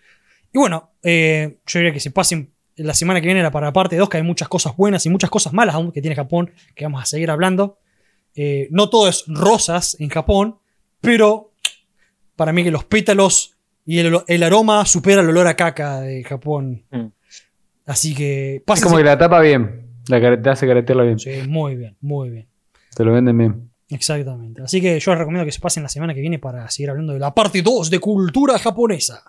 Y 0.52 0.58
bueno, 0.58 0.92
eh, 1.02 1.58
yo 1.66 1.78
diría 1.78 1.92
que 1.92 2.00
se 2.00 2.10
pasen 2.10 2.52
la 2.76 2.94
semana 2.94 3.20
que 3.20 3.26
viene 3.26 3.42
la 3.42 3.50
para 3.50 3.66
la 3.68 3.72
parte 3.72 3.96
2, 3.96 4.08
que 4.08 4.16
hay 4.18 4.22
muchas 4.22 4.48
cosas 4.48 4.76
buenas 4.76 5.04
y 5.06 5.10
muchas 5.10 5.30
cosas 5.30 5.52
malas 5.52 5.74
aún 5.76 5.92
que 5.92 6.00
tiene 6.00 6.16
Japón, 6.16 6.50
que 6.74 6.84
vamos 6.84 7.02
a 7.02 7.06
seguir 7.06 7.30
hablando. 7.30 7.78
Eh, 8.34 8.68
no 8.70 8.88
todo 8.90 9.08
es 9.08 9.24
rosas 9.28 9.96
en 10.00 10.08
Japón, 10.10 10.56
pero 11.00 11.52
para 12.36 12.52
mí 12.52 12.64
que 12.64 12.70
los 12.72 12.84
pétalos 12.84 13.56
y 13.86 13.98
el, 13.98 14.18
el 14.26 14.42
aroma 14.42 14.84
supera 14.86 15.20
el 15.22 15.28
olor 15.28 15.46
a 15.46 15.54
caca 15.56 16.00
de 16.00 16.24
Japón. 16.24 16.84
Mm. 16.90 17.06
Así 17.86 18.14
que 18.14 18.56
Es 18.56 18.62
pásense- 18.64 18.82
como 18.84 18.96
que 18.96 19.04
la 19.04 19.18
tapa 19.18 19.40
bien. 19.40 19.83
La 20.08 20.50
hace 20.52 20.66
caretearla 20.66 21.04
bien. 21.04 21.18
Sí, 21.18 21.30
muy 21.48 21.76
bien, 21.76 21.96
muy 22.00 22.30
bien. 22.30 22.46
Te 22.94 23.04
lo 23.04 23.12
venden 23.12 23.38
bien. 23.38 23.70
Exactamente. 23.88 24.62
Así 24.62 24.80
que 24.80 24.98
yo 24.98 25.10
les 25.12 25.18
recomiendo 25.18 25.44
que 25.44 25.52
se 25.52 25.60
pasen 25.60 25.82
la 25.82 25.88
semana 25.88 26.14
que 26.14 26.20
viene 26.20 26.38
para 26.38 26.68
seguir 26.70 26.90
hablando 26.90 27.12
de 27.12 27.18
la 27.18 27.32
parte 27.34 27.62
2 27.62 27.90
de 27.90 27.98
cultura 27.98 28.58
japonesa. 28.58 29.22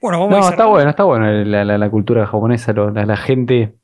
Bueno, 0.00 0.20
vamos 0.20 0.34
a 0.36 0.38
No, 0.40 0.46
ir 0.46 0.52
está 0.52 0.64
bueno, 0.66 0.90
está 0.90 1.04
bueno 1.04 1.26
la, 1.44 1.64
la- 1.64 1.78
la 1.78 1.90
cultura 1.90 2.26
japonesa, 2.26 2.72
lo- 2.72 2.90
la, 2.90 3.04
la 3.06 3.16
gente. 3.16 3.74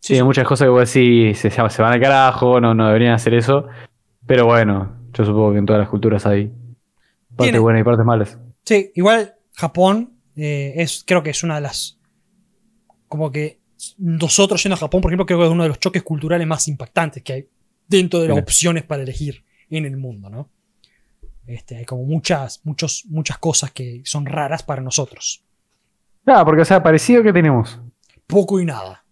Sí, 0.00 0.08
tiene 0.08 0.20
sí. 0.20 0.24
muchas 0.24 0.46
cosas 0.46 0.66
que 0.66 0.70
vos 0.70 0.92
decís, 0.92 1.38
se, 1.38 1.50
se 1.50 1.62
van 1.82 1.92
al 1.92 2.00
carajo, 2.00 2.60
no, 2.60 2.74
no 2.74 2.86
deberían 2.86 3.12
hacer 3.14 3.34
eso. 3.34 3.66
Pero 4.26 4.46
bueno, 4.46 4.96
yo 5.12 5.24
supongo 5.24 5.52
que 5.52 5.58
en 5.58 5.66
todas 5.66 5.80
las 5.80 5.88
culturas 5.88 6.26
hay 6.26 6.46
partes 6.48 7.36
Tiene- 7.36 7.58
buenas 7.58 7.80
y 7.80 7.84
partes 7.84 8.04
malas. 8.04 8.38
Sí, 8.64 8.90
igual 8.94 9.34
Japón 9.54 10.12
eh, 10.36 10.74
es, 10.76 11.04
creo 11.06 11.22
que 11.22 11.30
es 11.30 11.42
una 11.42 11.56
de 11.56 11.60
las. 11.62 11.98
Como 13.08 13.30
que 13.30 13.58
nosotros 13.98 14.62
yendo 14.62 14.74
a 14.74 14.78
Japón, 14.78 15.00
por 15.00 15.10
ejemplo, 15.10 15.26
creo 15.26 15.38
que 15.38 15.44
es 15.46 15.50
uno 15.50 15.62
de 15.62 15.68
los 15.70 15.80
choques 15.80 16.02
culturales 16.02 16.46
más 16.46 16.68
impactantes 16.68 17.22
que 17.22 17.32
hay 17.32 17.48
dentro 17.86 18.20
de 18.20 18.28
las 18.28 18.38
opciones 18.38 18.84
para 18.84 19.02
elegir 19.02 19.44
en 19.70 19.84
el 19.84 19.96
mundo, 19.96 20.30
¿no? 20.30 20.50
Este, 21.46 21.76
hay 21.76 21.84
como 21.84 22.04
muchas, 22.04 22.60
muchos, 22.64 23.04
muchas 23.08 23.38
cosas 23.38 23.70
que 23.72 24.02
son 24.04 24.24
raras 24.26 24.62
para 24.62 24.82
nosotros. 24.82 25.44
Nada, 26.24 26.44
porque 26.44 26.62
o 26.62 26.64
sea, 26.64 26.82
parecido 26.82 27.22
que 27.22 27.32
tenemos. 27.32 27.78
Poco 28.26 28.60
y 28.60 28.64
nada. 28.64 29.04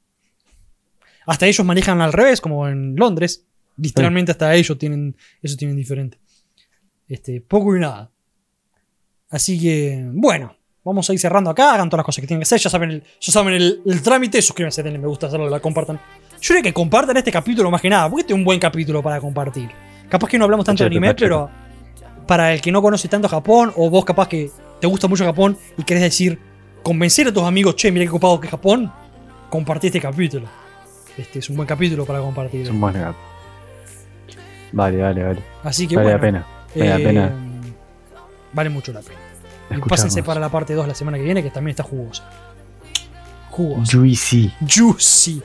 Hasta 1.27 1.47
ellos 1.47 1.65
manejan 1.67 2.01
al 2.01 2.13
revés, 2.13 2.41
como 2.41 2.67
en 2.69 2.97
Londres. 2.97 3.47
Literalmente 3.77 4.33
hasta 4.33 4.55
ellos 4.55 4.79
tienen. 4.79 5.17
Eso 5.43 5.57
tienen 5.57 5.77
diferente. 5.77 6.19
Este, 7.09 7.41
poco 7.41 7.77
y 7.77 7.81
nada. 7.81 8.11
Así 9.29 9.61
que, 9.61 10.09
bueno, 10.13 10.57
vamos 10.85 11.09
a 11.09 11.13
ir 11.13 11.19
cerrando 11.19 11.51
acá. 11.51 11.75
Hagan 11.75 11.89
todas 11.89 12.01
las 12.01 12.07
cosas 12.07 12.21
que 12.21 12.27
tienen 12.27 12.41
que 12.41 12.45
hacer. 12.45 12.59
Ya 12.59 12.71
saben 12.71 12.91
el, 12.91 13.03
ya 13.21 13.33
saben 13.33 13.55
el, 13.55 13.83
el 13.87 14.03
trámite. 14.03 14.41
Suscríbanse, 14.43 14.83
denle 14.83 14.99
me 14.99 15.07
gusta, 15.07 15.27
hacerlo, 15.27 15.49
la 15.49 15.61
compartan. 15.61 15.99
Yo 16.41 16.55
diría 16.55 16.71
que 16.71 16.75
compartan 16.75 17.17
este 17.17 17.31
capítulo 17.31 17.71
más 17.71 17.81
que 17.81 17.89
nada, 17.89 18.09
porque 18.09 18.23
este 18.23 18.33
es 18.33 18.37
un 18.37 18.45
buen 18.45 18.59
capítulo 18.59 19.03
para 19.03 19.21
compartir. 19.21 19.71
Capaz 20.09 20.29
que 20.29 20.39
no 20.39 20.45
hablamos 20.45 20.67
tanto 20.67 20.83
de 20.83 20.89
anime, 20.89 21.15
pero 21.15 21.49
para 22.27 22.53
el 22.53 22.61
que 22.61 22.73
no 22.73 22.83
conoce 22.83 23.09
tanto 23.09 23.29
Japón, 23.29 23.73
o 23.77 23.89
vos 23.89 24.05
capaz 24.05 24.29
que 24.29 24.51
te 24.81 24.87
gusta 24.87 25.07
mucho 25.07 25.25
Japón 25.25 25.57
y 25.79 25.85
querés 25.85 26.03
decir, 26.03 26.39
convencer 26.83 27.29
a 27.29 27.33
tus 27.33 27.45
amigos, 27.45 27.77
che, 27.77 27.93
mira 27.93 28.05
qué 28.05 28.11
copado 28.11 28.41
que 28.41 28.49
es 28.49 28.51
Japón, 28.51 28.93
compartí 29.49 29.87
este 29.87 30.01
capítulo. 30.01 30.49
Este 31.17 31.39
es 31.39 31.49
un 31.49 31.57
buen 31.57 31.69
capítulo 31.69 32.05
para 32.05 32.21
compartir. 32.21 32.63
Es 32.63 32.71
un 32.71 32.81
buen 32.81 32.95
gato. 32.95 33.17
Vale, 34.73 34.97
vale, 34.97 35.23
vale. 35.23 35.43
Así 35.63 35.87
que 35.87 35.97
Vale 35.97 36.17
bueno, 36.17 36.19
la 36.19 36.21
pena. 36.21 36.47
Vale 36.75 36.89
la 36.89 36.99
eh, 36.99 37.05
pena. 37.05 37.33
Vale 38.53 38.71
mucho 38.71 38.93
la 38.93 39.01
pena. 39.01 39.22
Pásense 39.81 40.23
para 40.23 40.41
la 40.41 40.49
parte 40.49 40.75
2 40.75 40.89
la 40.89 40.95
semana 40.95 41.19
que 41.19 41.25
viene, 41.25 41.43
que 41.43 41.51
también 41.51 41.73
está 41.73 41.83
jugosa. 41.83 42.29
Jugosa. 43.51 43.93
Juicy. 43.93 44.53
Juicy. 44.69 45.43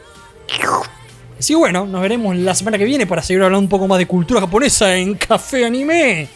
Así 1.38 1.54
que 1.54 1.58
bueno, 1.58 1.86
nos 1.86 2.02
veremos 2.02 2.36
la 2.36 2.56
semana 2.56 2.78
que 2.78 2.86
viene 2.86 3.06
para 3.06 3.22
seguir 3.22 3.44
hablando 3.44 3.64
un 3.64 3.70
poco 3.70 3.88
más 3.88 4.00
de 4.00 4.08
cultura 4.08 4.42
japonesa 4.42 4.96
en 4.96 5.16
Café 5.16 5.66
Anime. 5.66 6.28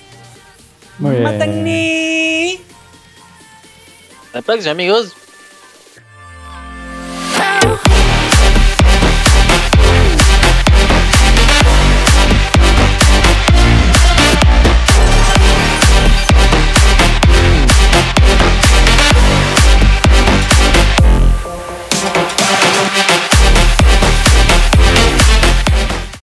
Muy 1.00 1.12
bien. 1.12 1.24
Matane. 1.24 2.60
Hasta 4.26 4.38
la 4.38 4.42
próxima, 4.44 4.72
amigos. 4.72 5.16